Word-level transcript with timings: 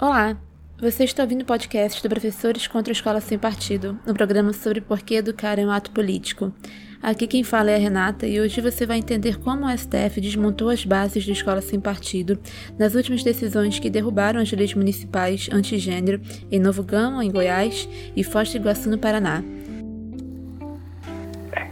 Olá, 0.00 0.36
você 0.80 1.02
está 1.02 1.24
ouvindo 1.24 1.42
o 1.42 1.44
podcast 1.44 2.00
do 2.00 2.08
Professores 2.08 2.68
contra 2.68 2.92
a 2.92 2.94
Escola 2.94 3.20
Sem 3.20 3.36
Partido, 3.36 3.98
um 4.06 4.14
programa 4.14 4.52
sobre 4.52 4.80
por 4.80 5.00
que 5.00 5.16
educar 5.16 5.58
é 5.58 5.66
um 5.66 5.72
ato 5.72 5.90
político. 5.90 6.52
Aqui 7.02 7.26
quem 7.26 7.42
fala 7.42 7.72
é 7.72 7.74
a 7.74 7.78
Renata 7.78 8.24
e 8.24 8.40
hoje 8.40 8.60
você 8.60 8.86
vai 8.86 8.98
entender 8.98 9.40
como 9.40 9.66
o 9.66 9.76
STF 9.76 10.20
desmontou 10.20 10.68
as 10.70 10.84
bases 10.84 11.26
da 11.26 11.32
Escola 11.32 11.60
Sem 11.60 11.80
Partido 11.80 12.38
nas 12.78 12.94
últimas 12.94 13.24
decisões 13.24 13.80
que 13.80 13.90
derrubaram 13.90 14.40
as 14.40 14.52
leis 14.52 14.72
municipais 14.72 15.50
antigênero 15.52 16.20
em 16.48 16.60
Novo 16.60 16.84
Gama, 16.84 17.24
em 17.24 17.32
Goiás, 17.32 17.88
e 18.14 18.22
Foz 18.22 18.52
do 18.52 18.58
Iguaçu, 18.58 18.88
no 18.88 18.98
Paraná. 18.98 19.42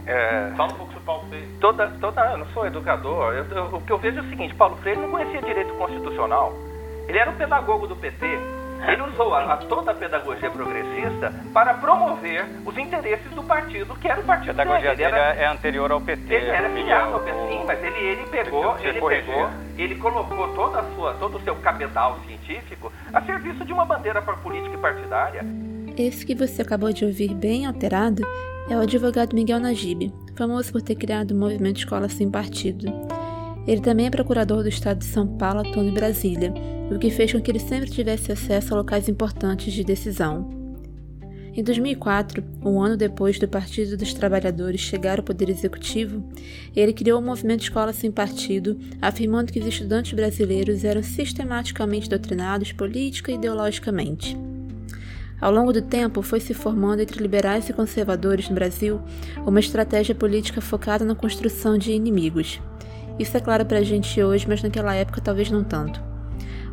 É, 0.05 0.51
fala 0.57 0.73
um 0.73 0.75
pouco 0.75 0.91
sobre 0.91 1.05
Paulo 1.05 1.25
Freire. 1.29 1.47
Toda, 1.61 1.87
toda, 2.01 2.31
eu 2.33 2.39
não 2.39 2.47
sou 2.47 2.67
educador, 2.67 3.33
eu, 3.35 3.45
eu, 3.45 3.75
o 3.77 3.81
que 3.81 3.91
eu 3.93 3.97
vejo 3.97 4.17
é 4.17 4.21
o 4.21 4.29
seguinte, 4.29 4.53
Paulo 4.55 4.75
Freire 4.81 4.99
não 4.99 5.11
conhecia 5.11 5.41
direito 5.41 5.73
constitucional, 5.75 6.53
ele 7.07 7.17
era 7.17 7.31
o 7.31 7.35
pedagogo 7.35 7.87
do 7.87 7.95
PT, 7.95 8.25
ele 8.85 9.01
usou 9.01 9.33
a, 9.33 9.53
a, 9.53 9.57
toda 9.57 9.91
a 9.91 9.95
pedagogia 9.95 10.51
progressista 10.51 11.33
para 11.53 11.73
promover 11.73 12.45
os 12.65 12.77
interesses 12.77 13.29
do 13.31 13.43
partido, 13.43 13.95
que 13.95 14.07
era 14.07 14.21
o 14.21 14.23
partido 14.23 14.51
A 14.51 14.53
pedagogia 14.53 14.95
dele. 14.95 15.11
dele 15.11 15.39
é 15.39 15.47
anterior 15.47 15.91
ao 15.91 15.99
PT. 15.99 16.33
Ele 16.33 16.49
era 16.49 16.69
filiado 16.69 17.13
ao 17.13 17.19
PT, 17.19 17.37
sim, 17.49 17.63
mas 17.65 17.83
ele, 17.83 17.97
ele 17.97 18.27
pegou, 18.27 18.77
ele 18.79 19.01
pegou, 19.01 19.49
ele 19.77 19.95
colocou 19.95 20.47
toda 20.53 20.79
a 20.79 20.83
sua, 20.93 21.13
todo 21.15 21.37
o 21.37 21.41
seu 21.41 21.55
cabedal 21.55 22.19
científico 22.27 22.91
a 23.11 23.21
serviço 23.21 23.65
de 23.65 23.73
uma 23.73 23.85
bandeira 23.85 24.21
política 24.21 24.75
e 24.75 24.77
partidária. 24.77 25.45
Esse 25.97 26.25
que 26.25 26.35
você 26.35 26.61
acabou 26.61 26.93
de 26.93 27.03
ouvir 27.03 27.33
bem 27.33 27.65
alterado 27.65 28.21
é 28.69 28.77
o 28.77 28.81
advogado 28.81 29.33
Miguel 29.33 29.59
Najib, 29.59 30.13
famoso 30.35 30.71
por 30.71 30.81
ter 30.81 30.95
criado 30.95 31.31
o 31.31 31.35
movimento 31.35 31.77
Escola 31.77 32.07
Sem 32.07 32.29
Partido. 32.29 32.85
Ele 33.65 33.81
também 33.81 34.05
é 34.05 34.09
procurador 34.09 34.61
do 34.61 34.69
estado 34.69 34.99
de 34.99 35.05
São 35.05 35.27
Paulo, 35.37 35.61
atuando 35.61 35.89
em 35.89 35.93
Brasília, 35.93 36.53
o 36.89 36.97
que 36.97 37.09
fez 37.09 37.31
com 37.31 37.41
que 37.41 37.51
ele 37.51 37.59
sempre 37.59 37.89
tivesse 37.89 38.31
acesso 38.31 38.73
a 38.73 38.77
locais 38.77 39.09
importantes 39.09 39.73
de 39.73 39.83
decisão. 39.83 40.57
Em 41.57 41.63
2004, 41.63 42.43
um 42.63 42.79
ano 42.79 42.95
depois 42.95 43.39
do 43.39 43.47
Partido 43.47 43.97
dos 43.97 44.13
Trabalhadores 44.13 44.79
chegar 44.79 45.17
ao 45.17 45.25
poder 45.25 45.49
executivo, 45.49 46.23
ele 46.75 46.93
criou 46.93 47.19
o 47.19 47.23
movimento 47.23 47.63
Escola 47.63 47.91
Sem 47.91 48.11
Partido, 48.11 48.79
afirmando 49.01 49.51
que 49.51 49.59
os 49.59 49.65
estudantes 49.65 50.13
brasileiros 50.13 50.83
eram 50.83 51.01
sistematicamente 51.01 52.07
doutrinados 52.07 52.71
política 52.73 53.31
e 53.31 53.35
ideologicamente. 53.35 54.37
Ao 55.41 55.51
longo 55.51 55.73
do 55.73 55.81
tempo, 55.81 56.21
foi 56.21 56.39
se 56.39 56.53
formando 56.53 57.01
entre 57.01 57.21
liberais 57.21 57.67
e 57.67 57.73
conservadores 57.73 58.49
no 58.49 58.55
Brasil 58.55 59.01
uma 59.45 59.59
estratégia 59.59 60.13
política 60.13 60.61
focada 60.61 61.03
na 61.03 61.15
construção 61.15 61.75
de 61.75 61.91
inimigos. 61.91 62.59
Isso 63.17 63.35
é 63.35 63.39
claro 63.39 63.65
para 63.65 63.79
a 63.79 63.83
gente 63.83 64.21
hoje, 64.21 64.45
mas 64.47 64.61
naquela 64.61 64.93
época 64.93 65.21
talvez 65.21 65.49
não 65.49 65.63
tanto. 65.63 66.06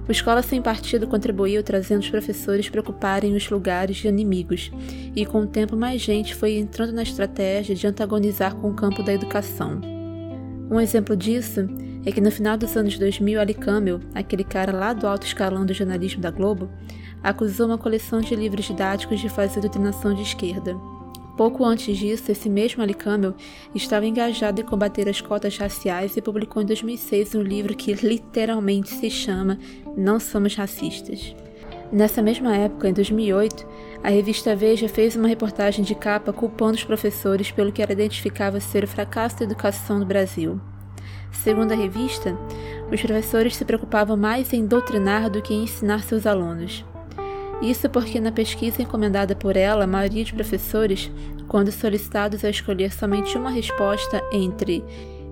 O 0.06 0.12
Escola 0.12 0.42
Sem 0.42 0.60
Partido 0.60 1.06
contribuiu 1.06 1.62
trazendo 1.62 2.00
os 2.02 2.10
professores 2.10 2.68
para 2.68 2.80
ocuparem 2.80 3.34
os 3.34 3.48
lugares 3.48 3.96
de 3.96 4.06
inimigos, 4.06 4.70
e 5.16 5.24
com 5.24 5.40
o 5.40 5.46
tempo 5.46 5.76
mais 5.76 6.02
gente 6.02 6.34
foi 6.34 6.58
entrando 6.58 6.92
na 6.92 7.02
estratégia 7.02 7.74
de 7.74 7.86
antagonizar 7.86 8.54
com 8.54 8.70
o 8.70 8.74
campo 8.74 9.02
da 9.02 9.14
educação. 9.14 9.80
Um 10.70 10.78
exemplo 10.78 11.16
disso 11.16 11.66
é 12.04 12.12
que 12.12 12.20
no 12.20 12.30
final 12.30 12.56
dos 12.58 12.76
anos 12.76 12.98
2000, 12.98 13.40
Ali 13.40 13.54
Camel, 13.54 14.00
aquele 14.14 14.44
cara 14.44 14.72
lá 14.72 14.92
do 14.92 15.06
alto 15.06 15.26
escalão 15.26 15.64
do 15.64 15.72
jornalismo 15.72 16.20
da 16.20 16.30
Globo, 16.30 16.68
acusou 17.22 17.66
uma 17.66 17.78
coleção 17.78 18.20
de 18.20 18.36
livros 18.36 18.66
didáticos 18.66 19.20
de 19.20 19.30
fazer 19.30 19.60
doutrinação 19.60 20.12
de 20.12 20.20
esquerda. 20.20 20.76
Pouco 21.36 21.64
antes 21.64 21.96
disso, 21.96 22.30
esse 22.30 22.48
mesmo 22.48 22.82
Ali 22.82 22.94
Campbell 22.94 23.34
estava 23.74 24.06
engajado 24.06 24.60
em 24.60 24.64
combater 24.64 25.08
as 25.08 25.20
cotas 25.20 25.58
raciais 25.58 26.16
e 26.16 26.22
publicou 26.22 26.62
em 26.62 26.66
2006 26.66 27.34
um 27.34 27.42
livro 27.42 27.74
que 27.74 27.92
literalmente 27.92 28.90
se 28.90 29.10
chama 29.10 29.58
Não 29.96 30.20
Somos 30.20 30.54
Racistas. 30.54 31.34
Nessa 31.90 32.22
mesma 32.22 32.56
época, 32.56 32.88
em 32.88 32.92
2008, 32.92 33.66
a 34.02 34.08
revista 34.10 34.54
Veja 34.54 34.88
fez 34.88 35.16
uma 35.16 35.28
reportagem 35.28 35.84
de 35.84 35.94
capa 35.94 36.32
culpando 36.32 36.74
os 36.74 36.84
professores 36.84 37.50
pelo 37.50 37.72
que 37.72 37.82
ela 37.82 37.92
identificava 37.92 38.60
ser 38.60 38.84
o 38.84 38.88
fracasso 38.88 39.38
da 39.38 39.44
educação 39.44 39.98
no 39.98 40.06
Brasil. 40.06 40.60
Segundo 41.32 41.72
a 41.72 41.76
revista, 41.76 42.38
os 42.92 43.00
professores 43.00 43.56
se 43.56 43.64
preocupavam 43.64 44.16
mais 44.16 44.52
em 44.52 44.66
doutrinar 44.66 45.28
do 45.28 45.42
que 45.42 45.52
em 45.52 45.64
ensinar 45.64 46.04
seus 46.04 46.26
alunos. 46.26 46.84
Isso 47.64 47.88
porque 47.88 48.20
na 48.20 48.30
pesquisa 48.30 48.82
encomendada 48.82 49.34
por 49.34 49.56
ela, 49.56 49.84
a 49.84 49.86
maioria 49.86 50.22
de 50.22 50.34
professores, 50.34 51.10
quando 51.48 51.72
solicitados 51.72 52.44
a 52.44 52.50
escolher 52.50 52.92
somente 52.92 53.38
uma 53.38 53.48
resposta 53.48 54.22
entre 54.30 54.84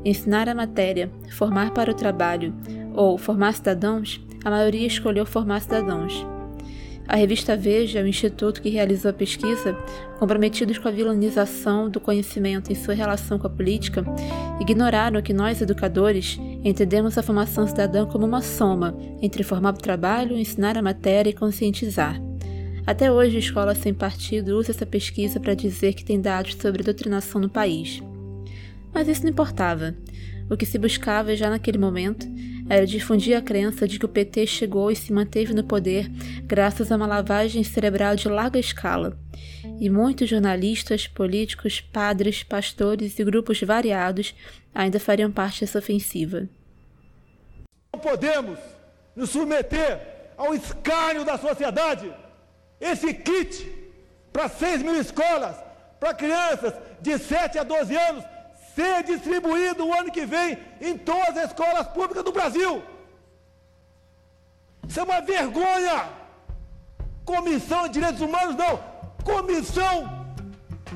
ensinar 0.03 0.49
a 0.49 0.55
matéria, 0.55 1.11
formar 1.31 1.73
para 1.73 1.91
o 1.91 1.95
trabalho 1.95 2.55
ou 2.95 3.19
formar 3.19 3.53
cidadãos, 3.53 4.19
a 4.43 4.51
maioria 4.51 4.87
escolheu 4.87 5.27
formar 5.27 5.61
cidadãos. 5.61 6.32
A 7.07 7.17
revista 7.17 7.57
Veja, 7.57 8.03
o 8.03 8.07
instituto 8.07 8.63
que 8.63 8.69
realizou 8.69 9.11
a 9.11 9.15
pesquisa, 9.15 9.77
comprometidos 10.19 10.79
com 10.79 10.89
a 10.89 10.93
vilanização 10.93 11.91
do 11.91 12.01
conhecimento 12.01 12.71
em 12.71 12.75
sua 12.75 12.95
relação 12.95 13.39
com 13.39 13.47
a 13.47 13.51
política, 13.51 14.05
ignoraram 14.61 15.21
que 15.21 15.35
nós, 15.35 15.61
educadores, 15.61 16.39
entendemos 16.65 17.19
a 17.19 17.23
formação 17.23 17.67
cidadã 17.67 18.07
como 18.07 18.25
uma 18.25 18.41
soma 18.41 18.97
entre 19.21 19.43
formar 19.43 19.75
o 19.75 19.79
trabalho, 19.79 20.39
ensinar 20.39 20.79
a 20.79 20.83
matéria 20.83 21.31
e 21.31 21.35
conscientizar. 21.35 22.21
Até 22.87 23.13
hoje, 23.13 23.37
a 23.37 23.41
Escola 23.41 23.75
Sem 23.75 23.93
Partido 23.93 24.57
usa 24.57 24.71
essa 24.71 24.87
pesquisa 24.87 25.39
para 25.39 25.55
dizer 25.55 25.95
que 25.95 26.05
tem 26.05 26.21
dados 26.21 26.55
sobre 26.55 26.83
doutrinação 26.83 27.41
no 27.41 27.49
país. 27.49 28.03
Mas 28.93 29.09
isso 29.09 29.23
não 29.23 29.31
importava. 29.31 29.95
O 30.51 30.57
que 30.57 30.67
se 30.67 30.79
buscava 30.79 31.35
já 31.37 31.49
naquele 31.49 31.79
momento 31.79 32.27
era 32.69 32.87
difundir 32.87 33.37
a 33.37 33.43
crença 33.43 33.87
de 33.87 33.99
que 33.99 34.05
o 34.05 34.09
PT 34.09 34.47
chegou 34.47 34.91
e 34.91 34.97
se 34.97 35.13
manteve 35.13 35.53
no 35.53 35.65
poder 35.65 36.09
graças 36.45 36.91
a 36.91 36.97
uma 36.97 37.07
lavagem 37.07 37.63
cerebral 37.65 38.17
de 38.17 38.29
larga 38.29 38.59
escala. 38.59 39.17
E 39.81 39.91
muitos 39.91 40.29
jornalistas, 40.29 41.07
políticos, 41.07 41.81
padres, 41.81 42.43
pastores 42.43 43.19
e 43.19 43.25
grupos 43.25 43.61
variados 43.61 44.35
ainda 44.75 45.01
fariam 45.01 45.31
parte 45.31 45.61
dessa 45.61 45.79
ofensiva. 45.79 46.49
Não 47.93 48.01
podemos 48.01 48.59
nos 49.15 49.31
submeter 49.31 50.01
ao 50.37 50.55
escárnio 50.55 51.25
da 51.25 51.37
sociedade. 51.37 52.13
Esse 52.81 53.13
kit 53.15 53.71
para 54.33 54.49
6 54.49 54.83
mil 54.83 54.97
escolas, 54.97 55.57
para 56.01 56.15
crianças 56.15 56.75
de 57.01 57.19
7 57.19 57.59
a 57.59 57.63
12 57.63 57.97
anos, 57.97 58.25
ser 58.75 59.03
distribuído 59.05 59.87
o 59.87 59.93
ano 59.93 60.11
que 60.11 60.25
vem 60.25 60.59
em 60.81 60.97
todas 60.97 61.37
as 61.37 61.51
escolas 61.51 61.87
públicas 61.89 62.25
do 62.25 62.33
Brasil. 62.33 62.83
Isso 64.89 65.01
é 65.01 65.03
uma 65.03 65.21
vergonha. 65.21 66.09
Comissão 67.25 67.87
de 67.87 67.95
Direitos 67.95 68.21
Humanos, 68.21 68.57
não. 68.57 68.81
Comissão. 69.25 70.23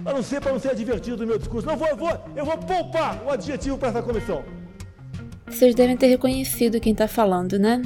Para 0.03 0.15
não 0.15 0.23
ser, 0.23 0.41
para 0.41 0.53
não 0.53 0.61
ser 0.61 0.75
divertido 0.75 1.23
o 1.23 1.27
meu 1.27 1.39
discurso. 1.39 1.67
Não 1.67 1.77
vou, 1.77 1.97
vou, 1.97 2.21
eu 2.35 2.45
vou 2.45 2.59
poupar 2.59 3.23
o 3.25 3.31
adjetivo 3.31 3.79
para 3.79 3.91
essa 3.91 4.03
comissão. 4.03 4.45
Vocês 5.47 5.75
devem 5.75 5.97
ter 5.97 6.09
reconhecido 6.09 6.81
quem 6.81 6.93
está 6.93 7.07
falando, 7.07 7.59
né? 7.59 7.81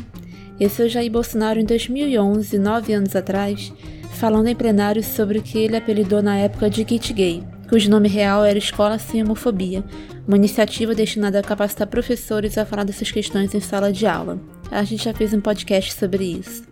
Esse 0.58 0.82
é 0.82 0.86
o 0.86 0.88
Jair 0.88 1.10
Bolsonaro 1.10 1.60
em 1.60 1.64
2011, 1.64 2.58
nove 2.58 2.92
anos 2.92 3.14
atrás, 3.14 3.72
falando 4.12 4.48
em 4.48 4.56
plenário 4.56 5.02
sobre 5.02 5.38
o 5.38 5.42
que 5.42 5.58
ele 5.58 5.76
apelidou 5.76 6.22
na 6.22 6.36
época 6.36 6.68
de 6.68 6.84
kit 6.84 7.12
gay 7.12 7.44
cujo 7.70 7.88
nome 7.88 8.08
real 8.08 8.44
era 8.44 8.58
Escola 8.58 8.98
Sem 8.98 9.22
Homofobia, 9.22 9.84
uma 10.26 10.36
iniciativa 10.36 10.92
destinada 10.92 11.38
a 11.38 11.42
capacitar 11.42 11.86
professores 11.86 12.58
a 12.58 12.66
falar 12.66 12.82
dessas 12.82 13.12
questões 13.12 13.54
em 13.54 13.60
sala 13.60 13.92
de 13.92 14.08
aula. 14.08 14.40
A 14.72 14.82
gente 14.82 15.04
já 15.04 15.14
fez 15.14 15.32
um 15.32 15.40
podcast 15.40 15.94
sobre 15.94 16.24
isso. 16.24 16.64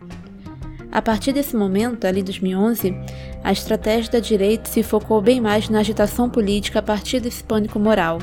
A 0.90 1.00
partir 1.00 1.32
desse 1.32 1.54
momento, 1.54 2.04
ali 2.04 2.18
em 2.20 2.24
2011, 2.24 2.92
a 3.44 3.52
estratégia 3.52 4.10
da 4.10 4.18
direita 4.18 4.68
se 4.68 4.82
focou 4.82 5.22
bem 5.22 5.40
mais 5.40 5.68
na 5.68 5.78
agitação 5.78 6.28
política 6.28 6.80
a 6.80 6.82
partir 6.82 7.20
desse 7.20 7.44
pânico 7.44 7.78
moral. 7.78 8.18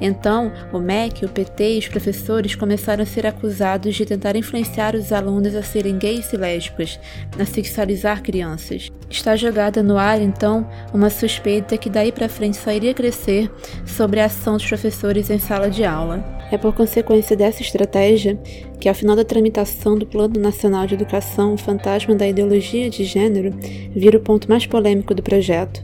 Então, 0.00 0.52
o 0.72 0.78
MEC, 0.78 1.24
o 1.24 1.28
PT 1.28 1.74
e 1.74 1.78
os 1.78 1.88
professores 1.88 2.54
começaram 2.54 3.02
a 3.02 3.06
ser 3.06 3.26
acusados 3.26 3.94
de 3.94 4.04
tentar 4.04 4.34
influenciar 4.36 4.94
os 4.94 5.12
alunos 5.12 5.54
a 5.54 5.62
serem 5.62 5.96
gays 5.98 6.32
e 6.32 6.36
lésbicas, 6.36 6.98
a 7.38 7.44
sexualizar 7.44 8.22
crianças. 8.22 8.90
Está 9.08 9.36
jogada 9.36 9.82
no 9.82 9.96
ar, 9.96 10.20
então, 10.20 10.68
uma 10.92 11.10
suspeita 11.10 11.76
que 11.76 11.90
daí 11.90 12.10
para 12.10 12.28
frente 12.28 12.56
só 12.56 12.72
iria 12.72 12.94
crescer 12.94 13.50
sobre 13.86 14.20
a 14.20 14.24
ação 14.24 14.56
dos 14.56 14.66
professores 14.66 15.30
em 15.30 15.38
sala 15.38 15.70
de 15.70 15.84
aula. 15.84 16.24
É 16.50 16.58
por 16.58 16.74
consequência 16.74 17.36
dessa 17.36 17.62
estratégia 17.62 18.38
que, 18.78 18.88
ao 18.88 18.94
final 18.94 19.16
da 19.16 19.24
tramitação 19.24 19.96
do 19.96 20.04
Plano 20.04 20.38
Nacional 20.38 20.86
de 20.86 20.94
Educação, 20.94 21.54
o 21.54 21.58
fantasma 21.58 22.14
da 22.14 22.28
ideologia 22.28 22.90
de 22.90 23.04
gênero 23.04 23.54
vira 23.94 24.18
o 24.18 24.20
ponto 24.20 24.48
mais 24.48 24.66
polêmico 24.66 25.14
do 25.14 25.22
projeto. 25.22 25.82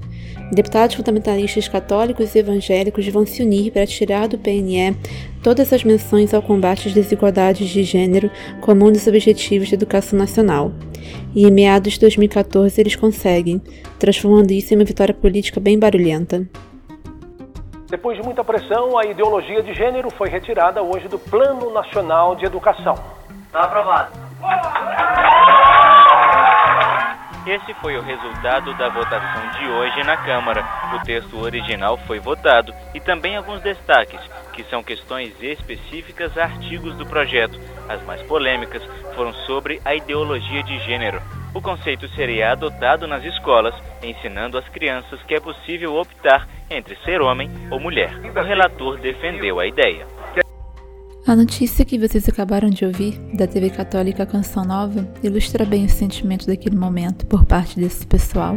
Deputados 0.51 0.97
fundamentalistas 0.97 1.69
católicos 1.69 2.35
e 2.35 2.39
evangélicos 2.39 3.07
vão 3.09 3.27
se 3.27 3.43
unir 3.43 3.71
para 3.71 3.87
tirar 3.87 4.29
do 4.29 4.39
PNE 4.39 4.97
todas 5.43 5.73
as 5.73 5.85
menções 5.85 6.33
ao 6.33 6.41
combate 6.41 6.89
às 6.89 6.95
desigualdades 6.95 7.69
de 7.69 7.83
gênero 7.83 8.31
como 8.61 8.87
um 8.87 8.93
dos 8.93 9.07
objetivos 9.07 9.69
da 9.71 9.75
educação 9.75 10.19
nacional. 10.19 10.73
E 11.35 11.47
em 11.47 11.51
meados 11.51 11.95
de 11.95 12.01
2014 12.01 12.81
eles 12.81 12.97
conseguem, 12.97 13.61
transformando 13.99 14.51
isso 14.51 14.73
em 14.73 14.77
uma 14.79 14.85
vitória 14.85 15.15
política 15.15 15.61
bem 15.61 15.79
barulhenta. 15.79 16.49
Depois 17.91 18.19
de 18.19 18.25
muita 18.25 18.43
pressão, 18.43 18.99
a 18.99 19.05
ideologia 19.05 19.63
de 19.63 19.75
gênero 19.75 20.11
foi 20.11 20.29
retirada 20.29 20.83
hoje 20.83 21.09
do 21.09 21.19
Plano 21.19 21.73
Nacional 21.73 22.35
de 22.37 22.47
Educação. 22.47 22.95
Está 23.47 23.61
aprovado. 23.61 24.13
Esse 27.49 27.73
foi 27.81 27.97
o 27.97 28.03
resultado 28.03 28.75
da 28.75 28.91
votação 28.91 29.51
de 29.53 29.67
hoje 29.71 30.05
na 30.05 30.19
Câmara. 30.19 30.63
O 30.95 31.03
texto 31.03 31.41
original 31.41 31.97
foi 32.07 32.19
votado 32.19 32.75
e 32.95 33.01
também 33.01 33.39
alguns 33.39 33.63
destaques, 33.63 34.21
que 34.53 34.63
são 34.65 34.83
questões 34.83 35.33
específicas 35.41 36.37
a 36.37 36.43
artigos 36.43 36.95
do 36.99 37.07
projeto. 37.07 37.59
As 37.89 38.05
mais 38.05 38.21
polêmicas 38.25 38.83
foram 39.15 39.33
sobre 39.47 39.81
a 39.83 39.95
ideologia 39.95 40.63
de 40.63 40.79
gênero. 40.81 41.23
O 41.55 41.63
conceito 41.63 42.07
seria 42.09 42.53
adotado 42.53 43.07
nas 43.07 43.25
escolas, 43.25 43.75
ensinando 44.03 44.59
às 44.59 44.69
crianças 44.69 45.23
que 45.23 45.35
é 45.35 45.41
possível 45.41 45.97
optar 45.97 46.47
entre 46.69 46.97
ser 46.97 47.23
homem 47.23 47.51
ou 47.71 47.81
mulher. 47.81 48.13
O 48.25 48.43
relator 48.43 48.99
defendeu 48.99 49.59
a 49.59 49.67
ideia. 49.67 50.18
A 51.29 51.37
notícia 51.37 51.85
que 51.85 51.99
vocês 51.99 52.27
acabaram 52.27 52.71
de 52.71 52.87
ouvir 52.87 53.21
da 53.35 53.47
TV 53.47 53.69
Católica 53.69 54.25
Canção 54.25 54.65
Nova 54.65 55.07
ilustra 55.23 55.67
bem 55.67 55.85
o 55.85 55.89
sentimento 55.91 56.47
daquele 56.47 56.75
momento 56.75 57.27
por 57.27 57.45
parte 57.45 57.79
desse 57.79 58.07
pessoal. 58.07 58.57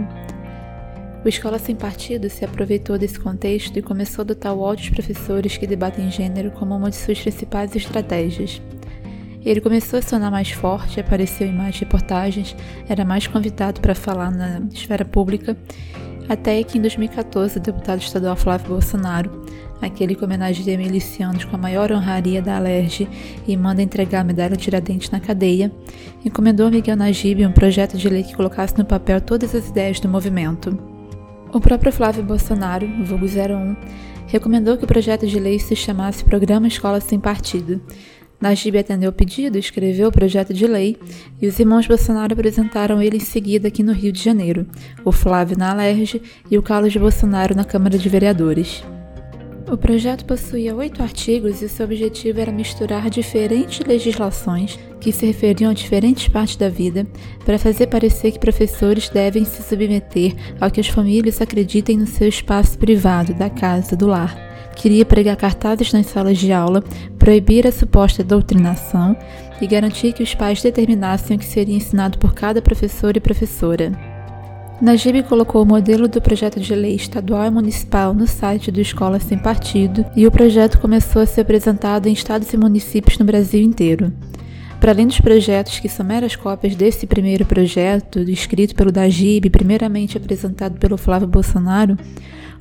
O 1.26 1.28
Escola 1.28 1.60
Sem 1.60 1.76
Partido 1.76 2.30
se 2.30 2.46
aproveitou 2.46 2.98
desse 2.98 3.20
contexto 3.20 3.78
e 3.78 3.82
começou 3.82 4.22
a 4.22 4.24
adotar 4.24 4.56
o 4.56 4.74
dos 4.74 4.88
professores 4.88 5.58
que 5.58 5.68
debatem 5.68 6.10
gênero 6.10 6.50
como 6.52 6.74
uma 6.74 6.90
de 6.90 6.96
suas 6.96 7.20
principais 7.20 7.76
estratégias. 7.76 8.62
Ele 9.44 9.60
começou 9.60 10.00
a 10.00 10.02
sonar 10.02 10.32
mais 10.32 10.52
forte, 10.52 10.98
apareceu 10.98 11.48
em 11.48 11.54
mais 11.54 11.78
reportagens, 11.78 12.56
era 12.88 13.04
mais 13.04 13.28
convidado 13.28 13.82
para 13.82 13.94
falar 13.94 14.32
na 14.32 14.62
esfera 14.72 15.04
pública, 15.04 15.58
até 16.32 16.64
que 16.64 16.78
em 16.78 16.82
2014 16.82 17.58
o 17.58 17.62
deputado 17.62 18.00
estadual 18.00 18.36
Flávio 18.36 18.70
Bolsonaro 18.70 19.30
aquele 19.82 20.16
que 20.16 20.24
homenageia 20.24 20.78
milicianos 20.78 21.44
com 21.44 21.56
a 21.56 21.60
maior 21.60 21.92
honraria 21.92 22.42
da 22.42 22.56
Alerj 22.56 23.08
e 23.48 23.58
manda 23.58 23.82
entregar 23.82 24.22
a 24.22 24.24
medalha 24.24 24.56
Tiradentes 24.56 25.10
na 25.10 25.20
cadeia, 25.20 25.72
encomendou 26.24 26.68
a 26.68 26.72
Miguel 26.72 26.96
Najib 26.96 27.46
um 27.46 27.52
projeto 27.52 27.98
de 27.98 28.08
lei 28.08 28.24
que 28.24 28.36
colocasse 28.36 28.78
no 28.78 28.86
papel 28.86 29.20
todas 29.20 29.56
as 29.56 29.68
ideias 29.70 30.00
do 30.00 30.08
movimento. 30.08 30.78
O 31.52 31.60
próprio 31.60 31.92
Flávio 31.92 32.24
Bolsonaro, 32.24 32.88
vulgo 33.04 33.26
01, 33.26 33.76
recomendou 34.28 34.78
que 34.78 34.86
o 34.86 34.88
projeto 34.88 35.28
de 35.28 35.40
lei 35.40 35.60
se 35.60 35.76
chamasse 35.76 36.24
Programa 36.24 36.68
Escola 36.68 37.02
Sem 37.02 37.20
Partido. 37.20 37.82
Najib 38.42 38.78
atendeu 38.80 39.12
o 39.12 39.14
pedido, 39.14 39.58
escreveu 39.58 40.08
o 40.10 40.12
projeto 40.12 40.52
de 40.54 40.66
lei 40.66 40.98
e 41.40 41.48
os 41.48 41.60
irmãos 41.60 41.86
Bolsonaro 41.86 42.34
apresentaram 42.34 43.02
ele 43.02 43.18
em 43.18 43.20
seguida 43.20 43.68
aqui 43.68 43.84
no 43.84 43.94
Rio 43.94 44.12
de 44.12 44.24
Janeiro, 44.24 44.66
o 45.06 45.12
Flávio 45.12 45.58
na 45.58 45.70
Alerj 45.70 46.20
e 46.50 46.58
o 46.58 46.64
Carlos 46.64 46.96
Bolsonaro 46.96 47.56
na 47.56 47.64
Câmara 47.64 47.98
de 47.98 48.10
Vereadores. 48.10 48.84
O 49.72 49.78
projeto 49.78 50.26
possuía 50.26 50.76
oito 50.76 51.02
artigos 51.02 51.62
e 51.62 51.70
seu 51.70 51.86
objetivo 51.86 52.42
era 52.42 52.52
misturar 52.52 53.10
diferentes 53.10 53.80
legislações 53.86 54.78
que 55.00 55.14
se 55.14 55.26
referiam 55.26 55.72
a 55.72 55.74
diferentes 55.74 56.28
partes 56.28 56.58
da 56.58 56.68
vida 56.68 57.08
para 57.46 57.58
fazer 57.58 57.88
parecer 57.88 58.32
que 58.32 58.40
professores 58.40 59.08
devem 59.08 59.46
se 59.46 59.64
submeter 59.64 60.36
ao 60.60 60.70
que 60.70 60.82
as 60.82 60.88
famílias 60.88 61.40
acreditem 61.40 61.98
no 61.98 62.08
seu 62.08 62.28
espaço 62.28 62.78
privado, 62.78 63.34
da 63.34 63.50
casa, 63.50 63.96
do 63.96 64.08
lar. 64.08 64.51
Queria 64.76 65.06
pregar 65.06 65.36
cartazes 65.36 65.94
nas 65.94 66.08
salas 66.08 66.38
de 66.38 66.52
aula, 66.52 66.84
proibir 67.20 67.68
a 67.68 67.72
suposta 67.72 68.24
doutrinação 68.24 69.16
e 69.62 69.68
garantir 69.68 70.14
que 70.14 70.24
os 70.24 70.34
pais 70.34 70.62
determinassem 70.62 71.36
o 71.36 71.40
que 71.40 71.46
seria 71.46 71.76
ensinado 71.76 72.18
por 72.18 72.34
cada 72.34 72.62
professor 72.62 73.16
e 73.16 73.20
professora. 73.20 73.92
Najib 74.82 75.22
colocou 75.24 75.62
o 75.62 75.66
modelo 75.66 76.08
do 76.08 76.20
projeto 76.20 76.60
de 76.60 76.74
lei 76.74 76.96
estadual 76.96 77.46
e 77.46 77.52
municipal 77.52 78.16
no 78.16 78.26
site 78.26 78.72
do 78.72 78.82
Escola 78.82 79.20
Sem 79.20 79.38
Partido 79.38 80.04
e 80.16 80.26
o 80.26 80.32
projeto 80.32 80.80
começou 80.80 81.22
a 81.22 81.26
ser 81.28 81.42
apresentado 81.42 82.08
em 82.08 82.14
estados 82.14 82.52
e 82.52 82.58
municípios 82.58 83.20
no 83.20 83.26
Brasil 83.26 83.62
inteiro. 83.62 84.12
Para 84.80 84.94
além 84.94 85.06
dos 85.06 85.22
projetos 85.22 85.78
que 85.78 85.88
são 85.88 86.04
meras 86.04 86.36
cópias 86.36 86.74
desse 86.74 87.06
primeiro 87.06 87.46
projeto, 87.46 88.22
escrito 88.22 88.74
pelo 88.74 88.92
Najib, 88.92 89.48
primeiramente 89.52 90.18
apresentado 90.18 90.80
pelo 90.80 90.98
Flávio 90.98 91.28
Bolsonaro, 91.28 91.96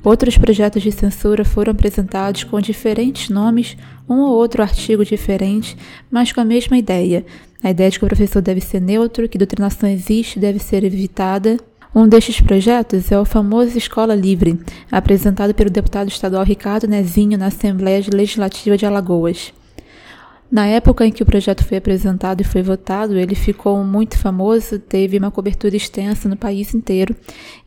outros 0.03 0.37
projetos 0.37 0.81
de 0.81 0.91
censura 0.91 1.43
foram 1.45 1.71
apresentados 1.71 2.43
com 2.43 2.59
diferentes 2.59 3.29
nomes, 3.29 3.77
um 4.09 4.19
ou 4.19 4.33
outro 4.33 4.61
artigo 4.61 5.05
diferente, 5.05 5.77
mas 6.09 6.31
com 6.31 6.41
a 6.41 6.45
mesma 6.45 6.77
ideia. 6.77 7.25
A 7.63 7.69
ideia 7.69 7.89
de 7.89 7.99
que 7.99 8.05
o 8.05 8.07
professor 8.07 8.41
deve 8.41 8.61
ser 8.61 8.81
neutro, 8.81 9.29
que 9.29 9.37
doutrinação 9.37 9.89
existe 9.89 10.39
deve 10.39 10.59
ser 10.59 10.83
evitada 10.83 11.57
um 11.93 12.07
destes 12.07 12.39
projetos 12.39 13.11
é 13.11 13.19
o 13.19 13.25
famoso 13.25 13.77
Escola 13.77 14.15
Livre, 14.15 14.57
apresentado 14.89 15.53
pelo 15.53 15.69
deputado 15.69 16.07
estadual 16.07 16.41
Ricardo 16.45 16.87
Nezinho 16.87 17.37
na 17.37 17.47
Assembleia 17.47 18.01
Legislativa 18.13 18.77
de 18.77 18.85
Alagoas. 18.85 19.51
Na 20.51 20.67
época 20.67 21.05
em 21.05 21.11
que 21.11 21.23
o 21.23 21.25
projeto 21.25 21.63
foi 21.63 21.77
apresentado 21.77 22.41
e 22.41 22.43
foi 22.43 22.61
votado, 22.61 23.17
ele 23.17 23.35
ficou 23.35 23.81
muito 23.85 24.17
famoso, 24.17 24.77
teve 24.77 25.17
uma 25.17 25.31
cobertura 25.31 25.77
extensa 25.77 26.27
no 26.27 26.35
país 26.35 26.73
inteiro 26.73 27.15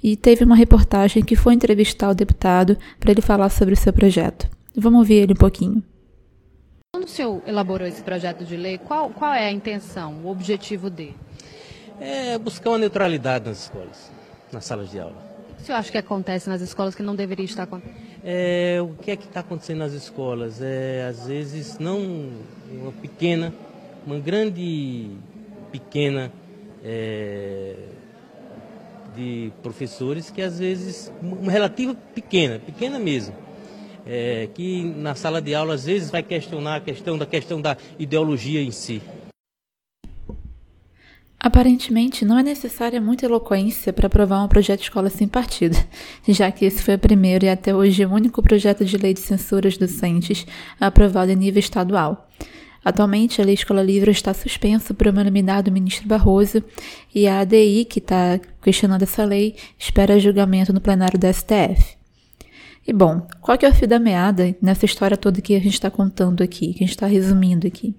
e 0.02 0.16
teve 0.16 0.44
uma 0.44 0.54
reportagem 0.54 1.24
que 1.24 1.34
foi 1.34 1.54
entrevistar 1.54 2.10
o 2.10 2.14
deputado 2.14 2.76
para 3.00 3.10
ele 3.10 3.22
falar 3.22 3.48
sobre 3.48 3.72
o 3.72 3.76
seu 3.76 3.90
projeto. 3.90 4.50
Vamos 4.76 4.98
ouvir 4.98 5.14
ele 5.14 5.32
um 5.32 5.36
pouquinho. 5.36 5.82
Quando 6.94 7.04
o 7.04 7.08
senhor 7.08 7.42
elaborou 7.46 7.88
esse 7.88 8.02
projeto 8.02 8.44
de 8.44 8.56
lei, 8.56 8.76
qual, 8.76 9.08
qual 9.08 9.32
é 9.32 9.46
a 9.46 9.50
intenção, 9.50 10.20
o 10.22 10.28
objetivo 10.28 10.90
dele? 10.90 11.16
É 11.98 12.36
buscar 12.36 12.70
uma 12.70 12.78
neutralidade 12.78 13.46
nas 13.46 13.62
escolas 13.62 14.12
nas 14.54 14.64
salas 14.64 14.90
de 14.90 15.00
aula. 15.00 15.23
O 15.64 15.66
senhor 15.66 15.78
acha 15.78 15.90
que 15.90 15.96
acontece 15.96 16.46
nas 16.46 16.60
escolas 16.60 16.94
que 16.94 17.02
não 17.02 17.16
deveria 17.16 17.46
estar 17.46 17.62
acontecendo? 17.62 17.96
É, 18.22 18.80
o 18.82 19.02
que 19.02 19.10
é 19.10 19.16
que 19.16 19.24
está 19.24 19.40
acontecendo 19.40 19.78
nas 19.78 19.94
escolas? 19.94 20.60
É, 20.60 21.06
às 21.08 21.26
vezes, 21.26 21.78
não 21.78 22.28
uma 22.70 22.92
pequena, 22.92 23.50
uma 24.06 24.18
grande 24.18 25.12
pequena 25.72 26.30
é, 26.84 27.76
de 29.16 29.50
professores 29.62 30.28
que 30.28 30.42
às 30.42 30.58
vezes, 30.58 31.10
uma 31.22 31.50
relativa 31.50 31.96
pequena, 32.14 32.58
pequena 32.58 32.98
mesmo, 32.98 33.34
é, 34.06 34.50
que 34.52 34.84
na 34.84 35.14
sala 35.14 35.40
de 35.40 35.54
aula 35.54 35.72
às 35.72 35.86
vezes 35.86 36.10
vai 36.10 36.22
questionar 36.22 36.76
a 36.76 36.80
questão 36.80 37.16
da 37.16 37.24
questão 37.24 37.58
da 37.58 37.74
ideologia 37.98 38.60
em 38.60 38.70
si. 38.70 39.00
Aparentemente, 41.44 42.24
não 42.24 42.38
é 42.38 42.42
necessária 42.42 42.98
muita 42.98 43.26
eloquência 43.26 43.92
para 43.92 44.06
aprovar 44.06 44.42
um 44.42 44.48
projeto 44.48 44.78
de 44.78 44.84
escola 44.84 45.10
sem 45.10 45.28
partido, 45.28 45.76
já 46.26 46.50
que 46.50 46.64
esse 46.64 46.82
foi 46.82 46.94
o 46.94 46.98
primeiro 46.98 47.44
e 47.44 47.50
até 47.50 47.74
hoje 47.74 48.06
o 48.06 48.10
único 48.10 48.42
projeto 48.42 48.82
de 48.82 48.96
lei 48.96 49.12
de 49.12 49.20
censuras 49.20 49.76
docentes 49.76 50.46
aprovado 50.80 51.30
em 51.30 51.36
nível 51.36 51.60
estadual. 51.60 52.30
Atualmente, 52.82 53.42
a 53.42 53.44
Lei 53.44 53.52
Escola 53.52 53.82
Livre 53.82 54.10
está 54.10 54.32
suspensa 54.32 54.94
por 54.94 55.06
uma 55.06 55.22
liminar 55.22 55.62
do 55.62 55.70
ministro 55.70 56.08
Barroso 56.08 56.64
e 57.14 57.28
a 57.28 57.40
ADI, 57.40 57.84
que 57.84 57.98
está 57.98 58.40
questionando 58.62 59.02
essa 59.02 59.22
lei, 59.22 59.54
espera 59.78 60.18
julgamento 60.18 60.72
no 60.72 60.80
plenário 60.80 61.18
do 61.18 61.26
STF. 61.30 61.98
E 62.88 62.92
bom, 62.92 63.26
qual 63.42 63.58
que 63.58 63.66
é 63.66 63.68
o 63.68 63.74
fio 63.74 63.86
da 63.86 63.98
meada 63.98 64.56
nessa 64.62 64.86
história 64.86 65.14
toda 65.14 65.42
que 65.42 65.54
a 65.54 65.60
gente 65.60 65.74
está 65.74 65.90
contando 65.90 66.42
aqui, 66.42 66.72
que 66.72 66.84
a 66.84 66.86
gente 66.86 66.96
está 66.96 67.06
resumindo 67.06 67.66
aqui? 67.66 67.94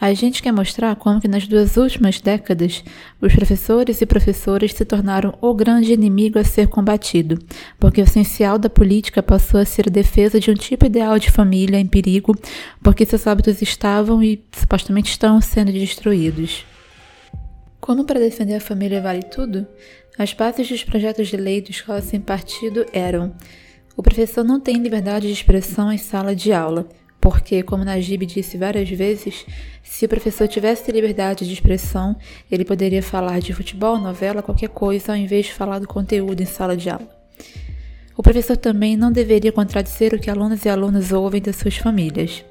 A 0.00 0.12
gente 0.12 0.42
quer 0.42 0.52
mostrar 0.52 0.96
como 0.96 1.20
que 1.20 1.28
nas 1.28 1.46
duas 1.46 1.76
últimas 1.76 2.20
décadas 2.20 2.82
os 3.20 3.32
professores 3.32 4.00
e 4.00 4.06
professoras 4.06 4.72
se 4.72 4.84
tornaram 4.84 5.38
o 5.40 5.54
grande 5.54 5.92
inimigo 5.92 6.36
a 6.36 6.44
ser 6.44 6.66
combatido, 6.66 7.38
porque 7.78 8.00
o 8.00 8.04
essencial 8.04 8.58
da 8.58 8.68
política 8.68 9.22
passou 9.22 9.60
a 9.60 9.64
ser 9.64 9.86
a 9.86 9.92
defesa 9.92 10.40
de 10.40 10.50
um 10.50 10.54
tipo 10.54 10.84
ideal 10.84 11.16
de 11.18 11.30
família 11.30 11.78
em 11.78 11.86
perigo, 11.86 12.34
porque 12.82 13.06
seus 13.06 13.24
hábitos 13.26 13.62
estavam 13.62 14.20
e 14.20 14.44
supostamente 14.52 15.10
estão 15.10 15.40
sendo 15.40 15.70
destruídos. 15.70 16.66
Como 17.80 18.04
para 18.04 18.18
defender 18.18 18.56
a 18.56 18.60
família 18.60 19.00
vale 19.00 19.22
tudo, 19.22 19.64
as 20.18 20.32
bases 20.32 20.68
dos 20.68 20.82
projetos 20.82 21.28
de 21.28 21.36
lei 21.36 21.60
do 21.60 21.70
Escola 21.70 22.00
Sem 22.00 22.20
Partido 22.20 22.84
eram: 22.92 23.32
o 23.96 24.02
professor 24.02 24.42
não 24.42 24.58
tem 24.58 24.76
liberdade 24.78 25.28
de 25.28 25.32
expressão 25.32 25.92
em 25.92 25.98
sala 25.98 26.34
de 26.34 26.52
aula 26.52 26.88
porque, 27.24 27.62
como 27.62 27.86
Najib 27.86 28.26
disse 28.26 28.58
várias 28.58 28.86
vezes, 28.90 29.46
se 29.82 30.04
o 30.04 30.08
professor 30.10 30.46
tivesse 30.46 30.92
liberdade 30.92 31.46
de 31.46 31.54
expressão, 31.54 32.14
ele 32.52 32.66
poderia 32.66 33.02
falar 33.02 33.40
de 33.40 33.54
futebol, 33.54 33.96
novela, 33.96 34.42
qualquer 34.42 34.68
coisa, 34.68 35.12
ao 35.12 35.16
invés 35.16 35.46
de 35.46 35.54
falar 35.54 35.78
do 35.78 35.88
conteúdo 35.88 36.42
em 36.42 36.44
sala 36.44 36.76
de 36.76 36.90
aula. 36.90 37.08
O 38.14 38.22
professor 38.22 38.58
também 38.58 38.94
não 38.94 39.10
deveria 39.10 39.50
contradizer 39.50 40.12
o 40.12 40.18
que 40.18 40.28
alunos 40.28 40.66
e 40.66 40.68
alunas 40.68 41.12
ouvem 41.12 41.40
das 41.40 41.56
suas 41.56 41.78
famílias. 41.78 42.44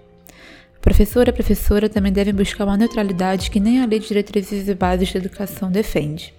O 0.75 0.81
professor 0.81 1.27
e 1.27 1.29
a 1.29 1.33
professora 1.33 1.87
também 1.87 2.11
devem 2.11 2.33
buscar 2.33 2.65
uma 2.65 2.75
neutralidade 2.75 3.51
que 3.51 3.59
nem 3.59 3.79
a 3.79 3.85
Lei 3.85 3.99
de 3.99 4.07
Diretrizes 4.07 4.67
e 4.67 4.73
Bases 4.73 5.13
da 5.13 5.19
Educação 5.19 5.71
defende. 5.71 6.33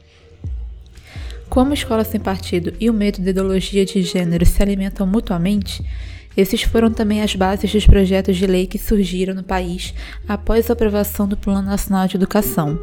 Como 1.48 1.72
escola 1.72 2.02
sem 2.02 2.18
partido 2.18 2.74
e 2.80 2.90
o 2.90 2.92
medo 2.92 3.22
de 3.22 3.30
ideologia 3.30 3.84
de 3.84 4.02
gênero 4.02 4.44
se 4.44 4.60
alimentam 4.60 5.06
mutuamente, 5.06 5.84
esses 6.36 6.62
foram 6.62 6.92
também 6.92 7.22
as 7.22 7.34
bases 7.34 7.72
dos 7.72 7.86
projetos 7.86 8.36
de 8.36 8.46
lei 8.46 8.66
que 8.66 8.78
surgiram 8.78 9.34
no 9.34 9.42
país 9.42 9.94
após 10.28 10.68
a 10.68 10.72
aprovação 10.72 11.28
do 11.28 11.36
Plano 11.36 11.62
Nacional 11.62 12.06
de 12.08 12.16
Educação. 12.16 12.78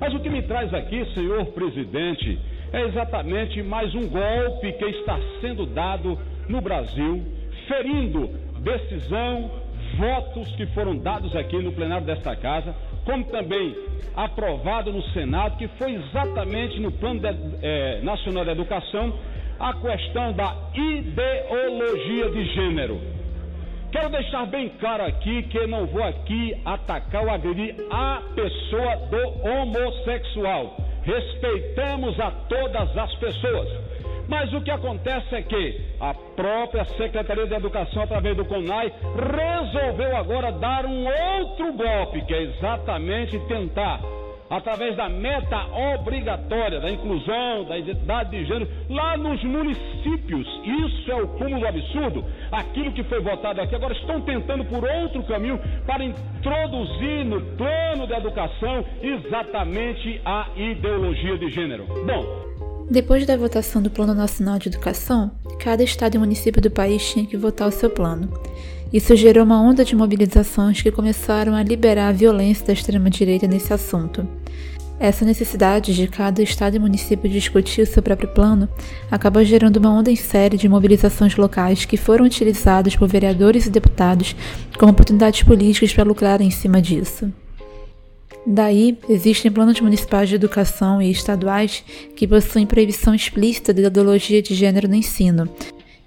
Mas 0.00 0.14
o 0.14 0.20
que 0.20 0.28
me 0.28 0.42
traz 0.42 0.72
aqui, 0.72 1.04
senhor 1.14 1.46
presidente, 1.46 2.38
é 2.72 2.86
exatamente 2.86 3.62
mais 3.62 3.94
um 3.94 4.06
golpe 4.08 4.72
que 4.72 4.84
está 4.84 5.18
sendo 5.40 5.66
dado 5.66 6.18
no 6.48 6.60
Brasil, 6.60 7.22
ferindo 7.66 8.30
decisão, 8.62 9.50
votos 9.96 10.48
que 10.56 10.66
foram 10.68 10.96
dados 10.96 11.34
aqui 11.34 11.56
no 11.58 11.72
plenário 11.72 12.06
desta 12.06 12.36
casa, 12.36 12.74
como 13.04 13.24
também 13.24 13.74
aprovado 14.14 14.92
no 14.92 15.02
Senado, 15.10 15.56
que 15.56 15.68
foi 15.78 15.94
exatamente 15.94 16.78
no 16.80 16.92
Plano 16.92 17.20
de, 17.20 17.28
eh, 17.62 18.00
Nacional 18.02 18.44
de 18.44 18.50
Educação, 18.50 19.14
a 19.58 19.72
questão 19.74 20.32
da 20.32 20.54
ideologia 20.74 22.30
de 22.30 22.44
gênero. 22.54 23.00
Quero 23.90 24.10
deixar 24.10 24.46
bem 24.46 24.68
claro 24.80 25.04
aqui 25.04 25.42
que 25.44 25.66
não 25.66 25.86
vou 25.86 26.04
aqui 26.04 26.54
atacar 26.64 27.24
ou 27.24 27.30
agredir 27.30 27.74
a 27.90 28.22
pessoa 28.34 28.96
do 28.96 29.48
homossexual. 29.48 30.76
Respeitamos 31.02 32.20
a 32.20 32.30
todas 32.30 32.96
as 32.96 33.14
pessoas. 33.14 33.68
Mas 34.28 34.52
o 34.52 34.60
que 34.60 34.70
acontece 34.70 35.34
é 35.34 35.40
que 35.40 35.80
a 35.98 36.12
própria 36.12 36.84
Secretaria 36.84 37.46
de 37.46 37.54
Educação, 37.54 38.02
através 38.02 38.36
do 38.36 38.44
CONAI, 38.44 38.92
resolveu 39.14 40.14
agora 40.14 40.52
dar 40.52 40.84
um 40.84 41.06
outro 41.06 41.72
golpe, 41.72 42.20
que 42.26 42.34
é 42.34 42.42
exatamente 42.42 43.38
tentar 43.46 44.00
através 44.50 44.96
da 44.96 45.08
meta 45.08 45.66
obrigatória 45.94 46.80
da 46.80 46.90
inclusão, 46.90 47.64
da 47.64 47.78
identidade 47.78 48.30
de 48.30 48.44
gênero, 48.44 48.68
lá 48.88 49.16
nos 49.16 49.42
municípios. 49.44 50.46
Isso 50.64 51.10
é 51.10 51.22
o 51.22 51.28
cúmulo 51.28 51.66
absurdo. 51.66 52.24
Aquilo 52.50 52.92
que 52.92 53.04
foi 53.04 53.20
votado 53.20 53.60
aqui, 53.60 53.74
agora 53.74 53.94
estão 53.94 54.20
tentando 54.22 54.64
por 54.64 54.84
outro 54.84 55.22
caminho 55.24 55.60
para 55.86 56.04
introduzir 56.04 57.24
no 57.24 57.40
plano 57.56 58.06
de 58.06 58.14
educação 58.14 58.84
exatamente 59.02 60.20
a 60.24 60.48
ideologia 60.56 61.36
de 61.38 61.50
gênero. 61.50 61.86
Bom. 62.06 62.48
Depois 62.90 63.26
da 63.26 63.36
votação 63.36 63.82
do 63.82 63.90
Plano 63.90 64.14
Nacional 64.14 64.58
de 64.58 64.68
Educação, 64.70 65.30
cada 65.60 65.82
estado 65.82 66.14
e 66.14 66.18
município 66.18 66.62
do 66.62 66.70
país 66.70 67.12
tinha 67.12 67.26
que 67.26 67.36
votar 67.36 67.68
o 67.68 67.70
seu 67.70 67.90
plano. 67.90 68.32
Isso 68.92 69.14
gerou 69.14 69.44
uma 69.44 69.60
onda 69.60 69.84
de 69.84 69.94
mobilizações 69.94 70.80
que 70.80 70.90
começaram 70.90 71.54
a 71.54 71.62
liberar 71.62 72.08
a 72.08 72.12
violência 72.12 72.66
da 72.66 72.72
extrema-direita 72.72 73.46
nesse 73.46 73.72
assunto. 73.72 74.26
Essa 74.98 75.24
necessidade 75.24 75.94
de 75.94 76.08
cada 76.08 76.42
estado 76.42 76.74
e 76.74 76.78
município 76.78 77.30
discutir 77.30 77.82
o 77.82 77.86
seu 77.86 78.02
próprio 78.02 78.30
plano 78.30 78.68
acabou 79.10 79.44
gerando 79.44 79.76
uma 79.76 79.92
onda 79.92 80.10
em 80.10 80.16
série 80.16 80.56
de 80.56 80.68
mobilizações 80.68 81.36
locais 81.36 81.84
que 81.84 81.96
foram 81.96 82.24
utilizadas 82.24 82.96
por 82.96 83.06
vereadores 83.06 83.66
e 83.66 83.70
deputados 83.70 84.34
como 84.76 84.90
oportunidades 84.90 85.42
políticas 85.42 85.92
para 85.92 86.02
lucrar 86.02 86.40
em 86.40 86.50
cima 86.50 86.82
disso. 86.82 87.30
Daí, 88.44 88.98
existem 89.08 89.52
planos 89.52 89.78
municipais 89.80 90.30
de 90.30 90.34
educação 90.34 91.02
e 91.02 91.10
estaduais 91.10 91.84
que 92.16 92.26
possuem 92.26 92.66
proibição 92.66 93.14
explícita 93.14 93.74
da 93.74 93.82
ideologia 93.82 94.40
de 94.40 94.54
gênero 94.54 94.88
no 94.88 94.94
ensino, 94.94 95.48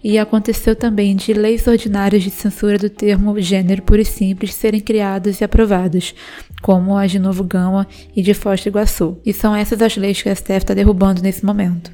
e 0.04 0.18
aconteceu 0.18 0.76
também 0.76 1.16
de 1.16 1.34
leis 1.34 1.68
ordinárias 1.68 2.24
de 2.24 2.30
censura 2.30 2.78
do 2.78 2.90
termo 2.90 3.40
gênero 3.40 3.82
puro 3.84 4.02
e 4.02 4.06
simples 4.06 4.54
serem 4.54 4.80
criadas 4.80 5.42
e 5.42 5.44
aprovadas, 5.44 6.16
como 6.62 6.98
a 6.98 7.06
de 7.06 7.20
Novo 7.20 7.44
Gama 7.44 7.88
e 8.16 8.22
de 8.22 8.34
Foz 8.34 8.64
do 8.64 8.70
Iguaçu. 8.70 9.18
E 9.26 9.32
são 9.34 9.56
essas 9.56 9.82
as 9.82 9.96
leis 9.96 10.22
que 10.22 10.30
a 10.30 10.36
STF 10.36 10.58
está 10.58 10.74
derrubando 10.74 11.22
nesse 11.22 11.46
momento. 11.46 11.92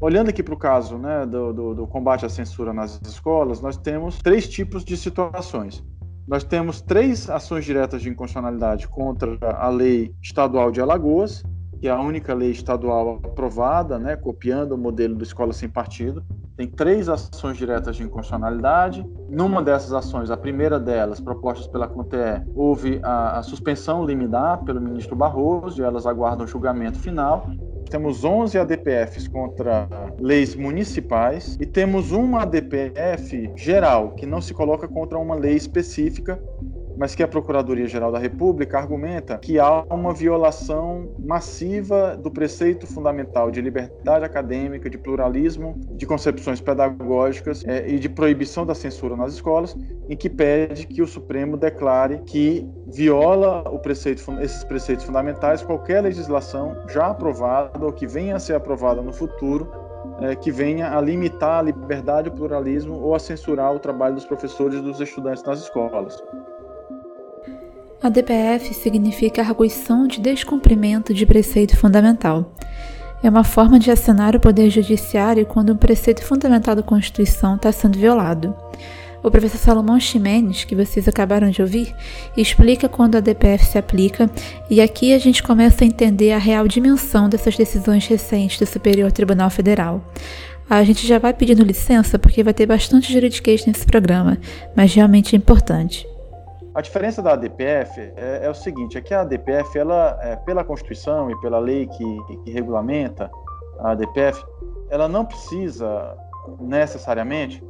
Olhando 0.00 0.30
aqui 0.30 0.42
para 0.42 0.54
o 0.54 0.58
caso 0.58 0.98
né, 0.98 1.24
do, 1.26 1.52
do, 1.52 1.74
do 1.74 1.86
combate 1.86 2.26
à 2.26 2.28
censura 2.28 2.72
nas 2.72 3.00
escolas, 3.02 3.60
nós 3.60 3.76
temos 3.76 4.18
três 4.18 4.48
tipos 4.48 4.84
de 4.84 4.96
situações. 4.96 5.84
Nós 6.26 6.44
temos 6.44 6.80
três 6.80 7.30
ações 7.30 7.64
diretas 7.64 8.02
de 8.02 8.08
inconstitucionalidade 8.08 8.88
contra 8.88 9.38
a 9.42 9.68
lei 9.68 10.12
estadual 10.22 10.70
de 10.70 10.80
Alagoas, 10.80 11.42
que 11.80 11.88
é 11.88 11.90
a 11.90 12.00
única 12.00 12.34
lei 12.34 12.50
estadual 12.50 13.20
aprovada, 13.24 13.98
né, 13.98 14.14
copiando 14.16 14.72
o 14.72 14.78
modelo 14.78 15.14
do 15.14 15.24
Escola 15.24 15.52
Sem 15.52 15.68
Partido. 15.68 16.22
Tem 16.60 16.68
três 16.68 17.08
ações 17.08 17.56
diretas 17.56 17.96
de 17.96 18.02
inconstitucionalidade. 18.02 19.02
Numa 19.30 19.62
dessas 19.62 19.94
ações, 19.94 20.30
a 20.30 20.36
primeira 20.36 20.78
delas, 20.78 21.18
propostas 21.18 21.66
pela 21.66 21.88
CONTE, 21.88 22.44
houve 22.54 23.00
a, 23.02 23.38
a 23.38 23.42
suspensão 23.42 24.04
liminar 24.04 24.62
pelo 24.62 24.78
ministro 24.78 25.16
Barroso 25.16 25.80
e 25.80 25.84
elas 25.86 26.04
aguardam 26.04 26.46
julgamento 26.46 26.98
final 26.98 27.46
temos 27.90 28.24
11 28.24 28.56
ADPFs 28.56 29.26
contra 29.26 29.88
leis 30.20 30.54
municipais 30.54 31.56
e 31.58 31.66
temos 31.66 32.12
uma 32.12 32.42
ADPF 32.42 33.50
geral, 33.56 34.12
que 34.12 34.24
não 34.24 34.40
se 34.40 34.54
coloca 34.54 34.86
contra 34.86 35.18
uma 35.18 35.34
lei 35.34 35.56
específica, 35.56 36.40
mas 37.00 37.14
que 37.14 37.22
a 37.22 37.28
Procuradoria-Geral 37.28 38.12
da 38.12 38.18
República 38.18 38.76
argumenta 38.76 39.38
que 39.38 39.58
há 39.58 39.82
uma 39.84 40.12
violação 40.12 41.14
massiva 41.18 42.14
do 42.14 42.30
preceito 42.30 42.86
fundamental 42.86 43.50
de 43.50 43.62
liberdade 43.62 44.22
acadêmica, 44.22 44.90
de 44.90 44.98
pluralismo, 44.98 45.80
de 45.92 46.04
concepções 46.04 46.60
pedagógicas 46.60 47.64
é, 47.64 47.88
e 47.88 47.98
de 47.98 48.06
proibição 48.06 48.66
da 48.66 48.74
censura 48.74 49.16
nas 49.16 49.32
escolas, 49.32 49.74
em 50.10 50.14
que 50.14 50.28
pede 50.28 50.86
que 50.86 51.00
o 51.00 51.06
Supremo 51.06 51.56
declare 51.56 52.20
que 52.26 52.68
viola 52.86 53.62
preceito, 53.78 54.22
esses 54.42 54.62
preceitos 54.64 55.06
fundamentais 55.06 55.62
qualquer 55.62 56.02
legislação 56.02 56.76
já 56.86 57.06
aprovada 57.06 57.82
ou 57.82 57.94
que 57.94 58.06
venha 58.06 58.36
a 58.36 58.38
ser 58.38 58.56
aprovada 58.56 59.00
no 59.00 59.12
futuro 59.14 59.72
é, 60.20 60.36
que 60.36 60.52
venha 60.52 60.94
a 60.94 61.00
limitar 61.00 61.60
a 61.60 61.62
liberdade, 61.62 62.28
o 62.28 62.32
pluralismo 62.32 63.00
ou 63.00 63.14
a 63.14 63.18
censurar 63.18 63.74
o 63.74 63.78
trabalho 63.78 64.16
dos 64.16 64.26
professores 64.26 64.78
e 64.78 64.82
dos 64.82 65.00
estudantes 65.00 65.42
nas 65.44 65.62
escolas. 65.62 66.22
A 68.02 68.08
DPF 68.08 68.72
significa 68.72 69.42
arguição 69.42 70.06
de 70.06 70.22
descumprimento 70.22 71.12
de 71.12 71.26
preceito 71.26 71.76
fundamental. 71.76 72.54
É 73.22 73.28
uma 73.28 73.44
forma 73.44 73.78
de 73.78 73.90
acionar 73.90 74.34
o 74.34 74.40
Poder 74.40 74.70
Judiciário 74.70 75.44
quando 75.44 75.74
um 75.74 75.76
preceito 75.76 76.24
fundamental 76.24 76.74
da 76.74 76.82
Constituição 76.82 77.56
está 77.56 77.70
sendo 77.70 77.98
violado. 77.98 78.56
O 79.22 79.30
professor 79.30 79.58
Salomão 79.58 80.00
Ximenes, 80.00 80.64
que 80.64 80.74
vocês 80.74 81.06
acabaram 81.06 81.50
de 81.50 81.60
ouvir, 81.60 81.94
explica 82.34 82.88
quando 82.88 83.16
a 83.16 83.20
DPF 83.20 83.66
se 83.66 83.76
aplica, 83.76 84.30
e 84.70 84.80
aqui 84.80 85.12
a 85.12 85.18
gente 85.18 85.42
começa 85.42 85.84
a 85.84 85.86
entender 85.86 86.32
a 86.32 86.38
real 86.38 86.66
dimensão 86.66 87.28
dessas 87.28 87.54
decisões 87.54 88.06
recentes 88.06 88.58
do 88.58 88.64
Superior 88.64 89.12
Tribunal 89.12 89.50
Federal. 89.50 90.02
A 90.70 90.82
gente 90.84 91.06
já 91.06 91.18
vai 91.18 91.34
pedindo 91.34 91.62
licença 91.62 92.18
porque 92.18 92.42
vai 92.42 92.54
ter 92.54 92.64
bastante 92.64 93.12
juridiquês 93.12 93.66
nesse 93.66 93.84
programa, 93.84 94.38
mas 94.74 94.94
realmente 94.94 95.36
é 95.36 95.38
importante. 95.38 96.08
A 96.80 96.82
diferença 96.82 97.20
da 97.20 97.34
ADPF 97.34 98.00
é, 98.16 98.40
é, 98.42 98.48
o 98.48 98.54
seguinte, 98.54 98.96
é 98.96 99.02
que 99.02 99.12
a 99.12 99.20
ADPF, 99.20 99.78
ela, 99.78 100.18
é, 100.22 100.34
pela 100.34 100.64
Constituição 100.64 101.30
e 101.30 101.38
pela 101.42 101.58
lei 101.58 101.86
que, 101.86 102.38
que 102.42 102.50
regulamenta 102.50 103.30
a 103.80 103.90
ADPF, 103.90 104.42
ela 104.88 105.06
não 105.06 105.26
precisa 105.26 106.16
necessariamente 106.58 107.62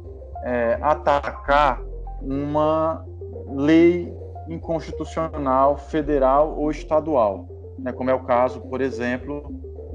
é, 0.45 0.79
atacar 0.81 1.81
uma 2.21 3.05
lei 3.49 4.15
inconstitucional 4.47 5.75
federal 5.75 6.57
ou 6.57 6.71
estadual, 6.71 7.49
né, 7.79 7.91
como 7.91 8.09
é 8.09 8.13
o 8.13 8.21
caso, 8.21 8.61
por 8.61 8.79
exemplo, 8.79 9.53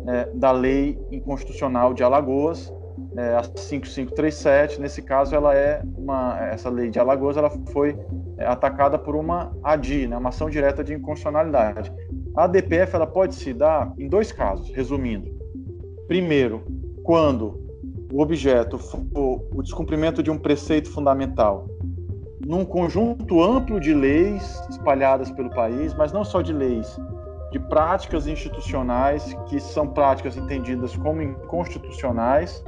é, 0.09 0.29
da 0.35 0.53
lei 0.53 1.01
inconstitucional 1.11 1.95
de 1.95 2.05
Alagoas, 2.05 2.71
é, 3.17 3.35
a 3.35 3.43
5537. 3.45 4.79
Nesse 4.79 5.01
caso, 5.01 5.35
ela 5.35 5.55
é 5.55 5.81
uma, 5.97 6.39
essa 6.49 6.69
lei 6.69 6.91
de 6.91 6.99
Alagoas, 6.99 7.39
ela 7.39 7.49
foi 7.73 7.99
atacada 8.39 8.99
por 8.99 9.17
uma 9.17 9.57
ADI, 9.63 10.07
né, 10.07 10.17
uma 10.17 10.29
ação 10.29 10.51
direta 10.51 10.85
de 10.85 10.95
inconstitucionalidade. 10.95 11.93
A 12.37 12.47
DPF 12.47 12.95
ela 12.95 13.07
pode 13.07 13.35
se 13.35 13.53
dar 13.55 13.93
em 13.99 14.09
dois 14.09 14.31
casos, 14.31 14.71
resumindo. 14.75 15.31
Primeiro, 16.07 16.63
quando 17.03 17.65
o 18.13 18.21
objeto 18.21 18.79
for 18.79 19.01
o 19.13 19.63
descumprimento 19.63 20.23
de 20.23 20.31
um 20.31 20.39
preceito 20.39 20.91
fundamental 20.91 21.67
num 22.47 22.65
conjunto 22.65 23.43
amplo 23.43 23.81
de 23.81 23.93
leis 23.93 24.63
espalhadas 24.71 25.31
pelo 25.31 25.51
país, 25.51 25.93
mas 25.95 26.13
não 26.13 26.25
só 26.25 26.41
de 26.41 26.53
leis, 26.53 26.97
de 27.51 27.59
práticas 27.59 28.27
institucionais 28.27 29.37
que 29.49 29.59
são 29.59 29.89
práticas 29.89 30.37
entendidas 30.37 30.97
como 30.97 31.21
inconstitucionais, 31.21 32.63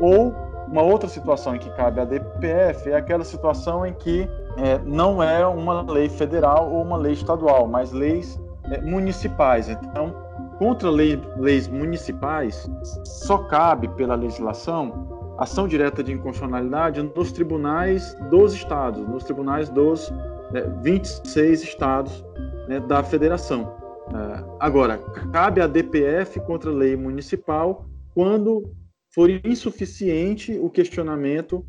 ou 0.00 0.34
uma 0.66 0.82
outra 0.82 1.08
situação 1.08 1.54
em 1.54 1.58
que 1.58 1.70
cabe 1.70 2.00
a 2.00 2.04
DPF 2.04 2.90
é 2.90 2.96
aquela 2.96 3.24
situação 3.24 3.84
em 3.84 3.92
que 3.92 4.28
é, 4.56 4.78
não 4.84 5.22
é 5.22 5.46
uma 5.46 5.82
lei 5.82 6.08
federal 6.08 6.70
ou 6.70 6.82
uma 6.82 6.96
lei 6.96 7.12
estadual, 7.12 7.66
mas 7.66 7.92
leis 7.92 8.40
é, 8.64 8.80
municipais. 8.80 9.68
Então, 9.68 10.14
contra 10.58 10.90
lei, 10.90 11.20
leis 11.36 11.68
municipais, 11.68 12.70
só 13.04 13.38
cabe 13.38 13.88
pela 13.88 14.14
legislação 14.14 15.20
ação 15.40 15.66
direta 15.66 16.04
de 16.04 16.12
inconstitucionalidade 16.12 17.02
nos 17.02 17.32
tribunais 17.32 18.14
dos 18.28 18.52
estados, 18.52 19.08
nos 19.08 19.24
tribunais 19.24 19.70
dos 19.70 20.12
é, 20.52 20.68
26 20.82 21.62
estados 21.62 22.22
né, 22.68 22.78
da 22.78 23.02
federação. 23.02 23.74
É, 24.14 24.44
agora, 24.60 24.98
cabe 25.32 25.62
a 25.62 25.66
DPF 25.66 26.40
contra 26.40 26.70
lei 26.70 26.94
municipal 26.94 27.86
quando 28.12 28.70
for 29.14 29.30
insuficiente 29.30 30.58
o 30.60 30.68
questionamento 30.68 31.64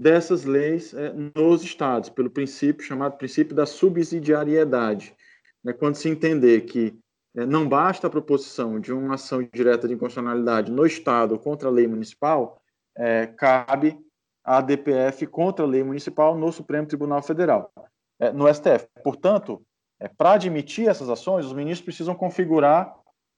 dessas 0.00 0.44
leis 0.44 0.92
é, 0.94 1.12
nos 1.34 1.62
estados, 1.62 2.10
pelo 2.10 2.30
princípio 2.30 2.84
chamado 2.84 3.16
princípio 3.16 3.54
da 3.54 3.66
subsidiariedade. 3.66 5.14
Né, 5.62 5.72
quando 5.72 5.94
se 5.96 6.08
entender 6.08 6.62
que 6.62 6.98
é, 7.36 7.46
não 7.46 7.68
basta 7.68 8.06
a 8.06 8.10
proposição 8.10 8.78
de 8.78 8.92
uma 8.92 9.14
ação 9.14 9.42
direta 9.52 9.88
de 9.88 9.94
inconstitucionalidade 9.94 10.70
no 10.70 10.84
estado 10.86 11.38
contra 11.38 11.68
a 11.68 11.72
lei 11.72 11.86
municipal, 11.86 12.60
é, 12.96 13.26
cabe 13.26 13.98
a 14.44 14.60
DPF 14.60 15.26
contra 15.26 15.64
a 15.64 15.68
lei 15.68 15.82
municipal 15.82 16.36
no 16.36 16.52
Supremo 16.52 16.86
Tribunal 16.86 17.22
Federal, 17.22 17.72
é, 18.20 18.32
no 18.32 18.46
STF. 18.52 18.86
Portanto, 19.02 19.64
É, 20.00 20.08
Para 20.08 20.32
admitir 20.32 20.88
essas 20.88 21.08
ações, 21.08 21.46
os 21.46 21.52
ministros 21.52 21.84
precisam 21.84 22.16
configurar 22.16 22.94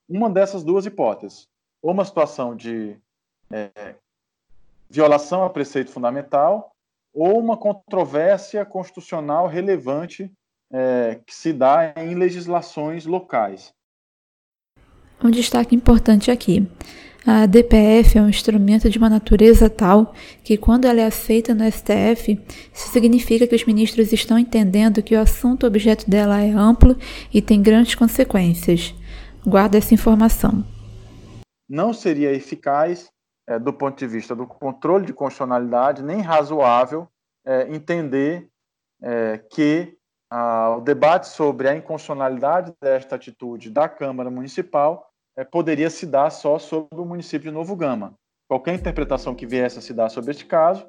uma 0.08 0.28
dessas 0.30 0.64
duas 0.64 0.86
hipóteses. 0.86 1.46
Ou 1.82 1.92
uma 1.92 2.04
situação 2.04 2.56
de 2.56 2.98
é, 3.52 3.94
violação 4.88 5.44
a 5.44 5.50
preceito 5.50 5.90
fundamental, 5.90 6.70
ou 7.14 7.38
uma 7.38 7.56
controvérsia 7.56 8.64
constitucional 8.64 9.46
relevante 9.46 10.30
é, 10.72 11.20
que 11.26 11.34
se 11.34 11.52
dá 11.52 11.94
em 11.96 12.14
legislações 12.14 13.06
locais. 13.06 13.72
Um 15.22 15.30
destaque 15.30 15.74
importante 15.74 16.30
aqui. 16.30 16.68
A 17.26 17.44
DPF 17.44 18.18
é 18.18 18.22
um 18.22 18.28
instrumento 18.28 18.88
de 18.88 18.98
uma 18.98 19.08
natureza 19.10 19.68
tal 19.68 20.14
que, 20.44 20.56
quando 20.56 20.84
ela 20.84 21.00
é 21.00 21.06
aceita 21.06 21.54
no 21.54 21.64
STF, 21.64 22.40
isso 22.72 22.88
significa 22.92 23.48
que 23.48 23.54
os 23.56 23.64
ministros 23.64 24.12
estão 24.12 24.38
entendendo 24.38 25.02
que 25.02 25.16
o 25.16 25.20
assunto 25.20 25.66
objeto 25.66 26.08
dela 26.08 26.40
é 26.40 26.50
amplo 26.50 26.96
e 27.34 27.42
tem 27.42 27.60
grandes 27.60 27.96
consequências. 27.96 28.94
Guarda 29.44 29.78
essa 29.78 29.92
informação. 29.92 30.64
Não 31.68 31.92
seria 31.92 32.32
eficaz, 32.32 33.10
é, 33.48 33.58
do 33.58 33.72
ponto 33.72 33.98
de 33.98 34.06
vista 34.06 34.34
do 34.34 34.46
controle 34.46 35.06
de 35.06 35.12
constitucionalidade, 35.12 36.02
nem 36.02 36.20
razoável 36.20 37.08
é, 37.44 37.68
entender 37.74 38.48
é, 39.02 39.38
que 39.38 39.96
ah, 40.30 40.76
o 40.76 40.80
debate 40.80 41.28
sobre 41.28 41.68
a 41.68 41.76
inconstitucionalidade 41.76 42.74
desta 42.80 43.14
atitude 43.14 43.70
da 43.70 43.88
Câmara 43.88 44.30
Municipal 44.30 45.08
é, 45.36 45.44
poderia 45.44 45.88
se 45.88 46.06
dar 46.06 46.30
só 46.30 46.58
sobre 46.58 47.00
o 47.00 47.04
município 47.04 47.50
de 47.50 47.54
Novo 47.54 47.76
Gama. 47.76 48.14
Qualquer 48.48 48.74
interpretação 48.74 49.34
que 49.34 49.46
viesse 49.46 49.78
a 49.78 49.82
se 49.82 49.92
dar 49.92 50.08
sobre 50.08 50.30
este 50.30 50.46
caso 50.46 50.86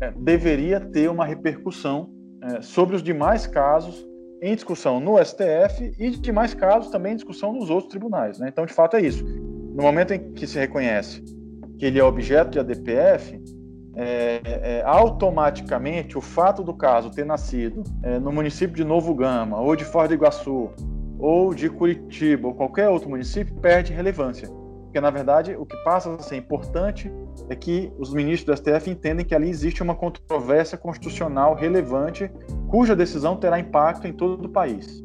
é, 0.00 0.10
deveria 0.12 0.80
ter 0.80 1.10
uma 1.10 1.24
repercussão 1.24 2.10
é, 2.42 2.62
sobre 2.62 2.94
os 2.94 3.02
demais 3.02 3.46
casos 3.46 4.06
em 4.42 4.54
discussão 4.54 5.00
no 5.00 5.22
STF 5.24 5.94
e 5.98 6.10
de 6.10 6.20
demais 6.20 6.52
casos 6.52 6.90
também 6.90 7.14
em 7.14 7.16
discussão 7.16 7.52
nos 7.52 7.70
outros 7.70 7.90
tribunais. 7.90 8.38
Né? 8.38 8.48
Então, 8.48 8.66
de 8.66 8.72
fato, 8.72 8.96
é 8.96 9.00
isso. 9.00 9.24
No 9.24 9.82
momento 9.82 10.12
em 10.12 10.32
que 10.32 10.46
se 10.46 10.58
reconhece 10.58 11.24
que 11.78 11.86
ele 11.86 11.98
é 11.98 12.04
objeto 12.04 12.50
de 12.50 12.58
ADPF, 12.58 13.40
é, 13.98 14.40
é, 14.44 14.82
automaticamente 14.84 16.18
o 16.18 16.20
fato 16.20 16.62
do 16.62 16.74
caso 16.74 17.10
ter 17.10 17.24
nascido 17.24 17.82
é, 18.02 18.18
no 18.18 18.30
município 18.30 18.76
de 18.76 18.84
Novo 18.84 19.14
Gama 19.14 19.58
ou 19.58 19.74
de 19.74 19.84
Foz 19.84 20.08
do 20.08 20.14
Iguaçu 20.14 20.70
ou 21.18 21.54
de 21.54 21.70
Curitiba 21.70 22.48
ou 22.48 22.54
qualquer 22.54 22.90
outro 22.90 23.08
município 23.08 23.54
perde 23.54 23.94
relevância. 23.94 24.48
Porque, 24.84 25.00
na 25.00 25.10
verdade, 25.10 25.56
o 25.58 25.64
que 25.64 25.76
passa 25.78 26.14
a 26.14 26.18
ser 26.18 26.36
importante 26.36 27.10
é 27.48 27.56
que 27.56 27.90
os 27.98 28.12
ministros 28.12 28.60
do 28.60 28.64
STF 28.64 28.90
entendem 28.90 29.24
que 29.24 29.34
ali 29.34 29.48
existe 29.48 29.82
uma 29.82 29.94
controvérsia 29.94 30.76
constitucional 30.76 31.54
relevante 31.54 32.30
cuja 32.68 32.94
decisão 32.94 33.36
terá 33.36 33.58
impacto 33.58 34.06
em 34.06 34.12
todo 34.12 34.44
o 34.44 34.48
país. 34.48 35.02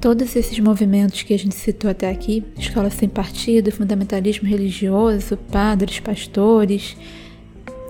Todos 0.00 0.36
esses 0.36 0.60
movimentos 0.60 1.24
que 1.24 1.34
a 1.34 1.38
gente 1.38 1.56
citou 1.56 1.90
até 1.90 2.08
aqui, 2.08 2.44
escola 2.56 2.88
sem 2.88 3.08
partido, 3.08 3.72
fundamentalismo 3.72 4.48
religioso, 4.48 5.36
padres, 5.50 5.98
pastores, 5.98 6.96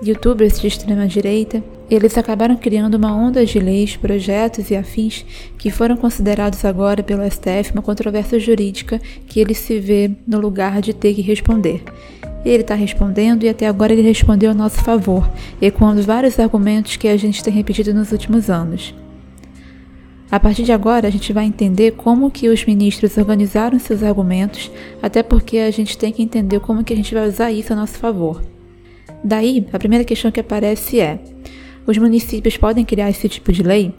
youtubers 0.03 0.59
de 0.59 0.67
extrema 0.67 1.07
direita, 1.07 1.63
eles 1.87 2.17
acabaram 2.17 2.55
criando 2.55 2.95
uma 2.95 3.15
onda 3.15 3.45
de 3.45 3.59
leis, 3.59 3.95
projetos 3.95 4.71
e 4.71 4.75
afins 4.75 5.23
que 5.55 5.69
foram 5.69 5.95
considerados 5.95 6.65
agora 6.65 7.03
pelo 7.03 7.29
STF 7.29 7.73
uma 7.73 7.83
controvérsia 7.83 8.39
jurídica 8.39 8.99
que 9.27 9.39
ele 9.39 9.53
se 9.53 9.79
vê 9.79 10.09
no 10.25 10.39
lugar 10.39 10.81
de 10.81 10.93
ter 10.93 11.13
que 11.13 11.21
responder. 11.21 11.83
Ele 12.43 12.63
está 12.63 12.73
respondendo 12.73 13.43
e 13.43 13.49
até 13.49 13.67
agora 13.67 13.93
ele 13.93 14.01
respondeu 14.01 14.49
a 14.49 14.53
nosso 14.55 14.79
favor, 14.83 15.29
ecoando 15.61 16.01
vários 16.01 16.39
argumentos 16.39 16.95
que 16.95 17.07
a 17.07 17.17
gente 17.17 17.43
tem 17.43 17.53
repetido 17.53 17.93
nos 17.93 18.11
últimos 18.11 18.49
anos. 18.49 18.95
A 20.31 20.39
partir 20.39 20.63
de 20.63 20.71
agora, 20.71 21.07
a 21.07 21.11
gente 21.11 21.33
vai 21.33 21.45
entender 21.45 21.91
como 21.91 22.29
que 22.29 22.49
os 22.49 22.63
ministros 22.63 23.17
organizaram 23.17 23.79
seus 23.79 24.03
argumentos, 24.03 24.71
até 25.01 25.23
porque 25.23 25.57
a 25.57 25.71
gente 25.71 25.97
tem 25.97 26.11
que 26.11 26.21
entender 26.21 26.59
como 26.59 26.83
que 26.83 26.93
a 26.93 26.95
gente 26.95 27.13
vai 27.15 27.27
usar 27.27 27.51
isso 27.51 27.73
a 27.73 27.75
nosso 27.75 27.97
favor. 27.97 28.43
Daí, 29.23 29.65
a 29.73 29.79
primeira 29.79 30.05
questão 30.05 30.31
que 30.31 30.39
aparece 30.39 30.99
é: 30.99 31.19
os 31.85 31.97
municípios 31.97 32.57
podem 32.57 32.85
criar 32.85 33.09
esse 33.09 33.27
tipo 33.27 33.51
de 33.51 33.63
lei? 33.63 33.91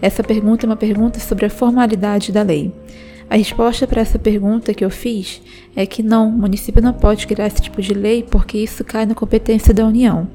Essa 0.00 0.24
pergunta 0.24 0.64
é 0.64 0.66
uma 0.66 0.76
pergunta 0.76 1.20
sobre 1.20 1.44
a 1.44 1.50
formalidade 1.50 2.32
da 2.32 2.42
lei. 2.42 2.72
A 3.28 3.36
resposta 3.36 3.86
para 3.86 4.00
essa 4.00 4.18
pergunta 4.18 4.72
que 4.72 4.84
eu 4.84 4.90
fiz 4.90 5.42
é 5.76 5.84
que 5.84 6.02
não, 6.02 6.28
o 6.28 6.32
município 6.32 6.82
não 6.82 6.94
pode 6.94 7.26
criar 7.26 7.46
esse 7.46 7.60
tipo 7.60 7.82
de 7.82 7.92
lei 7.92 8.24
porque 8.28 8.58
isso 8.58 8.82
cai 8.82 9.04
na 9.04 9.14
competência 9.14 9.74
da 9.74 9.86
União. 9.86 10.26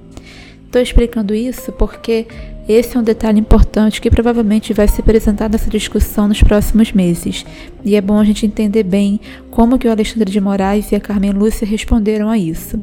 Estou 0.65 0.81
explicando 0.81 1.33
isso 1.33 1.71
porque 1.71 2.27
esse 2.67 2.97
é 2.97 2.99
um 2.99 3.03
detalhe 3.03 3.39
importante 3.39 4.01
que 4.01 4.09
provavelmente 4.09 4.73
vai 4.73 4.87
ser 4.87 5.01
apresentado 5.01 5.51
nessa 5.51 5.69
discussão 5.69 6.27
nos 6.27 6.41
próximos 6.41 6.91
meses. 6.91 7.45
E 7.83 7.95
é 7.95 8.01
bom 8.01 8.17
a 8.17 8.23
gente 8.23 8.45
entender 8.45 8.83
bem 8.83 9.19
como 9.51 9.77
que 9.77 9.87
o 9.87 9.91
Alexandre 9.91 10.31
de 10.31 10.41
Moraes 10.41 10.91
e 10.91 10.95
a 10.95 10.99
Carmen 10.99 11.31
Lúcia 11.31 11.67
responderam 11.67 12.27
a 12.27 12.37
isso. 12.37 12.81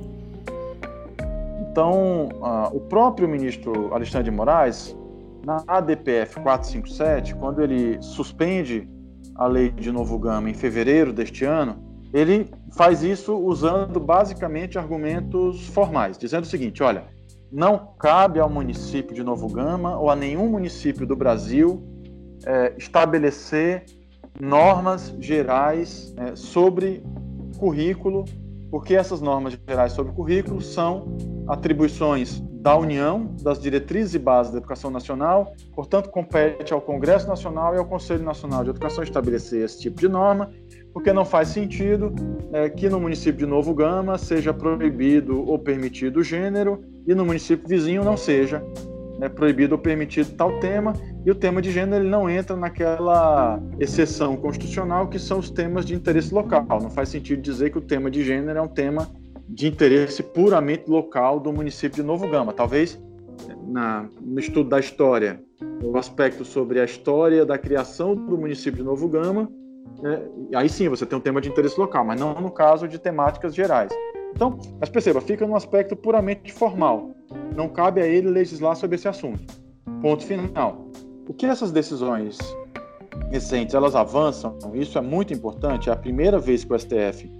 Então, 1.70 2.28
uh, 2.40 2.76
o 2.76 2.80
próprio 2.80 3.28
ministro 3.28 3.92
Alexandre 3.92 4.30
de 4.30 4.36
Moraes, 4.36 4.96
na 5.44 5.64
ADPF 5.66 6.40
457, 6.40 7.34
quando 7.34 7.60
ele 7.60 8.00
suspende 8.00 8.88
a 9.34 9.46
lei 9.46 9.70
de 9.70 9.90
Novo 9.90 10.16
Gama 10.18 10.48
em 10.48 10.54
fevereiro 10.54 11.12
deste 11.12 11.44
ano, 11.44 11.76
ele 12.12 12.48
faz 12.76 13.02
isso 13.02 13.34
usando 13.34 13.98
basicamente 13.98 14.78
argumentos 14.78 15.66
formais, 15.68 16.18
dizendo 16.18 16.44
o 16.44 16.46
seguinte: 16.46 16.82
olha, 16.82 17.04
não 17.52 17.94
cabe 17.98 18.40
ao 18.40 18.48
município 18.48 19.14
de 19.14 19.22
Novo 19.22 19.48
Gama 19.48 19.98
ou 19.98 20.08
a 20.08 20.16
nenhum 20.16 20.48
município 20.48 21.06
do 21.06 21.14
Brasil 21.14 21.82
é, 22.46 22.74
estabelecer 22.78 23.84
normas 24.40 25.14
gerais 25.20 26.14
é, 26.16 26.34
sobre 26.34 27.04
currículo 27.58 28.24
porque 28.72 28.94
essas 28.94 29.20
normas 29.20 29.54
gerais 29.68 29.92
sobre 29.92 30.14
currículo 30.14 30.62
são 30.62 31.14
atribuições 31.46 32.40
da 32.40 32.74
União, 32.74 33.34
das 33.42 33.60
diretrizes 33.60 34.14
e 34.14 34.18
bases 34.18 34.50
da 34.50 34.58
educação 34.58 34.90
nacional, 34.90 35.52
portanto, 35.74 36.08
compete 36.08 36.72
ao 36.72 36.80
Congresso 36.80 37.28
Nacional 37.28 37.74
e 37.74 37.78
ao 37.78 37.84
Conselho 37.84 38.24
Nacional 38.24 38.64
de 38.64 38.70
Educação 38.70 39.04
estabelecer 39.04 39.62
esse 39.62 39.78
tipo 39.78 40.00
de 40.00 40.08
norma, 40.08 40.50
porque 40.90 41.12
não 41.12 41.24
faz 41.24 41.48
sentido 41.48 42.14
é, 42.50 42.70
que 42.70 42.88
no 42.88 42.98
município 42.98 43.40
de 43.40 43.46
Novo 43.46 43.74
Gama 43.74 44.16
seja 44.16 44.54
proibido 44.54 45.46
ou 45.46 45.58
permitido 45.58 46.20
o 46.20 46.24
gênero 46.24 46.82
e 47.06 47.14
no 47.14 47.24
município 47.24 47.68
vizinho 47.68 48.04
não 48.04 48.16
seja 48.16 48.62
né, 49.18 49.28
proibido 49.28 49.74
ou 49.74 49.80
permitido 49.80 50.34
tal 50.36 50.58
tema, 50.58 50.92
e 51.24 51.30
o 51.30 51.34
tema 51.34 51.62
de 51.62 51.70
gênero 51.70 52.02
ele 52.02 52.10
não 52.10 52.28
entra 52.28 52.56
naquela 52.56 53.60
exceção 53.78 54.36
constitucional 54.36 55.06
que 55.06 55.18
são 55.18 55.38
os 55.38 55.48
temas 55.48 55.84
de 55.84 55.94
interesse 55.94 56.34
local. 56.34 56.66
Não 56.68 56.90
faz 56.90 57.08
sentido 57.08 57.40
dizer 57.40 57.70
que 57.70 57.78
o 57.78 57.80
tema 57.80 58.10
de 58.10 58.24
gênero 58.24 58.58
é 58.58 58.62
um 58.62 58.68
tema 58.68 59.08
de 59.48 59.68
interesse 59.68 60.22
puramente 60.22 60.90
local 60.90 61.38
do 61.38 61.52
município 61.52 61.96
de 61.96 62.02
Novo 62.02 62.28
Gama. 62.28 62.52
Talvez 62.52 63.00
na, 63.68 64.08
no 64.20 64.40
estudo 64.40 64.68
da 64.68 64.80
história, 64.80 65.40
o 65.82 65.96
aspecto 65.96 66.44
sobre 66.44 66.80
a 66.80 66.84
história 66.84 67.44
da 67.44 67.58
criação 67.58 68.14
do 68.14 68.36
município 68.36 68.78
de 68.78 68.82
Novo 68.82 69.08
Gama, 69.08 69.48
né, 70.00 70.20
aí 70.54 70.68
sim 70.68 70.88
você 70.88 71.06
tem 71.06 71.16
um 71.16 71.20
tema 71.20 71.40
de 71.40 71.48
interesse 71.48 71.78
local, 71.78 72.04
mas 72.04 72.18
não 72.18 72.40
no 72.40 72.50
caso 72.50 72.88
de 72.88 72.98
temáticas 72.98 73.54
gerais. 73.54 73.92
Então, 74.34 74.58
mas 74.80 74.88
perceba, 74.88 75.20
fica 75.20 75.46
num 75.46 75.54
aspecto 75.54 75.94
puramente 75.94 76.52
formal. 76.52 77.10
Não 77.54 77.68
cabe 77.68 78.00
a 78.00 78.06
ele 78.06 78.28
legislar 78.28 78.76
sobre 78.76 78.96
esse 78.96 79.08
assunto. 79.08 79.54
Ponto 80.00 80.24
final. 80.24 80.86
O 81.28 81.34
que 81.34 81.46
essas 81.46 81.70
decisões 81.70 82.38
recentes 83.30 83.74
elas 83.74 83.94
avançam, 83.94 84.58
isso 84.74 84.98
é 84.98 85.00
muito 85.00 85.32
importante. 85.32 85.88
É 85.88 85.92
a 85.92 85.96
primeira 85.96 86.38
vez 86.38 86.64
que 86.64 86.72
o 86.72 86.78
STF 86.78 87.30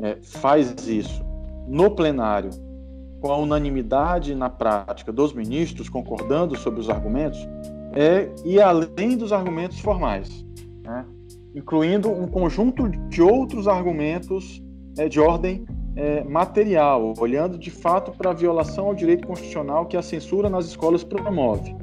é, 0.00 0.16
faz 0.22 0.86
isso 0.86 1.24
no 1.66 1.90
plenário, 1.90 2.50
com 3.20 3.30
a 3.30 3.36
unanimidade 3.36 4.34
na 4.34 4.48
prática 4.48 5.12
dos 5.12 5.32
ministros 5.32 5.88
concordando 5.88 6.56
sobre 6.56 6.80
os 6.80 6.88
argumentos, 6.88 7.38
é 7.94 8.30
e 8.44 8.60
além 8.60 9.16
dos 9.16 9.32
argumentos 9.32 9.80
formais, 9.80 10.46
né? 10.82 11.04
incluindo 11.54 12.10
um 12.10 12.26
conjunto 12.26 12.88
de 13.08 13.20
outros 13.20 13.66
argumentos 13.66 14.62
é, 14.96 15.08
de 15.08 15.20
ordem 15.20 15.66
é, 15.98 16.22
material, 16.22 17.12
olhando 17.18 17.58
de 17.58 17.72
fato 17.72 18.12
para 18.12 18.30
a 18.30 18.32
violação 18.32 18.86
ao 18.86 18.94
direito 18.94 19.26
constitucional 19.26 19.86
que 19.86 19.96
a 19.96 20.02
censura 20.02 20.48
nas 20.48 20.66
escolas 20.66 21.02
promove. 21.02 21.74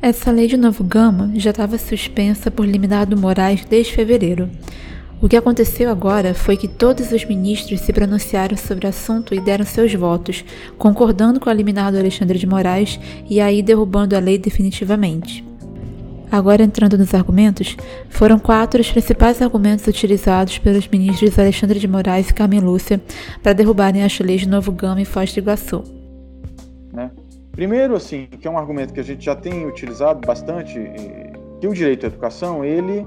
Essa 0.00 0.30
lei 0.30 0.46
de 0.46 0.56
Novo 0.56 0.82
Gama 0.82 1.30
já 1.34 1.50
estava 1.50 1.76
suspensa 1.76 2.50
por 2.50 2.64
liminar 2.64 3.04
do 3.04 3.18
Moraes 3.18 3.66
desde 3.66 3.92
fevereiro. 3.92 4.48
O 5.20 5.28
que 5.28 5.36
aconteceu 5.36 5.90
agora 5.90 6.32
foi 6.32 6.56
que 6.56 6.68
todos 6.68 7.10
os 7.12 7.24
ministros 7.24 7.80
se 7.80 7.92
pronunciaram 7.92 8.56
sobre 8.56 8.86
o 8.86 8.88
assunto 8.88 9.34
e 9.34 9.40
deram 9.40 9.66
seus 9.66 9.92
votos, 9.92 10.44
concordando 10.78 11.40
com 11.40 11.50
a 11.50 11.52
liminar 11.52 11.92
do 11.92 11.98
Alexandre 11.98 12.38
de 12.38 12.46
Moraes 12.46 12.98
e 13.28 13.40
aí 13.40 13.60
derrubando 13.60 14.16
a 14.16 14.20
lei 14.20 14.38
definitivamente. 14.38 15.47
Agora 16.30 16.62
entrando 16.62 16.98
nos 16.98 17.14
argumentos, 17.14 17.76
foram 18.10 18.38
quatro 18.38 18.80
os 18.80 18.90
principais 18.90 19.40
argumentos 19.40 19.86
utilizados 19.86 20.58
pelos 20.58 20.86
ministros 20.88 21.38
Alexandre 21.38 21.78
de 21.78 21.88
Moraes 21.88 22.28
e 22.28 22.34
Carmen 22.34 22.60
Lúcia 22.60 23.00
para 23.42 23.52
derrubarem 23.52 24.04
as 24.04 24.18
leis 24.18 24.42
de 24.42 24.48
Novo 24.48 24.70
Gama 24.72 25.00
e 25.00 25.04
Foz 25.04 25.32
do 25.32 25.38
Iguaçu. 25.38 25.82
Né? 26.92 27.10
Primeiro, 27.52 27.96
assim, 27.96 28.26
que 28.26 28.46
é 28.46 28.50
um 28.50 28.58
argumento 28.58 28.92
que 28.92 29.00
a 29.00 29.04
gente 29.04 29.24
já 29.24 29.34
tem 29.34 29.66
utilizado 29.66 30.20
bastante 30.26 30.78
que 31.60 31.66
o 31.66 31.72
direito 31.72 32.04
à 32.04 32.08
educação 32.08 32.64
ele 32.64 33.06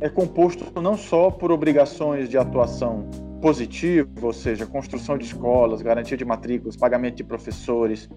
é 0.00 0.08
composto 0.08 0.64
não 0.80 0.96
só 0.96 1.30
por 1.30 1.50
obrigações 1.50 2.28
de 2.28 2.36
atuação 2.36 3.08
positiva, 3.40 4.08
ou 4.20 4.32
seja, 4.32 4.66
construção 4.66 5.16
de 5.16 5.24
escolas, 5.24 5.80
garantia 5.80 6.16
de 6.16 6.24
matrículas, 6.24 6.76
pagamento 6.76 7.16
de 7.16 7.24
professores, 7.24 8.08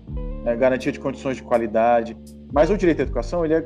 né, 0.44 0.56
garantia 0.56 0.92
de 0.92 1.00
condições 1.00 1.38
de 1.38 1.44
qualidade, 1.44 2.18
mas 2.52 2.70
o 2.70 2.78
direito 2.78 3.00
à 3.00 3.04
educação 3.04 3.46
ele 3.46 3.54
é 3.54 3.66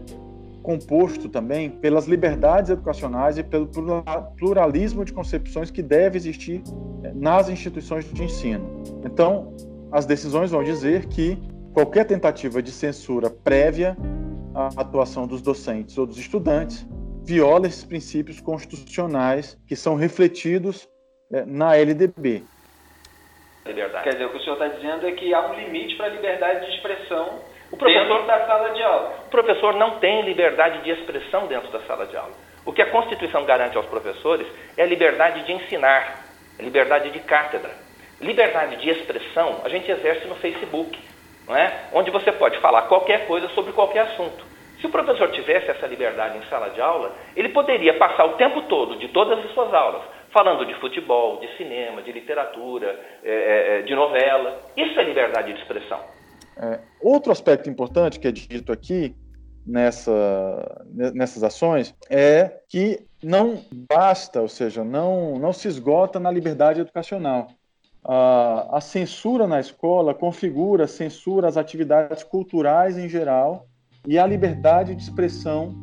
composto 0.66 1.30
também 1.30 1.70
pelas 1.70 2.08
liberdades 2.08 2.72
educacionais 2.72 3.38
e 3.38 3.44
pelo 3.44 3.70
pluralismo 4.36 5.06
de 5.06 5.14
concepções 5.14 5.70
que 5.70 5.84
deve 5.84 6.18
existir 6.18 6.64
eh, 7.04 7.12
nas 7.14 7.50
instituições 7.50 8.12
de 8.12 8.24
ensino. 8.24 8.84
Então, 9.06 9.56
as 9.92 10.08
decisões 10.08 10.50
vão 10.50 10.64
dizer 10.64 11.06
que 11.06 11.38
qualquer 11.72 12.06
tentativa 12.06 12.64
de 12.64 12.72
censura 12.72 13.30
prévia 13.30 13.96
à 14.56 14.82
atuação 14.82 15.28
dos 15.28 15.40
docentes 15.40 16.00
ou 16.00 16.08
dos 16.08 16.18
estudantes 16.18 16.88
viola 17.24 17.68
esses 17.68 17.84
princípios 17.84 18.42
constitucionais 18.42 19.56
que 19.68 19.76
são 19.76 19.96
refletidos 19.96 20.90
é, 21.32 21.46
na 21.46 21.76
LDB. 21.76 22.44
Liberdade. 23.68 24.04
Quer 24.04 24.14
dizer, 24.14 24.26
o 24.26 24.30
que 24.32 24.38
o 24.38 24.42
senhor 24.42 24.54
está 24.54 24.68
dizendo 24.70 25.08
é 25.08 25.12
que 25.12 25.32
há 25.32 25.52
um 25.52 25.54
limite 25.54 25.96
para 25.96 26.08
a 26.08 26.10
liberdade 26.10 26.66
de 26.66 26.76
expressão 26.76 27.40
o 27.76 27.78
professor, 27.78 28.08
dentro 28.08 28.26
da 28.26 28.46
sala 28.48 28.70
de 28.70 28.82
aula. 28.82 29.16
O 29.28 29.30
professor 29.30 29.74
não 29.76 30.00
tem 30.00 30.22
liberdade 30.24 30.82
de 30.82 30.92
expressão 30.92 31.46
dentro 31.48 31.70
da 31.72 31.82
sala 31.82 32.06
de 32.06 32.16
aula. 32.16 32.34
O 32.66 32.74
que 32.74 32.82
a 32.82 32.90
Constituição 32.90 33.44
garante 33.46 33.78
aos 33.78 33.86
professores 33.86 34.48
é 34.78 34.84
a 34.84 34.88
liberdade 34.88 35.46
de 35.46 35.52
ensinar, 35.52 36.24
a 36.58 36.64
liberdade 36.64 37.12
de 37.12 37.20
cátedra. 37.20 37.72
Liberdade 38.20 38.78
de 38.78 38.90
expressão 38.90 39.62
a 39.64 39.70
gente 39.70 39.92
exerce 39.92 40.26
no 40.28 40.36
Facebook, 40.36 40.98
não 41.48 41.56
é? 41.56 41.90
onde 41.94 42.10
você 42.10 42.32
pode 42.32 42.58
falar 42.60 42.84
qualquer 42.84 43.28
coisa 43.28 43.50
sobre 43.50 43.74
qualquer 43.74 44.04
assunto. 44.04 44.44
Se 44.80 44.88
o 44.88 44.90
professor 44.90 45.30
tivesse 45.32 45.70
essa 45.70 45.86
liberdade 45.86 46.38
em 46.38 46.44
sala 46.44 46.70
de 46.70 46.82
aula, 46.82 47.14
ele 47.36 47.50
poderia 47.50 47.94
passar 47.96 48.26
o 48.26 48.34
tempo 48.34 48.62
todo, 48.64 48.98
de 48.98 49.10
todas 49.10 49.40
as 49.40 49.52
suas 49.52 49.74
aulas, 49.74 50.02
falando 50.32 50.66
de 50.66 50.74
futebol, 50.76 51.40
de 51.40 51.48
cinema, 51.58 52.02
de 52.02 52.12
literatura, 52.12 53.00
é, 53.24 53.32
é, 53.32 53.80
é, 53.80 53.82
de 53.84 53.94
novela. 53.96 54.60
Isso 54.76 55.00
é 55.00 55.04
liberdade 55.04 55.54
de 55.54 55.60
expressão. 55.60 56.15
É, 56.58 56.80
outro 57.02 57.32
aspecto 57.32 57.70
importante 57.70 58.20
que 58.20 58.28
é 58.28 58.32
dito 58.32 58.72
aqui 58.72 59.16
nessa, 59.66 60.86
nessas 61.14 61.44
ações 61.44 61.94
é 62.10 62.60
que 62.70 63.06
não 63.24 63.62
basta, 63.90 64.42
ou 64.42 64.48
seja, 64.48 64.84
não, 64.84 65.40
não 65.40 65.52
se 65.52 65.68
esgota 65.68 66.20
na 66.20 66.32
liberdade 66.32 66.82
educacional. 66.82 67.48
A, 68.04 68.78
a 68.78 68.82
censura 68.82 69.48
na 69.48 69.60
escola 69.60 70.14
configura 70.14 70.88
censura 70.88 71.48
às 71.48 71.58
atividades 71.58 72.24
culturais 72.24 72.98
em 72.98 73.10
geral 73.10 73.68
e 74.08 74.20
a 74.20 74.28
liberdade 74.28 74.94
de 74.94 75.02
expressão 75.02 75.76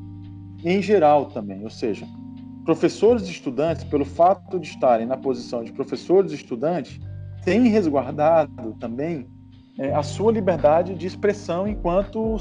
em 0.64 0.80
geral 0.80 1.26
também, 1.26 1.64
ou 1.64 1.70
seja, 1.70 2.06
professores 2.64 3.26
e 3.26 3.32
estudantes, 3.32 3.82
pelo 3.82 4.04
fato 4.04 4.60
de 4.60 4.68
estarem 4.68 5.04
na 5.04 5.16
posição 5.16 5.64
de 5.64 5.72
professores 5.72 6.30
e 6.30 6.36
estudantes, 6.36 7.00
têm 7.44 7.66
resguardado 7.66 8.72
também 8.78 9.26
é, 9.78 9.94
a 9.94 10.02
sua 10.02 10.32
liberdade 10.32 10.94
de 10.94 11.06
expressão 11.06 11.66
enquanto, 11.66 12.36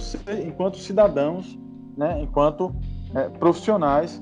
enquanto 0.46 0.78
cidadãos, 0.78 1.58
né, 1.98 2.22
enquanto 2.22 2.74
é, 3.16 3.30
profissionais, 3.30 4.22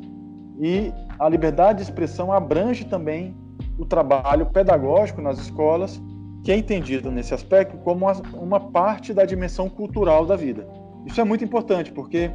e 0.59 0.93
a 1.17 1.27
liberdade 1.29 1.77
de 1.77 1.83
expressão 1.83 2.31
abrange 2.31 2.85
também 2.85 3.35
o 3.77 3.85
trabalho 3.85 4.45
pedagógico 4.47 5.21
nas 5.21 5.39
escolas, 5.39 6.01
que 6.43 6.51
é 6.51 6.57
entendido 6.57 7.09
nesse 7.09 7.33
aspecto 7.33 7.77
como 7.77 8.05
uma 8.33 8.59
parte 8.59 9.13
da 9.13 9.25
dimensão 9.25 9.69
cultural 9.69 10.25
da 10.25 10.35
vida. 10.35 10.67
Isso 11.05 11.19
é 11.19 11.23
muito 11.23 11.43
importante, 11.43 11.91
porque 11.91 12.31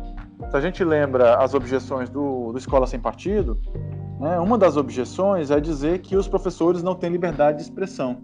se 0.50 0.56
a 0.56 0.60
gente 0.60 0.82
lembra 0.82 1.36
as 1.36 1.54
objeções 1.54 2.08
do, 2.08 2.52
do 2.52 2.58
Escola 2.58 2.86
Sem 2.86 2.98
Partido, 2.98 3.58
né, 4.18 4.38
uma 4.40 4.56
das 4.56 4.76
objeções 4.76 5.50
é 5.50 5.60
dizer 5.60 6.00
que 6.00 6.16
os 6.16 6.26
professores 6.26 6.82
não 6.82 6.94
têm 6.94 7.10
liberdade 7.10 7.58
de 7.58 7.64
expressão. 7.64 8.18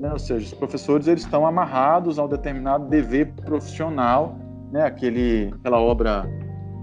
Né? 0.00 0.10
Ou 0.12 0.18
seja, 0.18 0.46
os 0.46 0.54
professores 0.54 1.06
eles 1.06 1.22
estão 1.22 1.46
amarrados 1.46 2.18
a 2.18 2.24
um 2.24 2.28
determinado 2.28 2.88
dever 2.88 3.32
profissional, 3.34 4.36
né? 4.72 4.84
Aquele, 4.84 5.52
aquela 5.58 5.78
obra 5.78 6.24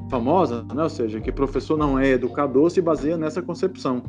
famosa, 0.10 0.64
né? 0.74 0.84
ou 0.84 0.90
seja, 0.90 1.20
que 1.20 1.32
professor 1.32 1.78
não 1.78 2.00
é 2.00 2.10
educador 2.10 2.70
se 2.70 2.82
baseia 2.82 3.18
nessa 3.18 3.42
concepção. 3.42 4.04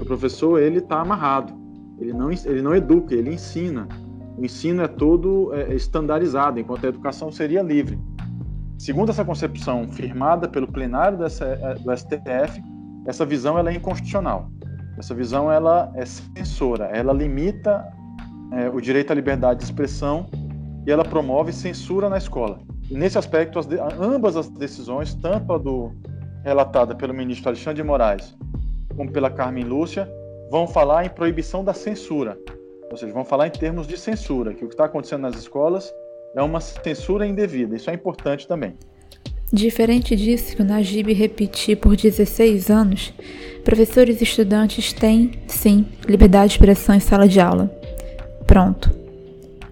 O 0.00 0.04
professor 0.04 0.60
ele 0.60 0.78
está 0.78 1.00
amarrado, 1.00 1.52
ele 1.98 2.12
não, 2.12 2.30
ele 2.30 2.62
não 2.62 2.74
educa, 2.74 3.14
ele 3.14 3.34
ensina 3.34 3.86
o 4.38 4.44
ensino 4.44 4.82
é 4.82 4.88
todo 4.88 5.52
é, 5.52 5.74
estandarizado, 5.74 6.60
enquanto 6.60 6.84
a 6.86 6.88
educação 6.88 7.32
seria 7.32 7.60
livre. 7.60 7.98
Segundo 8.78 9.10
essa 9.10 9.24
concepção 9.24 9.88
firmada 9.88 10.48
pelo 10.48 10.70
plenário 10.70 11.18
dessa, 11.18 11.44
é, 11.44 11.74
do 11.74 11.96
STF, 11.96 12.62
essa 13.04 13.26
visão 13.26 13.58
ela 13.58 13.70
é 13.70 13.74
inconstitucional. 13.74 14.48
Essa 14.96 15.12
visão 15.12 15.50
ela 15.50 15.90
é 15.96 16.06
censora, 16.06 16.84
ela 16.86 17.12
limita 17.12 17.84
é, 18.52 18.68
o 18.68 18.80
direito 18.80 19.10
à 19.10 19.14
liberdade 19.14 19.60
de 19.60 19.64
expressão 19.64 20.28
e 20.86 20.90
ela 20.90 21.04
promove 21.04 21.52
censura 21.52 22.08
na 22.08 22.18
escola. 22.18 22.60
E 22.90 22.94
nesse 22.94 23.18
aspecto, 23.18 23.58
as 23.58 23.66
de, 23.66 23.78
ambas 23.78 24.36
as 24.36 24.48
decisões, 24.48 25.14
tanto 25.14 25.52
a 25.52 25.58
do 25.58 25.92
relatada 26.42 26.94
pelo 26.94 27.12
ministro 27.12 27.50
Alexandre 27.50 27.82
de 27.82 27.86
Moraes 27.86 28.36
como 28.96 29.12
pela 29.12 29.30
Carmen 29.30 29.64
Lúcia, 29.64 30.08
vão 30.50 30.66
falar 30.66 31.04
em 31.04 31.10
proibição 31.10 31.62
da 31.62 31.74
censura, 31.74 32.38
ou 32.90 32.96
seja, 32.96 33.12
vão 33.12 33.24
falar 33.24 33.46
em 33.46 33.50
termos 33.50 33.86
de 33.86 33.96
censura, 33.98 34.54
que 34.54 34.64
o 34.64 34.68
que 34.68 34.74
está 34.74 34.86
acontecendo 34.86 35.20
nas 35.20 35.36
escolas 35.36 35.92
é 36.34 36.42
uma 36.42 36.60
censura 36.60 37.26
indevida. 37.26 37.76
Isso 37.76 37.90
é 37.90 37.94
importante 37.94 38.48
também. 38.48 38.74
Diferente 39.52 40.14
disso 40.16 40.54
que 40.56 40.62
o 40.62 40.64
Najib 40.64 41.12
repetiu 41.12 41.76
por 41.76 41.96
16 41.96 42.70
anos, 42.70 43.14
professores 43.64 44.20
e 44.20 44.24
estudantes 44.24 44.92
têm, 44.92 45.32
sim, 45.46 45.86
liberdade 46.06 46.48
de 46.48 46.54
expressão 46.54 46.94
em 46.94 47.00
sala 47.00 47.26
de 47.26 47.40
aula. 47.40 47.77
Pronto. 48.48 48.90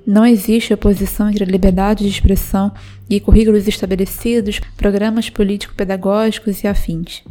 Não 0.06 0.24
existe 0.24 0.72
oposição 0.72 1.30
entre 1.30 1.42
a 1.42 1.46
liberdade 1.46 2.04
de 2.04 2.10
expressão 2.10 2.70
e 3.08 3.18
currículos 3.18 3.66
estabelecidos, 3.66 4.60
programas 4.76 5.30
político-pedagógicos 5.30 6.62
e 6.62 6.68
afins. 6.68 7.24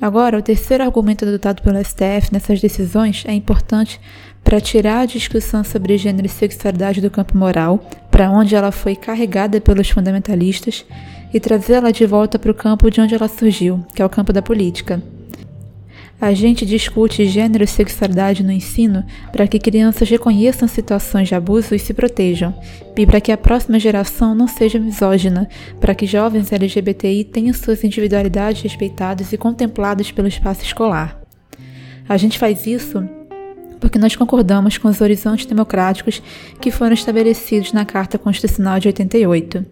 Agora, 0.00 0.38
o 0.38 0.42
terceiro 0.42 0.82
argumento 0.82 1.24
adotado 1.24 1.62
pelo 1.62 1.78
STF 1.84 2.32
nessas 2.32 2.62
decisões 2.62 3.24
é 3.26 3.32
importante 3.34 4.00
para 4.42 4.60
tirar 4.60 5.00
a 5.00 5.06
discussão 5.06 5.62
sobre 5.62 5.98
gênero 5.98 6.26
e 6.26 6.30
sexualidade 6.30 7.02
do 7.02 7.10
campo 7.10 7.36
moral, 7.36 7.78
para 8.10 8.30
onde 8.30 8.54
ela 8.54 8.72
foi 8.72 8.96
carregada 8.96 9.60
pelos 9.60 9.90
fundamentalistas, 9.90 10.84
e 11.32 11.38
trazê-la 11.38 11.90
de 11.90 12.06
volta 12.06 12.38
para 12.38 12.50
o 12.50 12.54
campo 12.54 12.90
de 12.90 13.02
onde 13.02 13.14
ela 13.14 13.28
surgiu, 13.28 13.84
que 13.94 14.00
é 14.00 14.04
o 14.04 14.10
campo 14.10 14.32
da 14.32 14.40
política. 14.40 15.02
A 16.18 16.32
gente 16.32 16.64
discute 16.64 17.26
gênero 17.26 17.62
e 17.62 17.66
sexualidade 17.66 18.42
no 18.42 18.50
ensino 18.50 19.04
para 19.30 19.46
que 19.46 19.58
crianças 19.58 20.08
reconheçam 20.08 20.66
situações 20.66 21.28
de 21.28 21.34
abuso 21.34 21.74
e 21.74 21.78
se 21.78 21.92
protejam, 21.92 22.54
e 22.96 23.06
para 23.06 23.20
que 23.20 23.30
a 23.30 23.36
próxima 23.36 23.78
geração 23.78 24.34
não 24.34 24.48
seja 24.48 24.78
misógina, 24.78 25.46
para 25.78 25.94
que 25.94 26.06
jovens 26.06 26.50
LGBTI 26.50 27.24
tenham 27.24 27.52
suas 27.52 27.84
individualidades 27.84 28.62
respeitadas 28.62 29.30
e 29.32 29.36
contempladas 29.36 30.10
pelo 30.10 30.26
espaço 30.26 30.62
escolar. 30.62 31.20
A 32.08 32.16
gente 32.16 32.38
faz 32.38 32.66
isso 32.66 33.06
porque 33.78 33.98
nós 33.98 34.16
concordamos 34.16 34.78
com 34.78 34.88
os 34.88 35.02
horizontes 35.02 35.44
democráticos 35.44 36.22
que 36.58 36.70
foram 36.70 36.94
estabelecidos 36.94 37.74
na 37.74 37.84
Carta 37.84 38.18
Constitucional 38.18 38.80
de 38.80 38.88
88. 38.88 39.66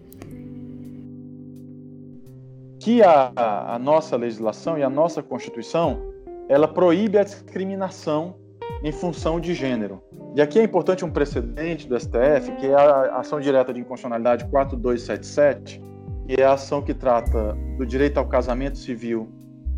Que 2.79 3.01
a, 3.01 3.73
a 3.73 3.79
nossa 3.79 4.15
legislação 4.15 4.77
e 4.77 4.83
a 4.83 4.89
nossa 4.89 5.23
Constituição 5.23 6.13
ela 6.47 6.67
proíbe 6.67 7.17
a 7.17 7.23
discriminação 7.23 8.35
em 8.83 8.91
função 8.91 9.39
de 9.39 9.53
gênero. 9.53 10.01
E 10.35 10.41
aqui 10.41 10.59
é 10.59 10.63
importante 10.63 11.03
um 11.03 11.09
precedente 11.09 11.87
do 11.87 11.99
STF, 11.99 12.51
que 12.59 12.67
é 12.67 12.75
a 12.75 13.17
ação 13.17 13.39
direta 13.39 13.73
de 13.73 13.79
inconstitucionalidade 13.79 14.45
4277, 14.45 15.81
que 16.27 16.41
é 16.41 16.45
a 16.45 16.53
ação 16.53 16.81
que 16.81 16.93
trata 16.93 17.57
do 17.77 17.85
direito 17.85 18.17
ao 18.17 18.27
casamento 18.27 18.77
civil 18.77 19.29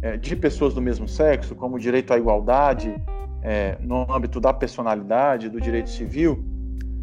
é, 0.02 0.18
de 0.18 0.36
pessoas 0.36 0.74
do 0.74 0.82
mesmo 0.82 1.08
sexo, 1.08 1.56
como 1.56 1.80
direito 1.80 2.12
à 2.12 2.18
igualdade, 2.18 2.96
é, 3.44 3.78
no 3.80 4.12
âmbito 4.12 4.40
da 4.40 4.54
personalidade, 4.54 5.50
do 5.50 5.62
direito 5.62 5.90
civil, 5.90 6.44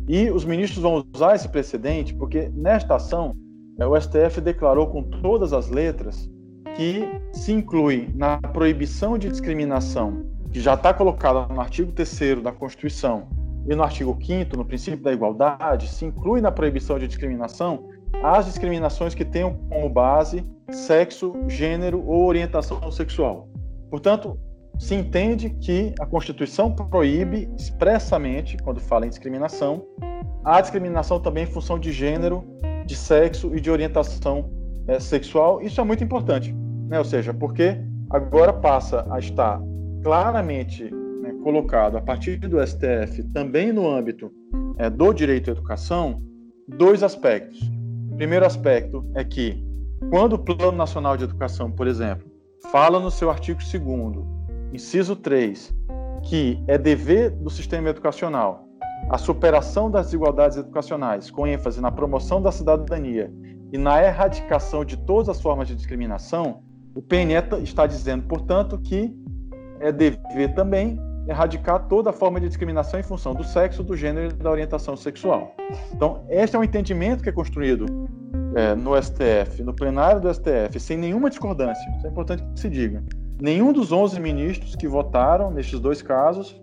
e 0.09 0.31
os 0.31 0.45
ministros 0.45 0.83
vão 0.83 1.05
usar 1.15 1.35
esse 1.35 1.49
precedente 1.49 2.15
porque 2.15 2.51
nesta 2.53 2.97
ação 2.97 3.35
é, 3.79 3.87
o 3.87 3.99
STF 3.99 4.41
declarou 4.41 4.89
com 4.89 5.03
todas 5.03 5.53
as 5.53 5.71
letras 5.71 6.31
que 6.77 7.09
se 7.33 7.53
inclui 7.53 8.09
na 8.15 8.39
proibição 8.39 9.17
de 9.17 9.29
discriminação, 9.29 10.27
que 10.53 10.61
já 10.61 10.75
está 10.75 10.93
colocada 10.93 11.47
no 11.53 11.61
artigo 11.61 11.93
3 11.93 12.43
da 12.43 12.53
Constituição 12.53 13.29
e 13.69 13.75
no 13.75 13.83
artigo 13.83 14.17
5 14.21 14.57
no 14.57 14.65
princípio 14.65 15.03
da 15.03 15.13
igualdade, 15.13 15.89
se 15.89 16.05
inclui 16.05 16.41
na 16.41 16.51
proibição 16.51 16.99
de 16.99 17.07
discriminação 17.07 17.89
as 18.23 18.47
discriminações 18.47 19.15
que 19.15 19.25
tenham 19.25 19.55
como 19.69 19.89
base 19.89 20.45
sexo, 20.71 21.35
gênero 21.49 22.05
ou 22.07 22.27
orientação 22.27 22.91
sexual. 22.91 23.49
Portanto, 23.91 24.39
se 24.79 24.95
entende 24.95 25.51
que 25.51 25.95
a 26.01 26.07
Constituição 26.07 26.75
proíbe 26.75 27.49
expressamente, 27.57 28.57
quando 28.59 28.81
fala 28.81 29.07
em 29.07 29.09
discriminação, 29.09 29.85
a 30.45 30.61
discriminação 30.61 31.21
também 31.21 31.45
em 31.45 31.47
função 31.47 31.79
de 31.79 31.93
gênero, 31.93 32.45
de 32.85 32.97
sexo 32.97 33.55
e 33.55 33.61
de 33.61 33.71
orientação 33.71 34.51
é, 34.87 34.99
sexual, 34.99 35.63
isso 35.63 35.81
é 35.81 35.85
muito 35.85 36.05
importante, 36.05 36.55
né? 36.89 36.99
Ou 36.99 37.05
seja, 37.05 37.33
porque 37.33 37.79
agora 38.11 38.53
passa 38.53 39.07
a 39.11 39.19
estar 39.19 39.61
claramente 40.03 40.85
né, 40.85 41.33
colocado 41.43 41.97
a 41.97 42.01
partir 42.01 42.37
do 42.37 42.65
STF, 42.65 43.23
também 43.33 43.73
no 43.73 43.91
âmbito 43.91 44.31
é, 44.79 44.91
do 44.91 45.13
direito 45.13 45.51
à 45.51 45.53
educação, 45.53 46.23
dois 46.69 47.03
aspectos. 47.03 47.61
O 48.13 48.17
primeiro 48.17 48.47
aspecto 48.47 49.05
é 49.15 49.25
que, 49.25 49.65
quando 50.11 50.35
o 50.35 50.39
Plano 50.39 50.77
Nacional 50.77 51.17
de 51.17 51.25
Educação, 51.25 51.71
por 51.71 51.87
exemplo, 51.87 52.31
fala 52.71 53.01
no 53.01 53.11
seu 53.11 53.31
artigo 53.31 53.61
2, 53.61 54.27
inciso 54.73 55.17
3, 55.17 55.75
que 56.23 56.63
é 56.67 56.79
dever 56.79 57.31
do 57.31 57.51
sistema 57.51 57.91
educacional 57.91 58.65
a 59.11 59.19
superação 59.19 59.91
das 59.91 60.07
desigualdades 60.07 60.57
educacionais, 60.57 61.31
com 61.31 61.47
ênfase 61.47 61.81
na 61.81 61.91
promoção 61.91 62.41
da 62.41 62.51
cidadania 62.51 63.33
e 63.73 63.79
na 63.79 64.03
erradicação 64.03 64.85
de 64.85 64.97
todas 64.97 65.29
as 65.29 65.41
formas 65.41 65.69
de 65.69 65.75
discriminação, 65.75 66.63
o 66.95 67.03
PNE 67.03 67.35
está 67.63 67.87
dizendo, 67.87 68.25
portanto, 68.25 68.79
que 68.79 69.15
é 69.81 69.91
dever 69.91 70.55
também 70.55 70.99
erradicar 71.27 71.89
toda 71.89 72.13
forma 72.13 72.39
de 72.39 72.47
discriminação 72.47 73.01
em 73.01 73.03
função 73.03 73.35
do 73.35 73.43
sexo, 73.43 73.83
do 73.83 73.97
gênero 73.97 74.29
e 74.29 74.37
da 74.37 74.51
orientação 74.51 74.97
sexual. 74.97 75.55
Então, 75.93 76.25
este 76.29 76.55
é 76.55 76.59
um 76.59 76.65
entendimento 76.65 77.23
que 77.23 77.29
é 77.29 77.33
construído 77.33 77.87
é, 78.55 78.75
no 78.75 79.01
STF, 79.01 79.63
no 79.63 79.75
plenário 79.75 80.21
do 80.21 80.33
STF, 80.33 80.79
sem 80.79 80.97
nenhuma 80.97 81.31
discordância. 81.31 81.83
Isso 81.97 82.07
é 82.07 82.11
importante 82.11 82.43
que 82.43 82.61
se 82.61 82.69
diga. 82.69 83.03
Nenhum 83.41 83.73
dos 83.73 83.91
11 83.91 84.21
ministros 84.21 84.77
que 84.77 84.87
votaram 84.87 85.51
nestes 85.51 85.81
dois 85.81 86.01
casos 86.03 86.61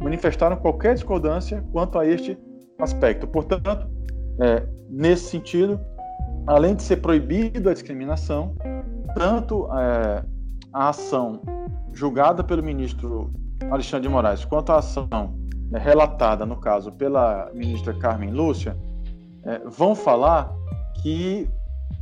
manifestaram 0.00 0.56
qualquer 0.56 0.94
discordância 0.94 1.64
quanto 1.72 1.98
a 1.98 2.06
este 2.06 2.38
aspecto. 2.78 3.26
Portanto, 3.26 3.88
é, 4.40 4.62
nesse 4.88 5.30
sentido, 5.30 5.80
além 6.46 6.74
de 6.74 6.82
ser 6.82 6.96
proibido 6.96 7.68
a 7.68 7.72
discriminação, 7.72 8.54
tanto 9.14 9.68
é, 9.72 10.24
a 10.72 10.88
ação 10.88 11.40
julgada 11.92 12.42
pelo 12.42 12.62
ministro 12.62 13.30
Alexandre 13.70 14.08
de 14.08 14.12
Moraes 14.12 14.44
quanto 14.44 14.72
a 14.72 14.78
ação 14.78 15.08
é, 15.72 15.78
relatada, 15.78 16.44
no 16.44 16.56
caso, 16.56 16.92
pela 16.92 17.50
ministra 17.54 17.94
Carmen 17.94 18.30
Lúcia, 18.30 18.76
é, 19.44 19.58
vão 19.66 19.94
falar 19.94 20.52
que 21.02 21.48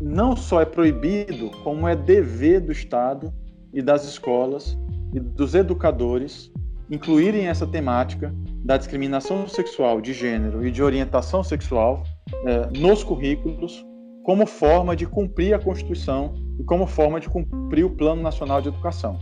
não 0.01 0.35
só 0.35 0.61
é 0.61 0.65
proibido, 0.65 1.51
como 1.63 1.87
é 1.87 1.95
dever 1.95 2.61
do 2.61 2.73
Estado 2.73 3.33
e 3.73 3.83
das 3.83 4.05
escolas 4.05 4.79
e 5.13 5.21
dos 5.21 5.55
educadores 5.55 6.51
incluírem 6.91 7.47
essa 7.47 7.67
temática 7.67 8.35
da 8.65 8.77
discriminação 8.77 9.47
sexual 9.47 10.01
de 10.01 10.13
gênero 10.13 10.67
e 10.67 10.71
de 10.71 10.83
orientação 10.83 11.45
sexual 11.45 12.03
é, 12.45 12.79
nos 12.79 13.05
currículos 13.05 13.85
como 14.23 14.47
forma 14.47 14.95
de 14.95 15.07
cumprir 15.07 15.55
a 15.55 15.59
Constituição 15.59 16.35
e 16.59 16.65
como 16.65 16.87
forma 16.87 17.21
de 17.21 17.29
cumprir 17.29 17.85
o 17.85 17.91
Plano 17.91 18.23
Nacional 18.23 18.61
de 18.61 18.69
Educação. 18.69 19.19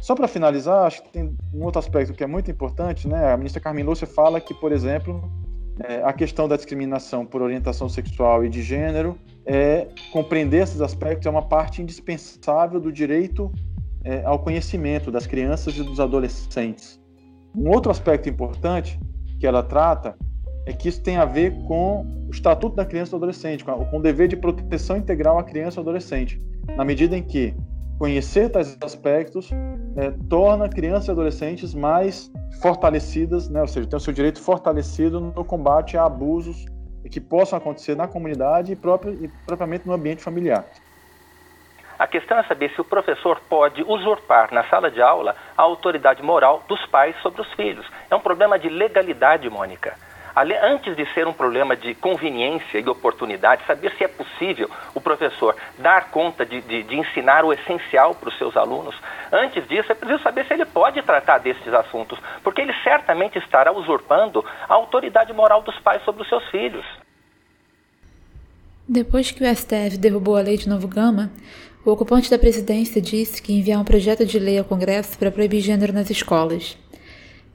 Só 0.00 0.14
para 0.14 0.28
finalizar, 0.28 0.86
acho 0.86 1.02
que 1.02 1.10
tem 1.10 1.36
um 1.52 1.64
outro 1.64 1.78
aspecto 1.78 2.12
que 2.12 2.22
é 2.22 2.26
muito 2.26 2.50
importante, 2.50 3.08
né? 3.08 3.32
A 3.32 3.36
ministra 3.36 3.60
Carmen 3.60 3.84
Lúcia 3.84 4.06
fala 4.06 4.40
que, 4.40 4.54
por 4.54 4.70
exemplo, 4.70 5.20
é, 5.80 6.02
a 6.02 6.12
questão 6.12 6.46
da 6.46 6.56
discriminação 6.56 7.24
por 7.24 7.42
orientação 7.42 7.88
sexual 7.88 8.44
e 8.44 8.48
de 8.48 8.62
gênero 8.62 9.18
é 9.44 9.88
compreender 10.12 10.62
esses 10.62 10.80
aspectos 10.80 11.26
é 11.26 11.30
uma 11.30 11.42
parte 11.42 11.82
indispensável 11.82 12.80
do 12.80 12.92
direito 12.92 13.50
é, 14.04 14.24
ao 14.24 14.38
conhecimento 14.38 15.10
das 15.10 15.26
crianças 15.26 15.76
e 15.76 15.82
dos 15.82 15.98
adolescentes. 15.98 17.00
Um 17.54 17.68
outro 17.70 17.90
aspecto 17.90 18.28
importante 18.28 19.00
que 19.40 19.46
ela 19.46 19.62
trata 19.62 20.16
é 20.68 20.72
que 20.74 20.86
isso 20.86 21.02
tem 21.02 21.16
a 21.16 21.24
ver 21.24 21.54
com 21.66 22.02
o 22.28 22.30
Estatuto 22.30 22.76
da 22.76 22.84
Criança 22.84 23.08
e 23.08 23.12
do 23.12 23.16
Adolescente, 23.16 23.64
com, 23.64 23.84
com 23.86 23.98
o 23.98 24.02
dever 24.02 24.28
de 24.28 24.36
proteção 24.36 24.98
integral 24.98 25.38
à 25.38 25.42
criança 25.42 25.76
e 25.76 25.78
ao 25.78 25.82
adolescente, 25.82 26.38
na 26.76 26.84
medida 26.84 27.16
em 27.16 27.22
que 27.22 27.54
conhecer 27.98 28.50
tais 28.50 28.76
aspectos 28.82 29.50
é, 29.96 30.12
torna 30.28 30.68
crianças 30.68 31.08
e 31.08 31.10
adolescentes 31.10 31.74
mais 31.74 32.30
fortalecidas, 32.60 33.48
né? 33.48 33.62
ou 33.62 33.66
seja, 33.66 33.88
tem 33.88 33.96
o 33.96 34.00
seu 34.00 34.12
direito 34.12 34.42
fortalecido 34.42 35.18
no 35.18 35.42
combate 35.42 35.96
a 35.96 36.04
abusos 36.04 36.66
que 37.10 37.18
possam 37.18 37.56
acontecer 37.56 37.96
na 37.96 38.06
comunidade 38.06 38.70
e, 38.70 38.76
próprio, 38.76 39.14
e 39.14 39.28
propriamente 39.46 39.86
no 39.86 39.94
ambiente 39.94 40.22
familiar. 40.22 40.66
A 41.98 42.06
questão 42.06 42.38
é 42.38 42.44
saber 42.44 42.70
se 42.74 42.80
o 42.80 42.84
professor 42.84 43.40
pode 43.48 43.82
usurpar 43.82 44.52
na 44.52 44.68
sala 44.68 44.90
de 44.90 45.00
aula 45.00 45.34
a 45.56 45.62
autoridade 45.62 46.22
moral 46.22 46.62
dos 46.68 46.84
pais 46.86 47.16
sobre 47.22 47.40
os 47.40 47.50
filhos. 47.54 47.86
É 48.10 48.14
um 48.14 48.20
problema 48.20 48.58
de 48.58 48.68
legalidade, 48.68 49.48
Mônica. 49.48 49.96
Antes 50.62 50.96
de 50.96 51.04
ser 51.14 51.26
um 51.26 51.32
problema 51.32 51.74
de 51.74 51.94
conveniência 51.94 52.78
e 52.78 52.88
oportunidade, 52.88 53.66
saber 53.66 53.92
se 53.96 54.04
é 54.04 54.08
possível 54.08 54.70
o 54.94 55.00
professor 55.00 55.56
dar 55.78 56.10
conta 56.10 56.46
de, 56.46 56.60
de, 56.60 56.82
de 56.84 56.96
ensinar 56.96 57.44
o 57.44 57.52
essencial 57.52 58.14
para 58.14 58.28
os 58.28 58.38
seus 58.38 58.56
alunos, 58.56 58.94
antes 59.32 59.66
disso 59.66 59.90
é 59.90 59.94
preciso 59.94 60.22
saber 60.22 60.46
se 60.46 60.54
ele 60.54 60.64
pode 60.64 61.02
tratar 61.02 61.38
desses 61.38 61.72
assuntos, 61.74 62.18
porque 62.44 62.60
ele 62.60 62.72
certamente 62.84 63.38
estará 63.38 63.72
usurpando 63.72 64.44
a 64.68 64.74
autoridade 64.74 65.32
moral 65.32 65.62
dos 65.62 65.78
pais 65.80 66.02
sobre 66.04 66.22
os 66.22 66.28
seus 66.28 66.44
filhos. 66.50 66.86
Depois 68.88 69.30
que 69.30 69.44
o 69.44 69.56
STF 69.56 69.98
derrubou 69.98 70.36
a 70.36 70.40
lei 70.40 70.56
de 70.56 70.68
Novo 70.68 70.88
Gama, 70.88 71.30
o 71.84 71.90
ocupante 71.90 72.30
da 72.30 72.38
presidência 72.38 73.02
disse 73.02 73.42
que 73.42 73.52
enviar 73.52 73.80
um 73.80 73.84
projeto 73.84 74.24
de 74.24 74.38
lei 74.38 74.58
ao 74.58 74.64
Congresso 74.64 75.18
para 75.18 75.30
proibir 75.30 75.60
gênero 75.60 75.92
nas 75.92 76.10
escolas. 76.10 76.76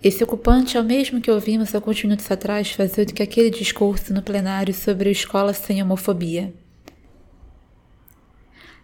Esse 0.03 0.21
ocupante 0.21 0.75
é 0.75 0.81
o 0.81 0.83
mesmo 0.83 1.21
que 1.21 1.31
ouvimos 1.31 1.73
alguns 1.73 2.03
minutos 2.03 2.29
atrás 2.29 2.69
fazer 2.71 3.05
do 3.05 3.13
que 3.13 3.23
aquele 3.23 3.49
discurso 3.49 4.13
no 4.13 4.21
plenário 4.21 4.73
sobre 4.73 5.09
escolas 5.09 5.55
sem 5.55 5.81
homofobia. 5.81 6.53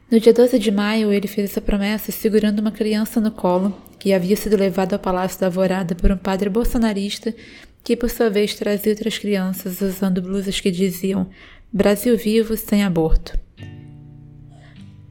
No 0.09 0.17
dia 0.17 0.31
12 0.33 0.57
de 0.57 0.71
maio, 0.71 1.11
ele 1.11 1.27
fez 1.27 1.51
essa 1.51 1.59
promessa 1.59 2.09
segurando 2.09 2.59
uma 2.59 2.71
criança 2.71 3.19
no 3.19 3.31
colo, 3.31 3.75
que 3.99 4.13
havia 4.13 4.37
sido 4.37 4.55
levada 4.55 4.95
ao 4.95 4.99
Palácio 4.99 5.37
da 5.41 5.47
Alvorada 5.47 5.93
por 5.93 6.09
um 6.09 6.17
padre 6.17 6.49
bolsonarista, 6.49 7.35
que 7.83 7.97
por 7.97 8.09
sua 8.09 8.29
vez 8.29 8.55
trazia 8.55 8.93
outras 8.93 9.17
crianças 9.17 9.81
usando 9.81 10.21
blusas 10.21 10.61
que 10.61 10.71
diziam 10.71 11.29
Brasil 11.71 12.17
vivo 12.17 12.55
sem 12.55 12.81
aborto. 12.81 13.37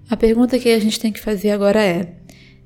A 0.09 0.17
pergunta 0.17 0.59
que 0.59 0.71
a 0.71 0.81
gente 0.81 0.99
tem 0.99 1.13
que 1.13 1.21
fazer 1.21 1.51
agora 1.51 1.85
é: 1.85 2.15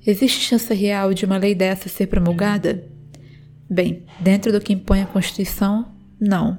existe 0.06 0.38
chance 0.38 0.72
real 0.72 1.12
de 1.12 1.24
uma 1.24 1.38
lei 1.38 1.56
dessa 1.56 1.88
ser 1.88 2.06
promulgada? 2.06 2.91
Bem, 3.68 4.04
dentro 4.20 4.52
do 4.52 4.60
que 4.60 4.72
impõe 4.72 5.02
a 5.02 5.06
Constituição, 5.06 5.86
não. 6.20 6.58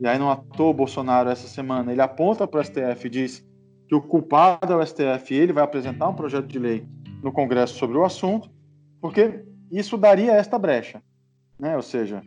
E 0.00 0.06
aí 0.06 0.18
não 0.18 0.30
atou 0.30 0.72
Bolsonaro 0.72 1.28
essa 1.28 1.46
semana, 1.46 1.92
ele 1.92 2.00
aponta 2.00 2.46
para 2.46 2.60
o 2.60 2.64
STF 2.64 3.06
e 3.06 3.10
diz 3.10 3.46
que 3.86 3.94
o 3.94 4.00
culpado 4.00 4.72
é 4.72 4.76
o 4.76 4.86
STF 4.86 5.34
ele 5.34 5.52
vai 5.52 5.64
apresentar 5.64 6.08
um 6.08 6.14
projeto 6.14 6.46
de 6.46 6.58
lei 6.58 6.86
no 7.22 7.32
Congresso 7.32 7.74
sobre 7.74 7.98
o 7.98 8.04
assunto, 8.04 8.50
porque 9.00 9.44
isso 9.70 9.98
daria 9.98 10.32
esta 10.32 10.58
brecha. 10.58 11.02
Né? 11.58 11.76
Ou 11.76 11.82
seja, 11.82 12.22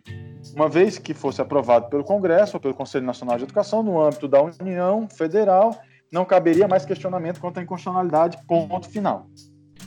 uma 0.55 0.69
vez 0.69 0.99
que 0.99 1.13
fosse 1.13 1.41
aprovado 1.41 1.89
pelo 1.89 2.03
Congresso 2.03 2.57
ou 2.57 2.61
pelo 2.61 2.73
Conselho 2.73 3.05
Nacional 3.05 3.37
de 3.37 3.45
Educação, 3.45 3.81
no 3.81 3.99
âmbito 3.99 4.27
da 4.27 4.41
União 4.41 5.07
Federal, 5.09 5.75
não 6.11 6.25
caberia 6.25 6.67
mais 6.67 6.85
questionamento 6.85 7.39
quanto 7.39 7.59
à 7.59 7.63
inconstitucionalidade, 7.63 8.37
ponto 8.45 8.87
final. 8.87 9.25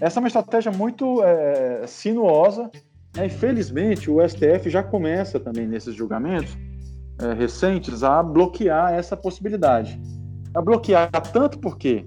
Essa 0.01 0.19
é 0.19 0.21
uma 0.21 0.29
estratégia 0.29 0.71
muito 0.71 1.23
é, 1.25 1.87
sinuosa, 1.87 2.71
né? 3.17 3.27
e 3.27 3.31
felizmente 3.31 4.11
o 4.11 4.27
STF 4.27 4.69
já 4.69 4.83
começa 4.83 5.41
também 5.41 5.67
nesses 5.67 5.95
julgamentos 5.95 6.57
é, 7.19 7.33
recentes 7.33 8.03
a 8.03 8.23
bloquear 8.23 8.93
essa 8.93 9.17
possibilidade. 9.17 10.01
A 10.55 10.61
bloquear 10.61 11.11
tanto 11.33 11.59
porque 11.59 12.05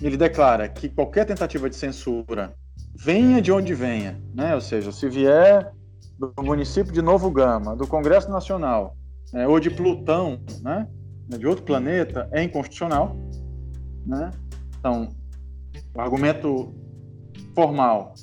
ele 0.00 0.16
declara 0.16 0.68
que 0.68 0.88
qualquer 0.88 1.24
tentativa 1.24 1.68
de 1.68 1.76
censura 1.76 2.54
venha 2.94 3.40
de 3.42 3.50
onde 3.50 3.74
venha, 3.74 4.20
né? 4.34 4.54
ou 4.54 4.60
seja, 4.60 4.92
se 4.92 5.08
vier 5.08 5.72
do 6.18 6.32
município 6.42 6.92
de 6.92 7.02
Novo 7.02 7.30
Gama, 7.30 7.74
do 7.74 7.86
Congresso 7.86 8.30
Nacional, 8.30 8.96
né, 9.32 9.46
ou 9.48 9.58
de 9.58 9.70
Plutão, 9.70 10.40
né, 10.60 10.86
de 11.26 11.46
outro 11.46 11.64
planeta, 11.64 12.28
é 12.30 12.42
inconstitucional. 12.42 13.16
Né? 14.06 14.30
Então, 14.78 15.08
o 15.94 16.00
argumento 16.00 16.74
formal 17.54 18.14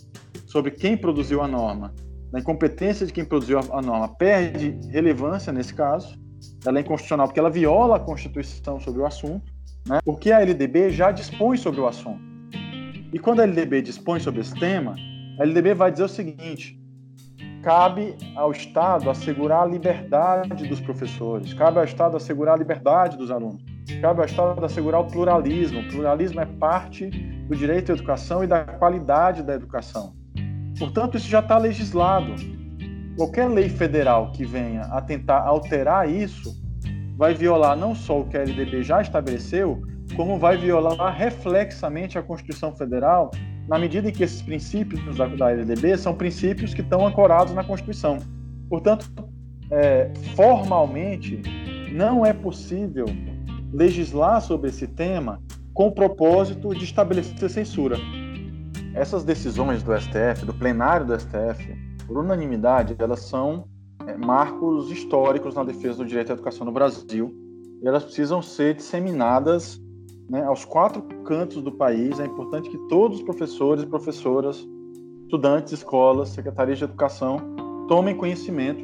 sobre 0.46 0.72
quem 0.72 0.98
produziu 0.98 1.42
a 1.42 1.48
norma, 1.48 1.94
da 2.32 2.40
incompetência 2.40 3.06
de 3.06 3.14
quem 3.14 3.26
produziu 3.26 3.60
a 3.60 3.82
norma, 3.82 4.08
perde 4.08 4.78
relevância 4.90 5.52
nesse 5.52 5.74
caso. 5.74 6.18
Ela 6.66 6.80
é 6.80 6.82
inconstitucional 6.82 7.28
porque 7.28 7.40
ela 7.40 7.50
viola 7.50 7.98
a 7.98 8.00
Constituição 8.00 8.80
sobre 8.80 9.02
o 9.02 9.06
assunto, 9.06 9.52
né? 9.88 10.00
porque 10.06 10.32
a 10.32 10.40
LDB 10.40 10.92
já 10.92 11.12
dispõe 11.12 11.58
sobre 11.58 11.82
o 11.82 11.88
assunto. 11.88 12.22
E 13.12 13.18
quando 13.18 13.40
a 13.40 13.44
LDB 13.44 13.82
dispõe 13.82 14.20
sobre 14.20 14.42
esse 14.42 14.54
tema, 14.56 14.96
a 15.40 15.44
LDB 15.44 15.74
vai 15.74 15.92
dizer 15.92 16.04
o 16.04 16.10
seguinte: 16.10 16.79
cabe 17.70 18.16
ao 18.36 18.52
Estado 18.52 19.12
assegurar 19.12 19.62
a 19.62 19.66
liberdade 19.68 20.68
dos 20.68 20.80
professores, 20.80 21.54
cabe 21.54 21.78
ao 21.78 21.84
Estado 21.84 22.18
assegurar 22.18 22.56
a 22.56 22.58
liberdade 22.58 23.16
dos 23.16 23.30
alunos, 23.30 23.64
cabe 24.02 24.22
ao 24.22 24.26
Estado 24.26 24.66
assegurar 24.66 25.02
o 25.02 25.04
pluralismo. 25.06 25.82
O 25.82 25.88
pluralismo 25.88 26.42
é 26.42 26.48
parte 26.48 27.12
do 27.48 27.56
direito 27.56 27.92
à 27.92 27.94
educação 27.94 28.44
e 28.44 28.48
da 28.48 28.64
qualidade 28.64 29.44
da 29.44 29.54
educação. 29.54 30.16
Portanto, 30.80 31.16
isso 31.16 31.30
já 31.30 31.42
está 31.42 31.60
legislado. 31.60 32.34
Qualquer 33.16 33.48
lei 33.48 33.70
federal 33.70 34.32
que 34.32 34.46
venha 34.46 34.86
a 34.86 35.00
tentar 35.00 35.44
alterar 35.44 36.10
isso 36.10 36.60
vai 37.16 37.36
violar 37.36 37.78
não 37.78 37.94
só 37.94 38.22
o 38.22 38.26
que 38.26 38.36
a 38.36 38.42
LDB 38.42 38.82
já 38.82 39.00
estabeleceu, 39.00 39.80
como 40.16 40.40
vai 40.40 40.58
violar 40.58 41.16
reflexamente 41.16 42.18
a 42.18 42.24
Constituição 42.24 42.76
Federal, 42.76 43.30
na 43.70 43.78
medida 43.78 44.10
em 44.10 44.12
que 44.12 44.24
esses 44.24 44.42
princípios 44.42 45.16
da, 45.16 45.28
da 45.28 45.52
LDB 45.52 45.96
são 45.96 46.16
princípios 46.16 46.74
que 46.74 46.82
estão 46.82 47.06
ancorados 47.06 47.54
na 47.54 47.64
Constituição. 47.64 48.18
Portanto, 48.68 49.08
é, 49.70 50.12
formalmente, 50.36 51.40
não 51.94 52.26
é 52.26 52.34
possível 52.34 53.06
legislar 53.72 54.42
sobre 54.42 54.70
esse 54.70 54.88
tema 54.88 55.40
com 55.72 55.88
o 55.88 55.92
propósito 55.92 56.70
de 56.70 56.84
estabelecer 56.84 57.48
censura. 57.48 57.98
Essas 58.96 59.24
decisões 59.24 59.84
do 59.84 59.96
STF, 59.96 60.46
do 60.46 60.54
plenário 60.54 61.06
do 61.06 61.18
STF, 61.18 61.72
por 62.08 62.18
unanimidade, 62.18 62.96
elas 62.98 63.22
são 63.22 63.66
é, 64.08 64.18
marcos 64.18 64.90
históricos 64.90 65.54
na 65.54 65.64
defesa 65.64 66.00
do 66.00 66.06
direito 66.06 66.32
à 66.32 66.34
educação 66.34 66.66
no 66.66 66.72
Brasil 66.72 67.32
e 67.84 67.88
elas 67.88 68.04
precisam 68.04 68.42
ser 68.42 68.74
disseminadas 68.74 69.80
né, 70.30 70.44
aos 70.44 70.64
quatro 70.64 71.02
cantos 71.24 71.62
do 71.62 71.72
país. 71.72 72.20
É 72.20 72.26
importante 72.26 72.70
que 72.70 72.78
todos 72.88 73.18
os 73.18 73.24
professores 73.24 73.84
e 73.84 73.88
professoras, 73.88 74.68
estudantes, 75.24 75.74
escolas, 75.74 76.30
secretarias 76.30 76.78
de 76.78 76.84
educação 76.84 77.38
tomem 77.88 78.16
conhecimento 78.16 78.84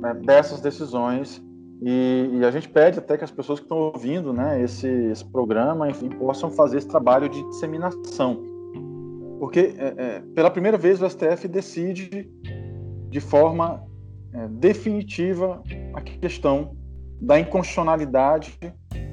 né, 0.00 0.14
dessas 0.14 0.60
decisões 0.60 1.42
e, 1.82 2.30
e, 2.32 2.44
a 2.44 2.50
gente 2.50 2.68
pede 2.68 2.98
até 2.98 3.18
que 3.18 3.24
as 3.24 3.30
pessoas 3.30 3.58
que 3.58 3.64
estão 3.64 3.78
ouvindo 3.78 4.32
né, 4.32 4.62
esse, 4.62 4.88
esse 4.88 5.24
programa, 5.24 5.88
enfim, 5.88 6.08
possam 6.08 6.50
fazer 6.50 6.78
esse 6.78 6.88
trabalho 6.88 7.28
de 7.28 7.42
disseminação. 7.50 8.42
Porque, 9.38 9.74
é, 9.76 9.94
é, 9.96 10.22
pela 10.34 10.50
primeira 10.50 10.78
vez, 10.78 11.02
o 11.02 11.10
STF 11.10 11.46
decide 11.48 12.30
de 13.10 13.20
forma 13.20 13.84
é, 14.32 14.48
definitiva 14.48 15.62
a 15.92 16.00
questão 16.00 16.76
da 17.20 17.38
inconstitucionalidade 17.38 18.58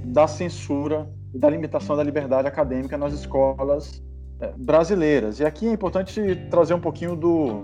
da 0.05 0.27
censura 0.27 1.11
e 1.33 1.37
da 1.37 1.49
limitação 1.49 1.95
da 1.95 2.03
liberdade 2.03 2.47
acadêmica 2.47 2.97
nas 2.97 3.13
escolas 3.13 4.03
é, 4.39 4.51
brasileiras. 4.57 5.39
E 5.39 5.45
aqui 5.45 5.67
é 5.67 5.71
importante 5.71 6.35
trazer 6.49 6.73
um 6.73 6.79
pouquinho 6.79 7.15
do, 7.15 7.63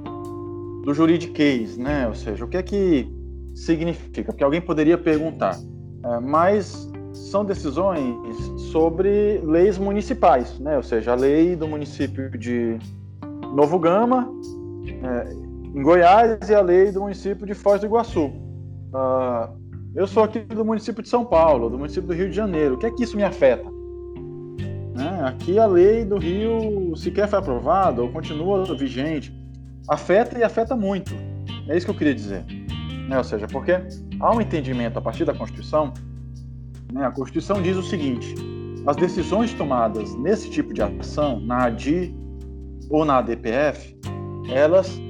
do 0.84 0.94
juridiquês, 0.94 1.78
né? 1.78 2.08
ou 2.08 2.16
seja, 2.16 2.46
o 2.46 2.48
que 2.48 2.58
é 2.58 2.64
que 2.64 3.08
significa? 3.56 4.32
Porque 4.32 4.44
alguém 4.44 4.62
poderia 4.62 4.98
perguntar, 4.98 5.58
é, 6.04 6.20
mas 6.20 6.90
são 7.14 7.44
decisões 7.44 8.38
sobre 8.72 9.42
leis 9.44 9.78
municipais, 9.78 10.60
né? 10.60 10.78
ou 10.78 10.84
seja, 10.84 11.12
a 11.12 11.16
lei 11.16 11.56
do 11.56 11.68
município 11.68 12.30
de 12.38 12.78
Novo 13.56 13.80
Gama, 13.80 14.30
é, 15.04 15.34
em 15.78 15.82
Goiás, 15.82 16.50
e 16.50 16.56
a 16.56 16.62
lei 16.62 16.92
do 16.92 17.02
município 17.02 17.46
de 17.46 17.54
Foz 17.54 17.82
do 17.82 17.88
Iguaçu. 17.88 18.32
Uh, 18.88 19.67
eu 19.98 20.06
sou 20.06 20.24
aqui 20.24 20.42
do 20.42 20.64
município 20.64 21.02
de 21.02 21.10
São 21.10 21.26
Paulo, 21.26 21.72
do 21.72 21.78
município 21.80 22.08
do 22.08 22.14
Rio 22.14 22.30
de 22.30 22.36
Janeiro. 22.36 22.76
O 22.76 22.78
que 22.78 22.86
é 22.86 22.92
que 22.92 23.04
isso 23.04 23.18
me 23.18 23.24
afeta? 23.24 23.68
Né? 24.96 25.24
Aqui 25.26 25.58
a 25.58 25.66
lei 25.66 26.06
do 26.06 26.20
Rio 26.20 26.96
sequer 26.96 27.28
foi 27.28 27.40
aprovada 27.40 28.04
ou 28.04 28.12
continua 28.12 28.64
vigente. 28.78 29.36
Afeta 29.90 30.38
e 30.38 30.44
afeta 30.44 30.76
muito. 30.76 31.16
É 31.68 31.76
isso 31.76 31.88
que 31.88 31.92
eu 31.92 31.98
queria 31.98 32.14
dizer. 32.14 32.46
Né? 33.10 33.18
Ou 33.18 33.24
seja, 33.24 33.48
porque 33.48 33.72
há 34.20 34.36
um 34.36 34.40
entendimento 34.40 35.00
a 35.00 35.02
partir 35.02 35.26
da 35.26 35.34
Constituição. 35.34 35.92
Né? 36.94 37.04
A 37.04 37.10
Constituição 37.10 37.60
diz 37.60 37.76
o 37.76 37.82
seguinte: 37.82 38.36
as 38.86 38.96
decisões 38.96 39.52
tomadas 39.56 40.14
nesse 40.14 40.48
tipo 40.52 40.76
de 40.76 40.82
ação, 40.84 41.40
na 41.40 41.66
ADI 41.66 42.16
ou 42.92 43.04
na 43.04 43.18
ADPF, 43.18 43.98
elas 44.54 45.02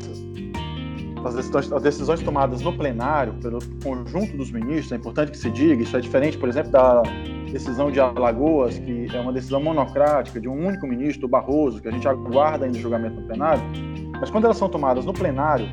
as 1.28 1.36
decisões, 1.36 1.72
as 1.72 1.82
decisões, 1.82 2.22
tomadas 2.22 2.62
no 2.62 2.74
plenário 2.74 3.34
pelo 3.42 3.60
conjunto 3.84 4.38
dos 4.38 4.52
ministros, 4.52 4.92
é 4.92 4.96
importante 4.96 5.32
que 5.32 5.38
se 5.38 5.50
diga, 5.50 5.84
isso 5.84 5.96
é 5.96 6.00
diferente, 6.00 6.38
por 6.38 6.50
exemplo, 6.50 6.72
da 6.72 7.02
decisão 7.52 7.92
de 7.92 8.00
Alagoas, 8.00 8.78
que 8.80 9.08
é 9.13 9.20
uma 9.20 9.34
decisão 9.34 9.62
monocrática 9.62 10.40
de 10.40 10.48
um 10.48 10.68
único 10.68 10.88
ministro, 10.88 11.26
o 11.26 11.30
Barroso, 11.30 11.82
que 11.82 11.88
a 11.88 11.92
gente 11.92 12.08
aguarda 12.08 12.66
ainda 12.66 12.78
o 12.78 12.82
julgamento 12.82 13.20
no 13.20 13.28
plenário, 13.28 13.63
mas 14.20 14.30
quando 14.30 14.46
elas 14.46 14.58
são 14.58 14.70
tomadas 14.70 15.06
no 15.06 15.13
plenário 15.13 15.68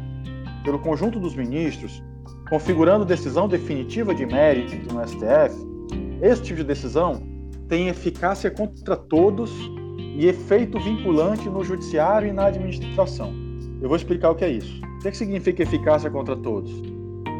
pelo 0.64 0.78
conjunto 0.78 1.18
dos 1.18 1.34
ministros, 1.34 2.02
configurando 2.48 3.04
decisão 3.04 3.48
definitiva 3.48 4.14
de 4.14 4.26
mérito 4.26 4.92
no 4.92 5.06
STF, 5.06 5.74
esse 6.20 6.42
tipo 6.42 6.58
de 6.58 6.64
decisão 6.64 7.22
tem 7.68 7.88
eficácia 7.88 8.50
contra 8.50 8.96
todos 8.96 9.50
e 9.98 10.26
efeito 10.26 10.78
vinculante 10.78 11.48
no 11.48 11.64
judiciário 11.64 12.28
e 12.28 12.32
na 12.32 12.46
administração. 12.46 13.32
Eu 13.80 13.88
vou 13.88 13.96
explicar 13.96 14.30
o 14.30 14.34
que 14.34 14.44
é 14.44 14.50
isso. 14.50 14.80
O 15.04 15.10
que, 15.10 15.18
significa 15.18 15.62
eficácia 15.62 16.10
contra 16.10 16.34
todos? 16.34 16.72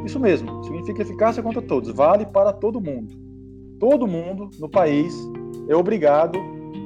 Isso 0.05 0.21
mesmo, 0.21 0.63
significa 0.65 1.01
eficácia 1.01 1.43
contra 1.43 1.63
todos, 1.63 1.91
vale 1.95 2.27
para 2.27 2.53
todo 2.53 2.79
mundo. 2.79 3.17
Todo 3.81 4.07
mundo 4.07 4.51
no 4.61 4.69
país 4.69 5.15
é 5.67 5.75
obrigado 5.75 6.39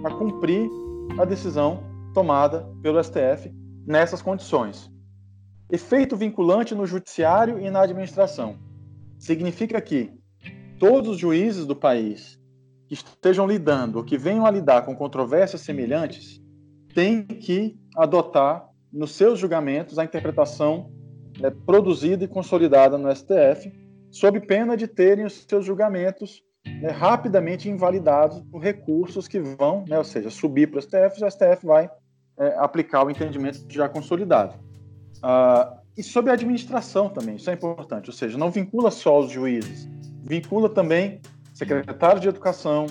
a 0.04 0.10
cumprir 0.12 0.70
a 1.18 1.24
decisão 1.24 1.82
tomada 2.14 2.64
pelo 2.80 3.02
STF 3.02 3.52
nessas 3.84 4.22
condições. 4.22 4.88
Efeito 5.68 6.16
vinculante 6.16 6.76
no 6.76 6.86
judiciário 6.86 7.58
e 7.58 7.68
na 7.70 7.82
administração. 7.82 8.56
Significa 9.18 9.80
que 9.80 10.12
todos 10.78 11.10
os 11.10 11.18
juízes 11.18 11.66
do 11.66 11.74
país 11.74 12.38
que 12.86 12.94
estejam 12.94 13.48
lidando 13.48 13.98
ou 13.98 14.04
que 14.04 14.16
venham 14.16 14.46
a 14.46 14.50
lidar 14.50 14.82
com 14.82 14.94
controvérsias 14.94 15.60
semelhantes 15.60 16.40
têm 16.94 17.24
que 17.24 17.76
adotar 17.96 18.68
nos 18.92 19.12
seus 19.12 19.38
julgamentos 19.38 19.98
a 19.98 20.04
interpretação 20.04 20.90
é, 21.42 21.50
produzida 21.50 22.24
e 22.24 22.28
consolidada 22.28 22.96
no 22.98 23.14
STF, 23.14 23.72
sob 24.10 24.40
pena 24.40 24.76
de 24.76 24.88
terem 24.88 25.24
os 25.24 25.44
seus 25.48 25.64
julgamentos 25.64 26.42
né, 26.80 26.90
rapidamente 26.90 27.68
invalidados 27.68 28.40
por 28.50 28.62
recursos 28.62 29.28
que 29.28 29.40
vão, 29.40 29.84
né, 29.88 29.98
ou 29.98 30.04
seja, 30.04 30.30
subir 30.30 30.70
para 30.70 30.78
o 30.78 30.82
STF 30.82 31.20
e 31.20 31.24
o 31.24 31.30
STF 31.30 31.66
vai 31.66 31.90
é, 32.38 32.54
aplicar 32.58 33.04
o 33.04 33.10
entendimento 33.10 33.64
já 33.68 33.88
consolidado. 33.88 34.54
Ah, 35.22 35.78
e 35.96 36.02
sobre 36.02 36.30
a 36.30 36.34
administração 36.34 37.08
também, 37.08 37.36
isso 37.36 37.50
é 37.50 37.54
importante, 37.54 38.08
ou 38.08 38.14
seja, 38.14 38.38
não 38.38 38.50
vincula 38.50 38.90
só 38.90 39.18
os 39.18 39.30
juízes, 39.30 39.88
vincula 40.22 40.68
também 40.68 41.20
secretários 41.52 42.20
de 42.20 42.28
educação, 42.28 42.86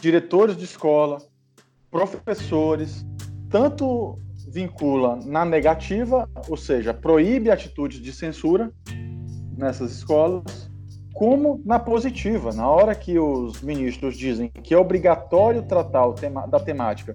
diretores 0.00 0.56
de 0.56 0.64
escola, 0.64 1.18
professores, 1.90 3.06
tanto 3.48 4.18
vincula 4.56 5.18
na 5.26 5.44
negativa, 5.44 6.26
ou 6.48 6.56
seja, 6.56 6.94
proíbe 6.94 7.50
atitudes 7.50 8.00
de 8.00 8.10
censura 8.10 8.72
nessas 9.54 9.92
escolas, 9.92 10.70
como 11.12 11.60
na 11.62 11.78
positiva, 11.78 12.54
na 12.54 12.66
hora 12.66 12.94
que 12.94 13.18
os 13.18 13.60
ministros 13.60 14.16
dizem 14.16 14.48
que 14.48 14.72
é 14.72 14.78
obrigatório 14.78 15.62
tratar 15.62 16.10
tema, 16.12 16.46
da 16.46 16.58
temática 16.58 17.14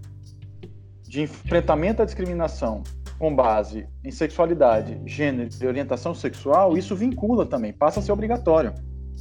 de 1.01 1.21
enfrentamento 1.21 2.03
à 2.03 2.05
discriminação 2.05 2.83
com 3.17 3.35
base 3.35 3.87
em 4.03 4.11
sexualidade, 4.11 5.01
gênero 5.07 5.49
e 5.59 5.65
orientação 5.65 6.13
sexual, 6.13 6.77
isso 6.77 6.95
vincula 6.95 7.43
também, 7.43 7.73
passa 7.73 7.99
a 7.99 8.03
ser 8.03 8.11
obrigatório. 8.11 8.71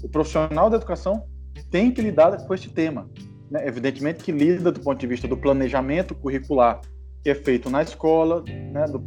O 0.04 0.08
profissional 0.10 0.68
da 0.68 0.76
educação 0.76 1.24
tem 1.70 1.90
que 1.90 2.02
lidar 2.02 2.36
com 2.46 2.52
este 2.54 2.68
tema. 2.70 3.08
Né? 3.50 3.66
Evidentemente 3.66 4.22
que 4.22 4.30
lida 4.30 4.70
do 4.70 4.80
ponto 4.80 4.98
de 4.98 5.06
vista 5.06 5.26
do 5.26 5.38
planejamento 5.38 6.14
curricular, 6.14 6.80
que 7.22 7.30
é 7.30 7.34
feito 7.34 7.68
na 7.68 7.82
escola, 7.82 8.42
né? 8.46 8.86
do, 8.86 8.98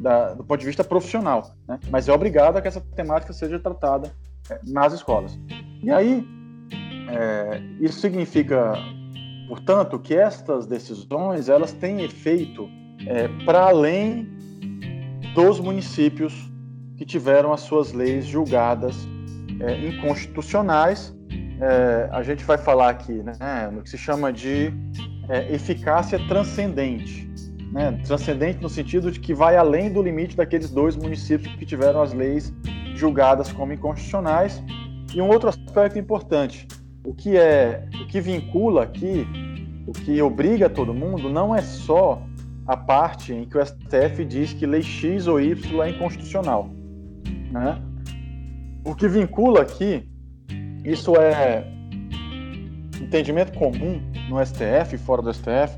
da, 0.00 0.34
do 0.34 0.44
ponto 0.44 0.60
de 0.60 0.66
vista 0.66 0.84
profissional, 0.84 1.54
né? 1.66 1.78
mas 1.90 2.08
é 2.08 2.12
obrigado 2.12 2.56
a 2.56 2.62
que 2.62 2.68
essa 2.68 2.80
temática 2.80 3.32
seja 3.32 3.58
tratada 3.58 4.14
é, 4.50 4.60
nas 4.66 4.92
escolas. 4.92 5.38
E 5.82 5.90
aí, 5.90 6.26
é, 7.08 7.60
isso 7.80 8.00
significa, 8.00 8.74
portanto, 9.48 9.98
que 9.98 10.14
estas 10.14 10.66
decisões 10.66 11.48
elas 11.48 11.72
têm 11.72 12.02
efeito 12.02 12.68
é, 13.06 13.28
para 13.44 13.64
além 13.64 14.28
dos 15.34 15.58
municípios 15.58 16.50
que 16.96 17.04
tiveram 17.04 17.52
as 17.52 17.60
suas 17.62 17.92
leis 17.92 18.24
julgadas 18.24 18.96
inconstitucionais. 19.82 21.16
A 22.12 22.22
gente 22.22 22.44
vai 22.44 22.58
falar 22.58 22.90
aqui 22.90 23.14
né, 23.22 23.70
no 23.72 23.82
que 23.82 23.90
se 23.90 23.96
chama 23.98 24.32
de 24.32 24.72
é, 25.28 25.52
eficácia 25.54 26.18
transcendente. 26.26 27.24
Né, 27.72 27.90
transcendente 28.04 28.62
no 28.62 28.68
sentido 28.68 29.10
de 29.10 29.18
que 29.18 29.34
vai 29.34 29.56
além 29.56 29.92
do 29.92 30.00
limite 30.00 30.36
daqueles 30.36 30.70
dois 30.70 30.94
municípios 30.94 31.52
que 31.56 31.66
tiveram 31.66 32.00
as 32.02 32.12
leis 32.12 32.54
julgadas 32.94 33.50
como 33.50 33.72
inconstitucionais. 33.72 34.62
E 35.12 35.20
um 35.20 35.28
outro 35.28 35.48
aspecto 35.48 35.98
importante, 35.98 36.68
o 37.04 37.12
que 37.12 37.36
é, 37.36 37.88
o 38.00 38.06
que 38.06 38.20
vincula 38.20 38.84
aqui, 38.84 39.26
o 39.86 39.92
que 39.92 40.22
obriga 40.22 40.70
todo 40.70 40.94
mundo, 40.94 41.28
não 41.28 41.54
é 41.54 41.62
só 41.62 42.22
a 42.66 42.76
parte 42.76 43.32
em 43.32 43.44
que 43.44 43.58
o 43.58 43.64
STF 43.64 44.24
diz 44.24 44.52
que 44.52 44.66
lei 44.66 44.82
X 44.82 45.26
ou 45.26 45.40
Y 45.40 45.82
é 45.82 45.90
inconstitucional. 45.90 46.70
Né? 47.50 47.80
O 48.84 48.94
que 48.94 49.08
vincula 49.08 49.62
aqui, 49.62 50.08
isso 50.84 51.16
é 51.16 51.66
entendimento 53.00 53.56
comum 53.58 54.00
no 54.28 54.44
STF 54.44 54.96
fora 54.98 55.22
do 55.22 55.32
STF, 55.32 55.76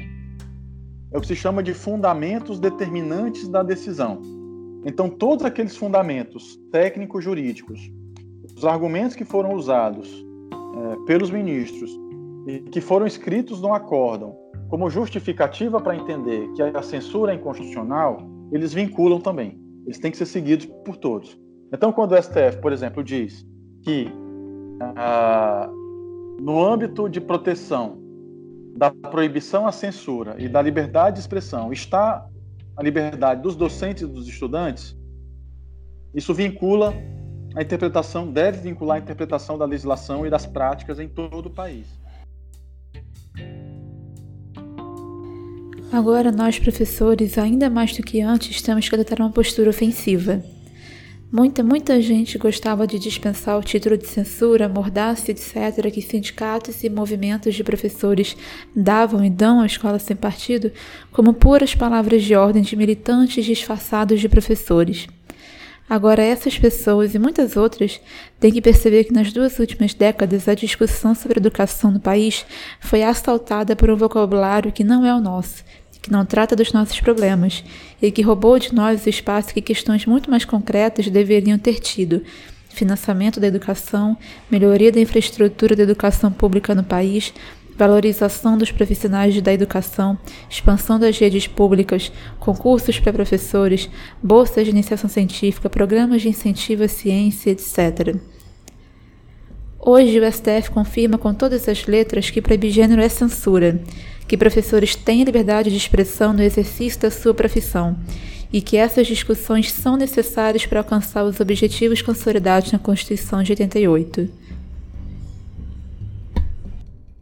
é 1.12 1.18
o 1.18 1.20
que 1.20 1.26
se 1.26 1.36
chama 1.36 1.62
de 1.62 1.72
fundamentos 1.72 2.59
determinantes 2.59 3.49
da 3.49 3.62
decisão. 3.62 4.20
Então, 4.84 5.09
todos 5.09 5.44
aqueles 5.44 5.76
fundamentos 5.76 6.59
técnico-jurídicos 6.70 7.90
os 8.57 8.64
argumentos 8.64 9.14
que 9.14 9.24
foram 9.24 9.55
usados 9.55 10.24
é, 10.51 11.07
pelos 11.07 11.30
ministros 11.30 11.90
e 12.47 12.61
que 12.70 12.80
foram 12.80 13.07
escritos 13.07 13.61
no 13.61 13.74
acórdão 13.74 14.34
como 14.68 14.88
justificativa 14.88 15.80
para 15.80 15.94
entender 15.94 16.49
que 16.55 16.62
a 16.62 16.82
censura 16.82 17.32
é 17.32 17.36
inconstitucional, 17.36 18.18
eles 18.51 18.72
vinculam 18.72 19.20
também. 19.20 19.61
Eles 19.84 19.99
têm 19.99 20.11
que 20.11 20.16
ser 20.16 20.26
seguidos 20.26 20.66
por 20.84 20.97
todos. 20.97 21.38
Então, 21.72 21.92
quando 21.92 22.12
o 22.12 22.22
STF, 22.22 22.61
por 22.61 22.72
exemplo, 22.72 23.05
diz 23.05 23.47
que 23.82 24.11
ah, 24.80 25.70
no 26.40 26.64
âmbito 26.64 27.09
de 27.09 27.20
proteção 27.20 27.99
da 28.76 28.90
proibição 28.90 29.66
à 29.66 29.72
censura 29.72 30.36
e 30.38 30.48
da 30.48 30.60
liberdade 30.60 31.14
de 31.16 31.20
expressão 31.20 31.72
está 31.72 32.26
a 32.76 32.82
liberdade 32.82 33.40
dos 33.40 33.56
docentes 33.56 34.02
e 34.02 34.06
dos 34.06 34.28
estudantes, 34.28 34.94
isso 36.14 36.34
vincula 36.34 36.94
a 37.54 37.62
interpretação, 37.62 38.30
deve 38.30 38.58
vincular 38.58 38.98
a 38.98 39.00
interpretação 39.00 39.56
da 39.56 39.64
legislação 39.64 40.26
e 40.26 40.30
das 40.30 40.44
práticas 40.44 41.00
em 41.00 41.08
todo 41.08 41.46
o 41.46 41.50
país. 41.50 41.86
Agora, 45.90 46.30
nós 46.30 46.58
professores, 46.58 47.38
ainda 47.38 47.70
mais 47.70 47.96
do 47.96 48.02
que 48.02 48.20
antes, 48.20 48.60
temos 48.60 48.88
que 48.88 48.94
adotar 48.94 49.20
uma 49.20 49.30
postura 49.30 49.70
ofensiva. 49.70 50.42
Muita, 51.30 51.60
muita 51.60 52.00
gente 52.00 52.38
gostava 52.38 52.86
de 52.86 53.00
dispensar 53.00 53.58
o 53.58 53.62
título 53.62 53.98
de 53.98 54.06
censura, 54.06 54.68
mordaça, 54.68 55.32
etc., 55.32 55.90
que 55.92 56.00
sindicatos 56.00 56.84
e 56.84 56.88
movimentos 56.88 57.56
de 57.56 57.64
professores 57.64 58.36
davam 58.74 59.24
e 59.24 59.28
dão 59.28 59.60
à 59.60 59.66
escola 59.66 59.98
sem 59.98 60.14
partido 60.14 60.70
como 61.10 61.34
puras 61.34 61.74
palavras 61.74 62.22
de 62.22 62.36
ordem 62.36 62.62
de 62.62 62.76
militantes 62.76 63.44
disfarçados 63.44 64.20
de 64.20 64.28
professores. 64.28 65.08
Agora, 65.90 66.22
essas 66.22 66.56
pessoas 66.58 67.12
e 67.14 67.18
muitas 67.18 67.56
outras 67.56 68.00
têm 68.38 68.52
que 68.52 68.62
perceber 68.62 69.04
que 69.04 69.12
nas 69.12 69.32
duas 69.32 69.58
últimas 69.58 69.94
décadas 69.94 70.48
a 70.48 70.54
discussão 70.54 71.12
sobre 71.12 71.40
educação 71.40 71.90
no 71.90 72.00
país 72.00 72.46
foi 72.80 73.02
assaltada 73.02 73.74
por 73.74 73.90
um 73.90 73.96
vocabulário 73.96 74.72
que 74.72 74.84
não 74.84 75.04
é 75.04 75.14
o 75.14 75.20
nosso 75.20 75.64
que 76.07 76.12
não 76.12 76.24
trata 76.24 76.54
dos 76.54 76.72
nossos 76.72 77.00
problemas 77.00 77.64
e 78.00 78.12
que 78.12 78.22
roubou 78.22 78.59
de 78.61 78.72
nós 78.72 79.04
o 79.04 79.09
espaço 79.09 79.52
que 79.52 79.61
questões 79.61 80.07
muito 80.07 80.30
mais 80.30 80.44
concretas 80.44 81.09
deveriam 81.09 81.59
ter 81.59 81.80
tido. 81.80 82.22
Financiamento 82.68 83.40
da 83.40 83.48
educação, 83.48 84.16
melhoria 84.48 84.92
da 84.92 85.00
infraestrutura 85.00 85.74
da 85.74 85.82
educação 85.82 86.30
pública 86.30 86.74
no 86.76 86.84
país, 86.84 87.34
valorização 87.76 88.57
dos 88.57 88.70
profissionais 88.70 89.40
da 89.42 89.52
educação, 89.52 90.16
expansão 90.48 90.98
das 90.98 91.18
redes 91.18 91.48
públicas, 91.48 92.12
concursos 92.38 93.00
para 93.00 93.12
professores, 93.12 93.90
bolsas 94.22 94.64
de 94.64 94.70
iniciação 94.70 95.11
científica, 95.11 95.68
programas 95.68 96.22
de 96.22 96.28
incentivo 96.28 96.84
à 96.84 96.88
ciência, 96.88 97.50
etc. 97.50 98.16
Hoje 99.80 100.20
o 100.20 100.32
STF 100.32 100.70
confirma 100.70 101.18
com 101.18 101.34
todas 101.34 101.68
as 101.68 101.86
letras 101.86 102.30
que 102.30 102.40
proibir 102.40 102.70
gênero 102.70 103.02
é 103.02 103.09
censura 103.09 103.80
que 104.26 104.36
professores 104.36 104.94
têm 104.94 105.24
liberdade 105.24 105.70
de 105.70 105.76
expressão 105.76 106.32
no 106.32 106.42
exercício 106.42 107.00
da 107.00 107.10
sua 107.10 107.32
profissão 107.32 107.96
e 108.52 108.60
que 108.60 108.76
essas 108.76 109.06
discussões 109.06 109.72
são 109.72 109.96
necessárias 109.96 110.66
para 110.66 110.80
alcançar 110.80 111.24
os 111.24 111.40
objetivos 111.40 112.02
consolidados 112.02 112.72
na 112.72 112.78
Constituição 112.78 113.42
de 113.42 113.52
88. 113.52 114.28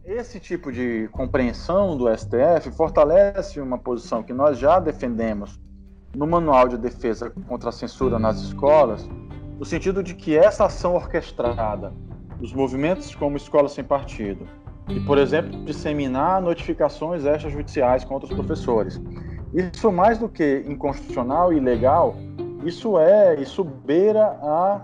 Esse 0.05 0.39
tipo 0.39 0.71
de 0.71 1.09
compreensão 1.11 1.97
do 1.97 2.07
STF 2.15 2.71
fortalece 2.71 3.59
uma 3.59 3.77
posição 3.77 4.23
que 4.23 4.33
nós 4.33 4.57
já 4.57 4.79
defendemos 4.79 5.59
no 6.15 6.25
Manual 6.25 6.69
de 6.69 6.77
Defesa 6.77 7.31
contra 7.47 7.69
a 7.69 7.73
Censura 7.73 8.17
nas 8.17 8.39
Escolas, 8.41 9.07
no 9.59 9.65
sentido 9.65 10.01
de 10.01 10.13
que 10.13 10.37
essa 10.37 10.65
ação 10.65 10.95
orquestrada 10.95 11.91
dos 12.39 12.53
movimentos 12.53 13.13
como 13.13 13.35
Escola 13.35 13.67
Sem 13.67 13.83
Partido, 13.83 14.47
e, 14.89 14.99
por 14.99 15.17
exemplo, 15.17 15.51
disseminar 15.65 16.41
notificações 16.41 17.25
extrajudiciais 17.25 18.03
contra 18.03 18.27
os 18.27 18.33
professores. 18.33 19.01
Isso 19.53 19.91
mais 19.91 20.17
do 20.17 20.29
que 20.29 20.63
inconstitucional 20.67 21.53
e 21.53 21.57
ilegal, 21.57 22.15
isso 22.63 22.99
é, 22.99 23.35
isso 23.39 23.63
beira 23.63 24.25
a, 24.41 24.81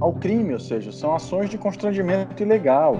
ao 0.00 0.12
crime, 0.14 0.52
ou 0.52 0.60
seja, 0.60 0.92
são 0.92 1.14
ações 1.14 1.50
de 1.50 1.58
constrangimento 1.58 2.42
ilegal, 2.42 2.96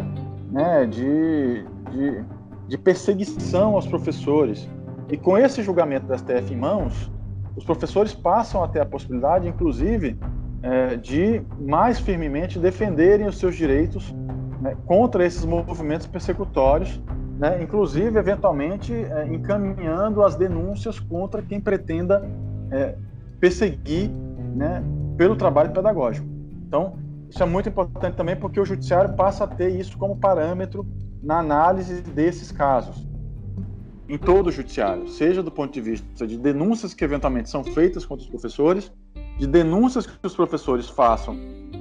né, 0.50 0.86
de, 0.86 1.64
de, 1.90 2.24
de 2.68 2.78
perseguição 2.78 3.74
aos 3.74 3.86
professores. 3.86 4.68
E 5.08 5.16
com 5.16 5.36
esse 5.38 5.62
julgamento 5.62 6.06
da 6.06 6.18
STF 6.18 6.52
em 6.52 6.56
mãos, 6.56 7.10
os 7.56 7.64
professores 7.64 8.14
passam 8.14 8.62
a 8.62 8.68
ter 8.68 8.80
a 8.80 8.86
possibilidade, 8.86 9.48
inclusive, 9.48 10.18
é, 10.62 10.96
de 10.96 11.42
mais 11.60 11.98
firmemente 11.98 12.58
defenderem 12.58 13.26
os 13.26 13.38
seus 13.38 13.56
direitos 13.56 14.14
né, 14.60 14.76
contra 14.86 15.24
esses 15.24 15.44
movimentos 15.44 16.06
persecutórios, 16.06 17.00
né, 17.38 17.62
inclusive, 17.62 18.18
eventualmente, 18.18 18.92
é, 18.92 19.26
encaminhando 19.26 20.22
as 20.22 20.36
denúncias 20.36 21.00
contra 21.00 21.40
quem 21.40 21.60
pretenda 21.60 22.22
é, 22.70 22.94
perseguir 23.40 24.10
né, 24.54 24.82
pelo 25.16 25.34
trabalho 25.34 25.70
pedagógico. 25.70 26.26
Então, 26.66 26.98
isso 27.30 27.42
é 27.42 27.46
muito 27.46 27.68
importante 27.68 28.16
também 28.16 28.36
porque 28.36 28.60
o 28.60 28.64
judiciário 28.64 29.14
passa 29.14 29.44
a 29.44 29.46
ter 29.46 29.70
isso 29.70 29.96
como 29.96 30.16
parâmetro 30.16 30.86
na 31.22 31.38
análise 31.38 32.02
desses 32.02 32.52
casos. 32.52 33.08
Em 34.08 34.18
todo 34.18 34.48
o 34.48 34.52
judiciário, 34.52 35.08
seja 35.08 35.42
do 35.42 35.52
ponto 35.52 35.72
de 35.72 35.80
vista 35.80 36.26
de 36.26 36.36
denúncias 36.36 36.92
que 36.92 37.04
eventualmente 37.04 37.48
são 37.48 37.62
feitas 37.62 38.04
contra 38.04 38.24
os 38.24 38.30
professores, 38.30 38.92
de 39.38 39.46
denúncias 39.46 40.04
que 40.04 40.26
os 40.26 40.34
professores 40.34 40.88
façam 40.88 41.36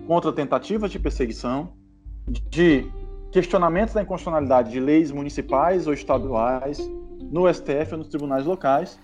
contra 0.07 0.31
tentativas 0.31 0.91
de 0.91 0.99
perseguição, 0.99 1.73
de 2.29 2.85
questionamentos 3.31 3.93
da 3.93 4.01
inconstitucionalidade 4.01 4.71
de 4.71 4.79
leis 4.79 5.11
municipais 5.11 5.87
ou 5.87 5.93
estaduais 5.93 6.79
no 7.31 7.51
STF 7.51 7.93
ou 7.93 7.97
nos 7.99 8.07
tribunais 8.07 8.45
locais. 8.45 8.99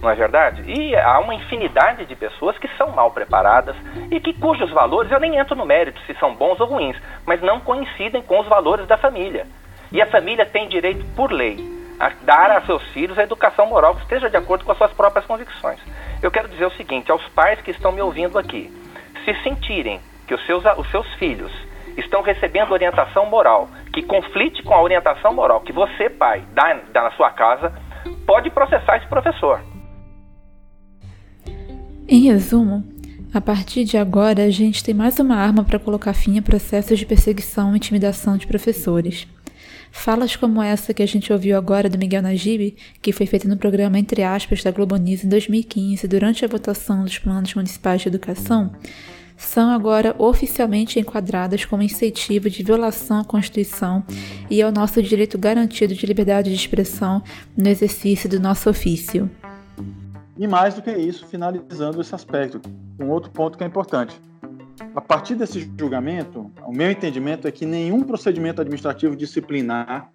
Não 0.00 0.08
é 0.08 0.14
verdade? 0.14 0.62
E 0.66 0.96
há 0.96 1.18
uma 1.18 1.34
infinidade 1.34 2.06
de 2.06 2.16
pessoas 2.16 2.56
que 2.56 2.68
são 2.76 2.90
mal 2.92 3.10
preparadas 3.10 3.76
e 4.10 4.18
que 4.18 4.32
cujos 4.34 4.70
valores 4.70 5.10
eu 5.12 5.20
nem 5.20 5.36
entro 5.36 5.54
no 5.54 5.66
mérito 5.66 6.00
se 6.06 6.14
são 6.14 6.34
bons 6.34 6.58
ou 6.58 6.66
ruins, 6.66 6.96
mas 7.26 7.42
não 7.42 7.60
coincidem 7.60 8.22
com 8.22 8.40
os 8.40 8.48
valores 8.48 8.86
da 8.86 8.96
família. 8.96 9.46
E 9.92 10.00
a 10.00 10.06
família 10.06 10.46
tem 10.46 10.68
direito 10.68 11.04
por 11.14 11.30
lei 11.30 11.58
a 12.00 12.10
dar 12.22 12.50
a 12.50 12.62
seus 12.62 12.82
filhos 12.88 13.18
a 13.18 13.22
educação 13.22 13.66
moral 13.66 13.94
que 13.94 14.02
esteja 14.02 14.28
de 14.28 14.36
acordo 14.36 14.64
com 14.64 14.72
as 14.72 14.78
suas 14.78 14.92
próprias 14.92 15.26
convicções. 15.26 15.78
Eu 16.22 16.30
quero 16.30 16.48
dizer 16.48 16.66
o 16.66 16.72
seguinte 16.72 17.10
aos 17.10 17.26
pais 17.28 17.60
que 17.60 17.70
estão 17.70 17.92
me 17.92 18.00
ouvindo 18.00 18.38
aqui: 18.38 18.72
se 19.24 19.34
sentirem 19.42 20.00
que 20.26 20.34
os 20.34 20.44
seus, 20.46 20.64
os 20.78 20.90
seus 20.90 21.06
filhos 21.14 21.52
estão 21.96 22.22
recebendo 22.22 22.72
orientação 22.72 23.26
moral 23.26 23.68
que 23.92 24.02
conflite 24.02 24.62
com 24.62 24.74
a 24.74 24.82
orientação 24.82 25.32
moral 25.32 25.60
que 25.60 25.72
você, 25.72 26.10
pai, 26.10 26.44
dá, 26.52 26.80
dá 26.92 27.02
na 27.02 27.10
sua 27.12 27.30
casa, 27.30 27.72
pode 28.26 28.50
processar 28.50 28.96
esse 28.96 29.06
professor. 29.06 29.60
Em 32.06 32.22
resumo, 32.24 32.84
a 33.32 33.40
partir 33.40 33.84
de 33.84 33.96
agora 33.96 34.44
a 34.44 34.50
gente 34.50 34.84
tem 34.84 34.94
mais 34.94 35.18
uma 35.18 35.36
arma 35.36 35.64
para 35.64 35.78
colocar 35.78 36.12
fim 36.12 36.38
a 36.38 36.42
processos 36.42 36.98
de 36.98 37.06
perseguição 37.06 37.72
e 37.72 37.76
intimidação 37.76 38.36
de 38.36 38.46
professores. 38.46 39.26
Falas 39.90 40.34
como 40.34 40.60
essa 40.60 40.92
que 40.92 41.02
a 41.02 41.06
gente 41.06 41.32
ouviu 41.32 41.56
agora 41.56 41.88
do 41.88 41.96
Miguel 41.96 42.20
Najib, 42.20 42.76
que 43.00 43.12
foi 43.12 43.26
feita 43.26 43.48
no 43.48 43.56
programa 43.56 43.98
Entre 43.98 44.22
aspas 44.22 44.62
da 44.62 44.72
Globo 44.72 44.96
News 44.96 45.24
em 45.24 45.28
2015 45.28 46.06
durante 46.08 46.44
a 46.44 46.48
votação 46.48 47.04
dos 47.04 47.18
planos 47.18 47.54
municipais 47.54 48.02
de 48.02 48.08
educação, 48.08 48.72
são 49.36 49.70
agora 49.70 50.14
oficialmente 50.18 50.98
enquadradas 50.98 51.64
como 51.64 51.82
incentivo 51.82 52.48
de 52.48 52.62
violação 52.62 53.20
à 53.20 53.24
Constituição 53.24 54.04
e 54.50 54.62
ao 54.62 54.70
nosso 54.70 55.02
direito 55.02 55.38
garantido 55.38 55.94
de 55.94 56.06
liberdade 56.06 56.50
de 56.50 56.56
expressão 56.56 57.22
no 57.56 57.68
exercício 57.68 58.28
do 58.28 58.40
nosso 58.40 58.70
ofício. 58.70 59.30
E 60.36 60.46
mais 60.46 60.74
do 60.74 60.82
que 60.82 60.90
isso, 60.90 61.26
finalizando 61.26 62.00
esse 62.00 62.14
aspecto, 62.14 62.60
um 63.00 63.08
outro 63.08 63.30
ponto 63.30 63.56
que 63.56 63.64
é 63.64 63.66
importante. 63.66 64.20
A 64.94 65.00
partir 65.00 65.36
desse 65.36 65.70
julgamento, 65.78 66.50
o 66.66 66.72
meu 66.72 66.90
entendimento 66.90 67.46
é 67.46 67.52
que 67.52 67.64
nenhum 67.64 68.02
procedimento 68.02 68.60
administrativo 68.60 69.14
disciplinar 69.14 70.10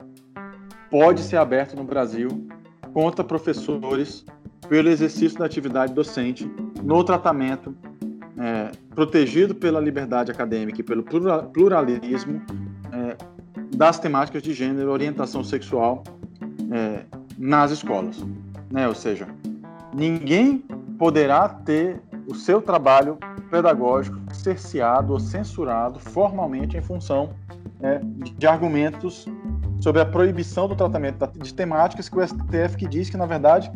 pode 0.90 1.22
ser 1.22 1.38
aberto 1.38 1.76
no 1.76 1.84
Brasil 1.84 2.48
contra 2.94 3.24
professores 3.24 4.26
pelo 4.68 4.90
exercício 4.90 5.40
da 5.40 5.46
atividade 5.46 5.94
docente 5.94 6.52
no 6.84 7.04
tratamento 7.04 7.76
é, 8.40 8.72
protegido 8.96 9.54
pela 9.54 9.80
liberdade 9.80 10.32
acadêmica 10.32 10.80
e 10.80 10.84
pelo 10.84 11.04
pluralismo 11.04 12.42
é, 12.92 13.18
das 13.76 14.00
temáticas 14.00 14.42
de 14.42 14.54
gênero, 14.54 14.90
orientação 14.90 15.44
sexual 15.44 16.04
é, 16.72 17.04
nas 17.38 17.72
escolas. 17.72 18.26
Né? 18.72 18.88
Ou 18.88 18.96
seja, 18.96 19.28
ninguém 19.94 20.64
poderá 20.98 21.50
ter 21.50 22.02
o 22.28 22.34
seu 22.34 22.62
trabalho 22.62 23.18
pedagógico 23.50 24.18
cerceado 24.34 25.14
ou 25.14 25.20
censurado 25.20 26.00
formalmente 26.00 26.78
em 26.78 26.82
função 26.82 27.34
é, 27.82 28.00
de 28.38 28.48
argumentos 28.48 29.26
sobre 29.82 30.02
a 30.02 30.06
proibição 30.06 30.68
do 30.68 30.76
tratamento 30.76 31.26
de 31.38 31.54
temáticas 31.54 32.10
que 32.10 32.18
o 32.18 32.28
STF 32.28 32.78
que 32.78 32.88
diz 32.88 33.10
que, 33.10 33.18
na 33.18 33.26
verdade, 33.26 33.72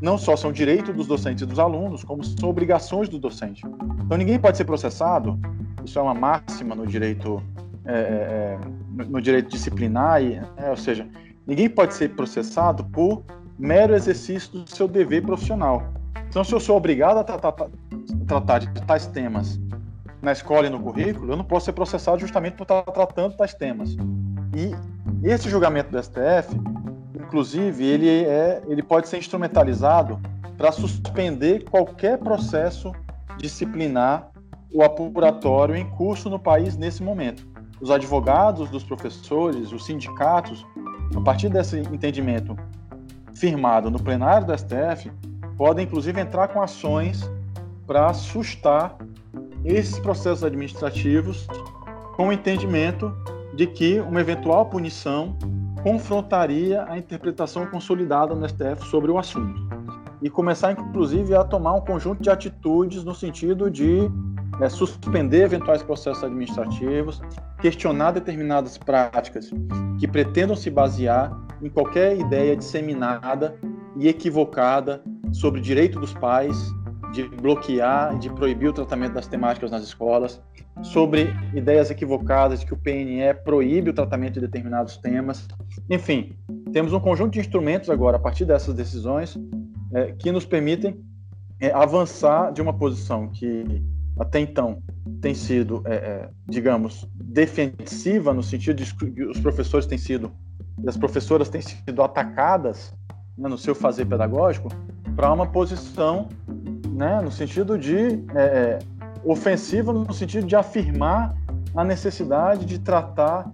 não 0.00 0.16
só 0.16 0.36
são 0.36 0.52
direitos 0.52 0.94
dos 0.94 1.06
docentes 1.06 1.42
e 1.42 1.46
dos 1.46 1.58
alunos, 1.58 2.04
como 2.04 2.22
são 2.22 2.48
obrigações 2.48 3.08
do 3.08 3.18
docente. 3.18 3.64
Então 4.04 4.16
ninguém 4.16 4.38
pode 4.38 4.56
ser 4.56 4.64
processado, 4.64 5.38
isso 5.84 5.98
é 5.98 6.02
uma 6.02 6.14
máxima 6.14 6.74
no 6.74 6.86
direito, 6.86 7.42
é, 7.84 7.92
é, 7.92 8.58
é 9.02 9.04
no 9.04 9.20
direito 9.20 9.50
disciplinar, 9.50 10.22
e, 10.22 10.40
é, 10.56 10.70
ou 10.70 10.76
seja, 10.76 11.06
ninguém 11.46 11.68
pode 11.68 11.94
ser 11.94 12.10
processado 12.10 12.84
por 12.84 13.24
mero 13.58 13.94
exercício 13.94 14.52
do 14.52 14.70
seu 14.70 14.86
dever 14.86 15.22
profissional. 15.22 15.82
Então, 16.28 16.44
se 16.44 16.52
eu 16.52 16.60
sou 16.60 16.76
obrigado 16.76 17.18
a 17.18 17.24
tratar, 17.24 17.52
tratar 18.26 18.58
de 18.60 18.72
tais 18.82 19.06
temas 19.06 19.58
na 20.22 20.32
escola 20.32 20.66
e 20.66 20.70
no 20.70 20.80
currículo, 20.80 21.32
eu 21.32 21.36
não 21.36 21.44
posso 21.44 21.66
ser 21.66 21.72
processado 21.72 22.18
justamente 22.18 22.54
por 22.54 22.64
estar 22.64 22.82
tratando 22.82 23.36
tais 23.36 23.54
temas. 23.54 23.96
E 24.54 24.72
esse 25.26 25.48
julgamento 25.48 25.90
do 25.90 26.02
STF 26.02 26.54
inclusive, 27.28 27.84
ele, 27.84 28.08
é, 28.08 28.62
ele 28.66 28.82
pode 28.82 29.06
ser 29.06 29.18
instrumentalizado 29.18 30.18
para 30.56 30.72
suspender 30.72 31.64
qualquer 31.70 32.18
processo 32.18 32.92
disciplinar 33.36 34.30
ou 34.72 34.82
apuratório 34.82 35.76
em 35.76 35.88
curso 35.90 36.28
no 36.28 36.38
país 36.38 36.76
nesse 36.76 37.02
momento. 37.02 37.46
Os 37.80 37.90
advogados 37.90 38.68
dos 38.70 38.82
professores, 38.82 39.72
os 39.72 39.84
sindicatos, 39.84 40.66
a 41.14 41.20
partir 41.20 41.48
desse 41.48 41.78
entendimento 41.78 42.56
firmado 43.34 43.90
no 43.90 44.02
plenário 44.02 44.46
do 44.46 44.58
STF, 44.58 45.12
podem 45.56 45.84
inclusive 45.84 46.20
entrar 46.20 46.48
com 46.48 46.60
ações 46.60 47.30
para 47.86 48.12
sustar 48.12 48.96
esses 49.64 49.98
processos 49.98 50.42
administrativos 50.42 51.46
com 52.16 52.28
o 52.28 52.32
entendimento 52.32 53.14
de 53.54 53.66
que 53.66 54.00
uma 54.00 54.20
eventual 54.20 54.66
punição 54.66 55.36
confrontaria 55.82 56.84
a 56.88 56.98
interpretação 56.98 57.66
consolidada 57.66 58.34
no 58.34 58.48
STF 58.48 58.86
sobre 58.86 59.10
o 59.10 59.18
assunto 59.18 59.68
e 60.20 60.28
começar, 60.28 60.72
inclusive, 60.72 61.34
a 61.34 61.44
tomar 61.44 61.74
um 61.74 61.80
conjunto 61.80 62.22
de 62.22 62.30
atitudes 62.30 63.04
no 63.04 63.14
sentido 63.14 63.70
de 63.70 64.10
é, 64.60 64.68
suspender 64.68 65.42
eventuais 65.42 65.82
processos 65.82 66.24
administrativos, 66.24 67.20
questionar 67.60 68.12
determinadas 68.12 68.76
práticas 68.76 69.50
que 69.98 70.08
pretendam 70.08 70.56
se 70.56 70.70
basear 70.70 71.32
em 71.62 71.68
qualquer 71.68 72.18
ideia 72.18 72.56
disseminada 72.56 73.54
e 73.96 74.08
equivocada 74.08 75.02
sobre 75.32 75.60
direito 75.60 76.00
dos 76.00 76.12
pais 76.14 76.72
de 77.12 77.28
bloquear, 77.28 78.18
de 78.18 78.30
proibir 78.30 78.68
o 78.68 78.72
tratamento 78.72 79.14
das 79.14 79.26
temáticas 79.26 79.70
nas 79.70 79.82
escolas, 79.82 80.40
sobre 80.82 81.34
ideias 81.54 81.90
equivocadas 81.90 82.60
de 82.60 82.66
que 82.66 82.74
o 82.74 82.76
PNE 82.76 83.34
proíbe 83.44 83.90
o 83.90 83.92
tratamento 83.92 84.34
de 84.34 84.40
determinados 84.40 84.96
temas. 84.96 85.48
Enfim, 85.90 86.36
temos 86.72 86.92
um 86.92 87.00
conjunto 87.00 87.32
de 87.32 87.40
instrumentos 87.40 87.90
agora, 87.90 88.16
a 88.16 88.20
partir 88.20 88.44
dessas 88.44 88.74
decisões, 88.74 89.36
é, 89.92 90.12
que 90.12 90.30
nos 90.30 90.44
permitem 90.44 91.00
é, 91.60 91.72
avançar 91.72 92.52
de 92.52 92.62
uma 92.62 92.72
posição 92.72 93.28
que 93.28 93.82
até 94.18 94.40
então 94.40 94.82
tem 95.20 95.34
sido, 95.34 95.82
é, 95.84 95.94
é 95.94 96.28
digamos, 96.48 97.08
defensiva, 97.14 98.32
no 98.32 98.42
sentido 98.42 98.82
de 98.82 98.94
que 98.94 99.24
os 99.24 99.40
professores 99.40 99.86
têm 99.86 99.98
sido, 99.98 100.30
as 100.86 100.96
professoras 100.96 101.48
têm 101.48 101.60
sido 101.60 102.02
atacadas 102.02 102.94
né, 103.36 103.48
no 103.48 103.58
seu 103.58 103.74
fazer 103.74 104.06
pedagógico, 104.06 104.68
para 105.16 105.32
uma 105.32 105.46
posição 105.46 106.28
né, 106.98 107.20
no 107.22 107.30
sentido 107.30 107.78
de 107.78 108.24
é, 108.34 108.40
é 108.40 108.78
ofensiva 109.24 109.92
no 109.92 110.12
sentido 110.12 110.46
de 110.46 110.56
afirmar 110.56 111.34
a 111.76 111.84
necessidade 111.84 112.64
de 112.66 112.78
tratar 112.78 113.48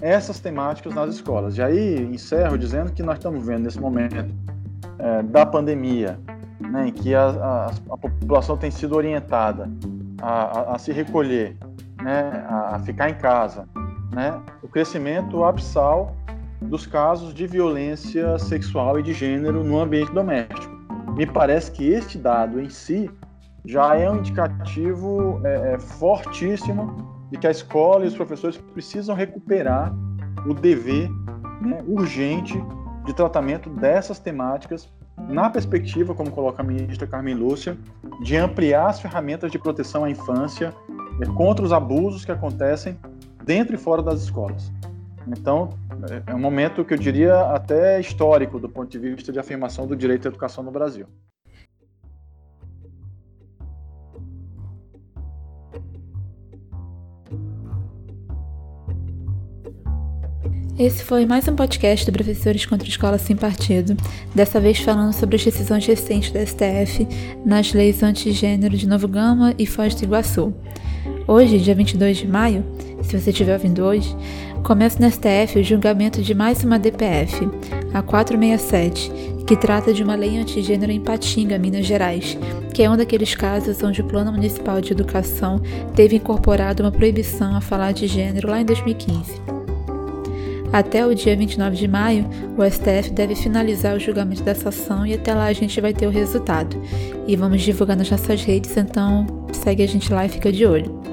essas 0.00 0.40
temáticas 0.40 0.92
nas 0.92 1.14
escolas. 1.14 1.56
E 1.56 1.62
aí 1.62 2.02
encerro 2.12 2.58
dizendo 2.58 2.90
que 2.90 3.02
nós 3.02 3.18
estamos 3.18 3.46
vendo 3.46 3.64
nesse 3.64 3.80
momento 3.80 4.34
é, 4.98 5.22
da 5.22 5.46
pandemia, 5.46 6.18
né, 6.58 6.88
em 6.88 6.92
que 6.92 7.14
a, 7.14 7.26
a, 7.28 7.66
a, 7.66 7.96
população 7.96 8.56
tem 8.56 8.70
sido 8.70 8.96
orientada 8.96 9.70
a, 10.20 10.74
a 10.74 10.78
se 10.78 10.90
recolher, 10.90 11.56
né, 12.02 12.44
a, 12.48 12.80
ficar 12.80 13.10
em 13.10 13.14
casa, 13.14 13.68
né, 14.12 14.40
o 14.60 14.66
crescimento 14.66 15.44
abissal 15.44 16.16
dos 16.60 16.84
casos 16.84 17.32
de 17.32 17.46
violência 17.46 18.38
sexual 18.40 18.98
e 18.98 19.04
de 19.04 19.12
gênero 19.12 19.62
no 19.62 19.80
ambiente 19.80 20.12
doméstico. 20.12 20.81
Me 21.16 21.26
parece 21.26 21.70
que 21.70 21.88
este 21.88 22.18
dado 22.18 22.60
em 22.60 22.68
si 22.68 23.10
já 23.64 23.94
é 23.96 24.10
um 24.10 24.18
indicativo 24.18 25.40
é, 25.44 25.74
é, 25.74 25.78
fortíssimo 25.78 26.96
de 27.30 27.38
que 27.38 27.46
a 27.46 27.50
escola 27.50 28.04
e 28.04 28.08
os 28.08 28.14
professores 28.14 28.56
precisam 28.56 29.14
recuperar 29.14 29.94
o 30.46 30.54
dever 30.54 31.08
né, 31.60 31.78
urgente 31.86 32.62
de 33.04 33.14
tratamento 33.14 33.70
dessas 33.70 34.18
temáticas 34.18 34.88
na 35.28 35.48
perspectiva, 35.50 36.14
como 36.14 36.30
coloca 36.30 36.62
a 36.62 36.64
ministra 36.64 37.06
Carmen 37.06 37.34
Lúcia, 37.34 37.76
de 38.22 38.36
ampliar 38.36 38.88
as 38.88 39.00
ferramentas 39.00 39.52
de 39.52 39.58
proteção 39.58 40.04
à 40.04 40.10
infância 40.10 40.74
é, 41.20 41.26
contra 41.26 41.64
os 41.64 41.72
abusos 41.72 42.24
que 42.24 42.32
acontecem 42.32 42.98
dentro 43.44 43.74
e 43.74 43.78
fora 43.78 44.02
das 44.02 44.22
escolas. 44.22 44.72
Então, 45.26 45.70
é, 46.10 46.22
é 46.32 46.34
um 46.34 46.38
momento 46.38 46.84
que 46.84 46.94
eu 46.94 46.98
diria 46.98 47.40
até 47.52 48.00
histórico 48.00 48.58
do 48.58 48.68
ponto 48.68 48.90
de 48.90 48.98
vista 48.98 49.32
de 49.32 49.38
afirmação 49.38 49.86
do 49.86 49.96
direito 49.96 50.26
à 50.26 50.30
educação 50.30 50.64
no 50.64 50.70
Brasil. 50.70 51.06
Esse 60.78 61.04
foi 61.04 61.26
mais 61.26 61.46
um 61.46 61.54
podcast 61.54 62.04
do 62.06 62.12
Professores 62.12 62.66
contra 62.66 62.88
a 62.88 62.88
Escola 62.88 63.18
Sem 63.18 63.36
Partido, 63.36 63.94
dessa 64.34 64.58
vez 64.58 64.80
falando 64.80 65.12
sobre 65.12 65.36
as 65.36 65.44
decisões 65.44 65.86
recentes 65.86 66.32
da 66.32 66.44
STF 66.44 67.06
nas 67.44 67.72
leis 67.72 68.02
antigênero 68.02 68.76
de 68.76 68.88
Novo 68.88 69.06
Gama 69.06 69.54
e 69.58 69.66
Foz 69.66 69.94
do 69.94 70.04
Iguaçu. 70.04 70.52
Hoje, 71.26 71.58
dia 71.58 71.74
22 71.74 72.16
de 72.16 72.26
maio, 72.26 72.64
se 73.02 73.18
você 73.18 73.30
estiver 73.30 73.52
ouvindo 73.52 73.84
hoje, 73.84 74.14
começa 74.64 74.98
no 74.98 75.10
STF 75.10 75.60
o 75.60 75.62
julgamento 75.62 76.20
de 76.20 76.34
mais 76.34 76.64
uma 76.64 76.80
DPF, 76.80 77.48
a 77.94 78.02
467, 78.02 79.12
que 79.46 79.56
trata 79.56 79.92
de 79.92 80.02
uma 80.02 80.16
lei 80.16 80.36
antigênero 80.36 80.90
em 80.90 81.00
Patinga, 81.00 81.58
Minas 81.58 81.86
Gerais, 81.86 82.36
que 82.74 82.82
é 82.82 82.90
um 82.90 82.96
daqueles 82.96 83.36
casos 83.36 83.82
onde 83.84 84.00
o 84.00 84.04
Plano 84.04 84.32
Municipal 84.32 84.80
de 84.80 84.92
Educação 84.92 85.60
teve 85.94 86.16
incorporado 86.16 86.82
uma 86.82 86.90
proibição 86.90 87.56
a 87.56 87.60
falar 87.60 87.92
de 87.92 88.08
gênero 88.08 88.48
lá 88.48 88.60
em 88.60 88.64
2015. 88.64 89.40
Até 90.72 91.06
o 91.06 91.14
dia 91.14 91.36
29 91.36 91.76
de 91.76 91.86
maio, 91.86 92.26
o 92.56 92.68
STF 92.68 93.10
deve 93.12 93.36
finalizar 93.36 93.94
o 93.94 94.00
julgamento 94.00 94.42
dessa 94.42 94.70
ação 94.70 95.06
e 95.06 95.14
até 95.14 95.34
lá 95.34 95.44
a 95.44 95.52
gente 95.52 95.80
vai 95.80 95.92
ter 95.92 96.06
o 96.06 96.10
resultado. 96.10 96.76
E 97.28 97.36
vamos 97.36 97.62
divulgar 97.62 97.96
nas 97.96 98.10
nossas 98.10 98.42
redes, 98.42 98.76
então 98.76 99.26
segue 99.52 99.82
a 99.82 99.86
gente 99.86 100.12
lá 100.12 100.24
e 100.26 100.30
fica 100.30 100.50
de 100.50 100.66
olho. 100.66 101.11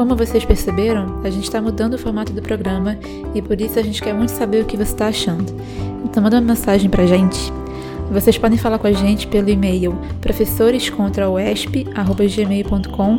Como 0.00 0.16
vocês 0.16 0.44
perceberam, 0.46 1.20
a 1.22 1.28
gente 1.28 1.44
está 1.44 1.60
mudando 1.60 1.92
o 1.92 1.98
formato 1.98 2.32
do 2.32 2.40
programa 2.40 2.96
e 3.34 3.42
por 3.42 3.60
isso 3.60 3.78
a 3.78 3.82
gente 3.82 4.00
quer 4.00 4.14
muito 4.14 4.30
saber 4.30 4.62
o 4.62 4.64
que 4.64 4.74
você 4.74 4.94
está 4.94 5.08
achando. 5.08 5.54
Então 6.02 6.22
manda 6.22 6.36
uma 6.36 6.54
mensagem 6.54 6.88
pra 6.88 7.04
gente. 7.04 7.52
Vocês 8.10 8.38
podem 8.38 8.56
falar 8.56 8.78
com 8.78 8.86
a 8.86 8.92
gente 8.92 9.26
pelo 9.26 9.50
e-mail 9.50 9.94
professorescontraoesp.gmail.com 10.22 13.18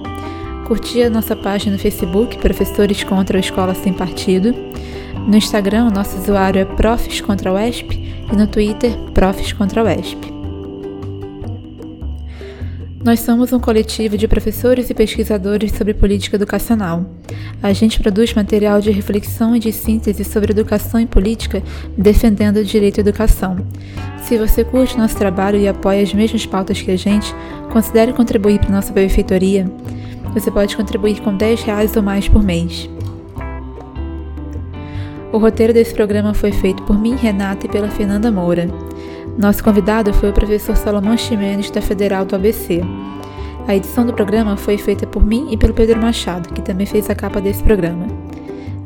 curtir 0.66 1.04
a 1.04 1.10
nossa 1.12 1.36
página 1.36 1.74
no 1.74 1.80
Facebook 1.80 2.40
Professores 2.40 3.04
contra 3.04 3.38
a 3.38 3.42
Escola 3.42 3.76
Sem 3.76 3.94
Partido 3.94 4.52
no 5.28 5.38
Instagram, 5.38 5.86
o 5.86 5.92
nosso 5.92 6.18
usuário 6.18 6.62
é 6.62 6.66
Profs 6.66 7.22
contra 7.22 7.54
o 7.54 7.60
ESP 7.60 8.26
e 8.34 8.36
no 8.36 8.48
Twitter, 8.48 8.98
Profs 9.14 9.54
contra 9.54 9.84
o 9.84 9.88
ESP. 9.88 10.41
Nós 13.04 13.22
somos 13.22 13.52
um 13.52 13.60
coletivo 13.60 14.16
de 14.16 14.28
professores 14.28 14.92
e 14.92 14.94
pesquisadores 14.94 15.72
sobre 15.72 15.92
política 15.92 16.36
educacional. 16.36 17.04
A 17.62 17.74
gente 17.74 18.00
produz 18.00 18.32
material 18.34 18.80
de 18.80 18.92
reflexão 18.92 19.56
e 19.56 19.60
de 19.60 19.72
síntese 19.74 20.24
sobre 20.24 20.52
educação 20.52 21.00
e 21.00 21.08
política, 21.08 21.64
defendendo 21.98 22.58
o 22.58 22.64
direito 22.64 23.00
à 23.00 23.02
educação. 23.02 23.58
Se 24.22 24.38
você 24.38 24.64
curte 24.64 25.00
nosso 25.00 25.18
trabalho 25.18 25.60
e 25.60 25.68
apoia 25.68 26.04
as 26.04 26.14
mesmas 26.14 26.46
pautas 26.46 26.80
que 26.80 26.92
a 26.92 26.98
gente, 26.98 27.34
considere 27.74 28.14
contribuir 28.14 28.60
para 28.60 28.70
nossa 28.70 28.94
benfeitoria. 28.94 29.66
Você 30.36 30.52
pode 30.52 30.78
contribuir 30.78 31.22
com 31.22 31.36
10 31.36 31.64
reais 31.64 31.96
ou 31.96 32.04
mais 32.04 32.28
por 32.28 32.44
mês. 32.44 32.88
O 35.34 35.40
roteiro 35.40 35.74
desse 35.74 35.94
programa 35.94 36.36
foi 36.36 36.52
feito 36.52 36.84
por 36.84 37.00
mim, 37.00 37.16
Renata, 37.16 37.66
e 37.66 37.70
pela 37.70 37.90
Fernanda 37.90 38.30
Moura. 38.30 38.68
Nosso 39.38 39.64
convidado 39.64 40.14
foi 40.14 40.30
o 40.30 40.34
professor 40.34 40.76
Salomão 40.76 41.18
Ximenes, 41.18 41.72
da 41.72 41.82
Federal 41.82 42.26
do 42.26 42.36
ABC. 42.36 42.82
A 43.68 43.76
edição 43.76 44.06
do 44.06 44.14
programa 44.14 44.58
foi 44.58 44.78
feita 44.78 45.08
por 45.08 45.26
mim 45.26 45.48
e 45.52 45.58
pelo 45.58 45.74
Pedro 45.74 46.02
Machado, 46.02 46.54
que 46.54 46.62
também 46.62 46.86
fez 46.86 47.10
a 47.10 47.16
capa 47.16 47.40
desse 47.40 47.64
programa. 47.64 48.08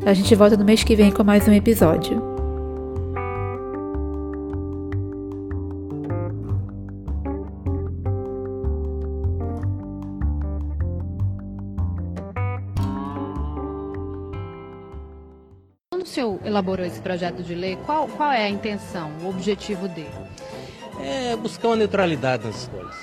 A 0.04 0.14
gente 0.14 0.34
volta 0.34 0.56
no 0.56 0.64
mês 0.64 0.84
que 0.84 0.94
vem 0.94 1.10
com 1.10 1.24
mais 1.24 1.48
um 1.48 1.52
episódio. 1.52 2.35
Senhor 16.16 16.40
elaborou 16.44 16.84
esse 16.86 17.00
projeto 17.00 17.42
de 17.42 17.54
lei, 17.54 17.76
qual, 17.84 18.08
qual 18.08 18.32
é 18.32 18.44
a 18.44 18.48
intenção, 18.48 19.12
o 19.22 19.28
objetivo 19.28 19.86
dele? 19.86 20.08
É 20.98 21.36
buscar 21.36 21.68
uma 21.68 21.76
neutralidade 21.76 22.46
nas 22.46 22.62
escolas, 22.62 22.96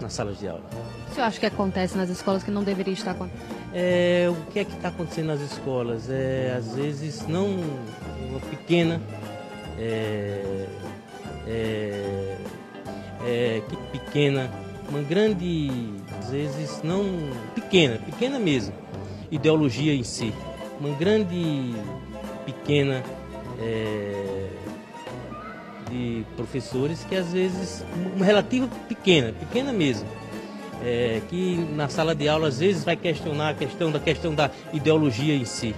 nas 0.00 0.12
salas 0.12 0.38
de 0.38 0.48
aula. 0.48 0.64
O 1.10 1.14
senhor 1.14 1.26
acha 1.26 1.38
que 1.38 1.46
acontece 1.46 1.96
nas 1.96 2.10
escolas 2.10 2.42
que 2.42 2.50
não 2.50 2.64
deveria 2.64 2.92
estar 2.92 3.12
acontecendo? 3.12 3.56
É, 3.72 4.26
o 4.28 4.50
que 4.50 4.58
é 4.58 4.64
que 4.64 4.72
está 4.72 4.88
acontecendo 4.88 5.26
nas 5.26 5.40
escolas? 5.40 6.10
É, 6.10 6.54
às 6.58 6.74
vezes, 6.74 7.26
não 7.28 7.46
uma 8.28 8.40
pequena. 8.50 9.00
É, 9.78 10.66
é, 11.46 12.36
é, 13.24 13.62
que 13.68 13.76
pequena, 13.98 14.50
uma 14.88 15.02
grande, 15.02 15.70
às 16.18 16.30
vezes, 16.30 16.82
não 16.82 17.04
pequena, 17.54 17.98
pequena 17.98 18.38
mesmo, 18.40 18.74
ideologia 19.30 19.94
em 19.94 20.02
si. 20.02 20.34
Uma 20.80 20.94
grande, 20.96 21.74
pequena. 22.46 23.02
É, 23.58 24.46
de 25.90 26.24
professores 26.36 27.04
que 27.04 27.14
às 27.16 27.32
vezes, 27.32 27.84
uma 28.14 28.24
relativa 28.24 28.68
pequena, 28.88 29.32
pequena 29.32 29.72
mesmo, 29.72 30.06
é, 30.82 31.20
que 31.28 31.56
na 31.74 31.88
sala 31.88 32.14
de 32.14 32.28
aula 32.28 32.48
às 32.48 32.58
vezes 32.58 32.84
vai 32.84 32.96
questionar 32.96 33.50
a 33.50 33.54
questão 33.54 33.90
da 33.90 33.98
questão 33.98 34.34
da 34.34 34.50
ideologia 34.72 35.34
em 35.34 35.44
si. 35.44 35.74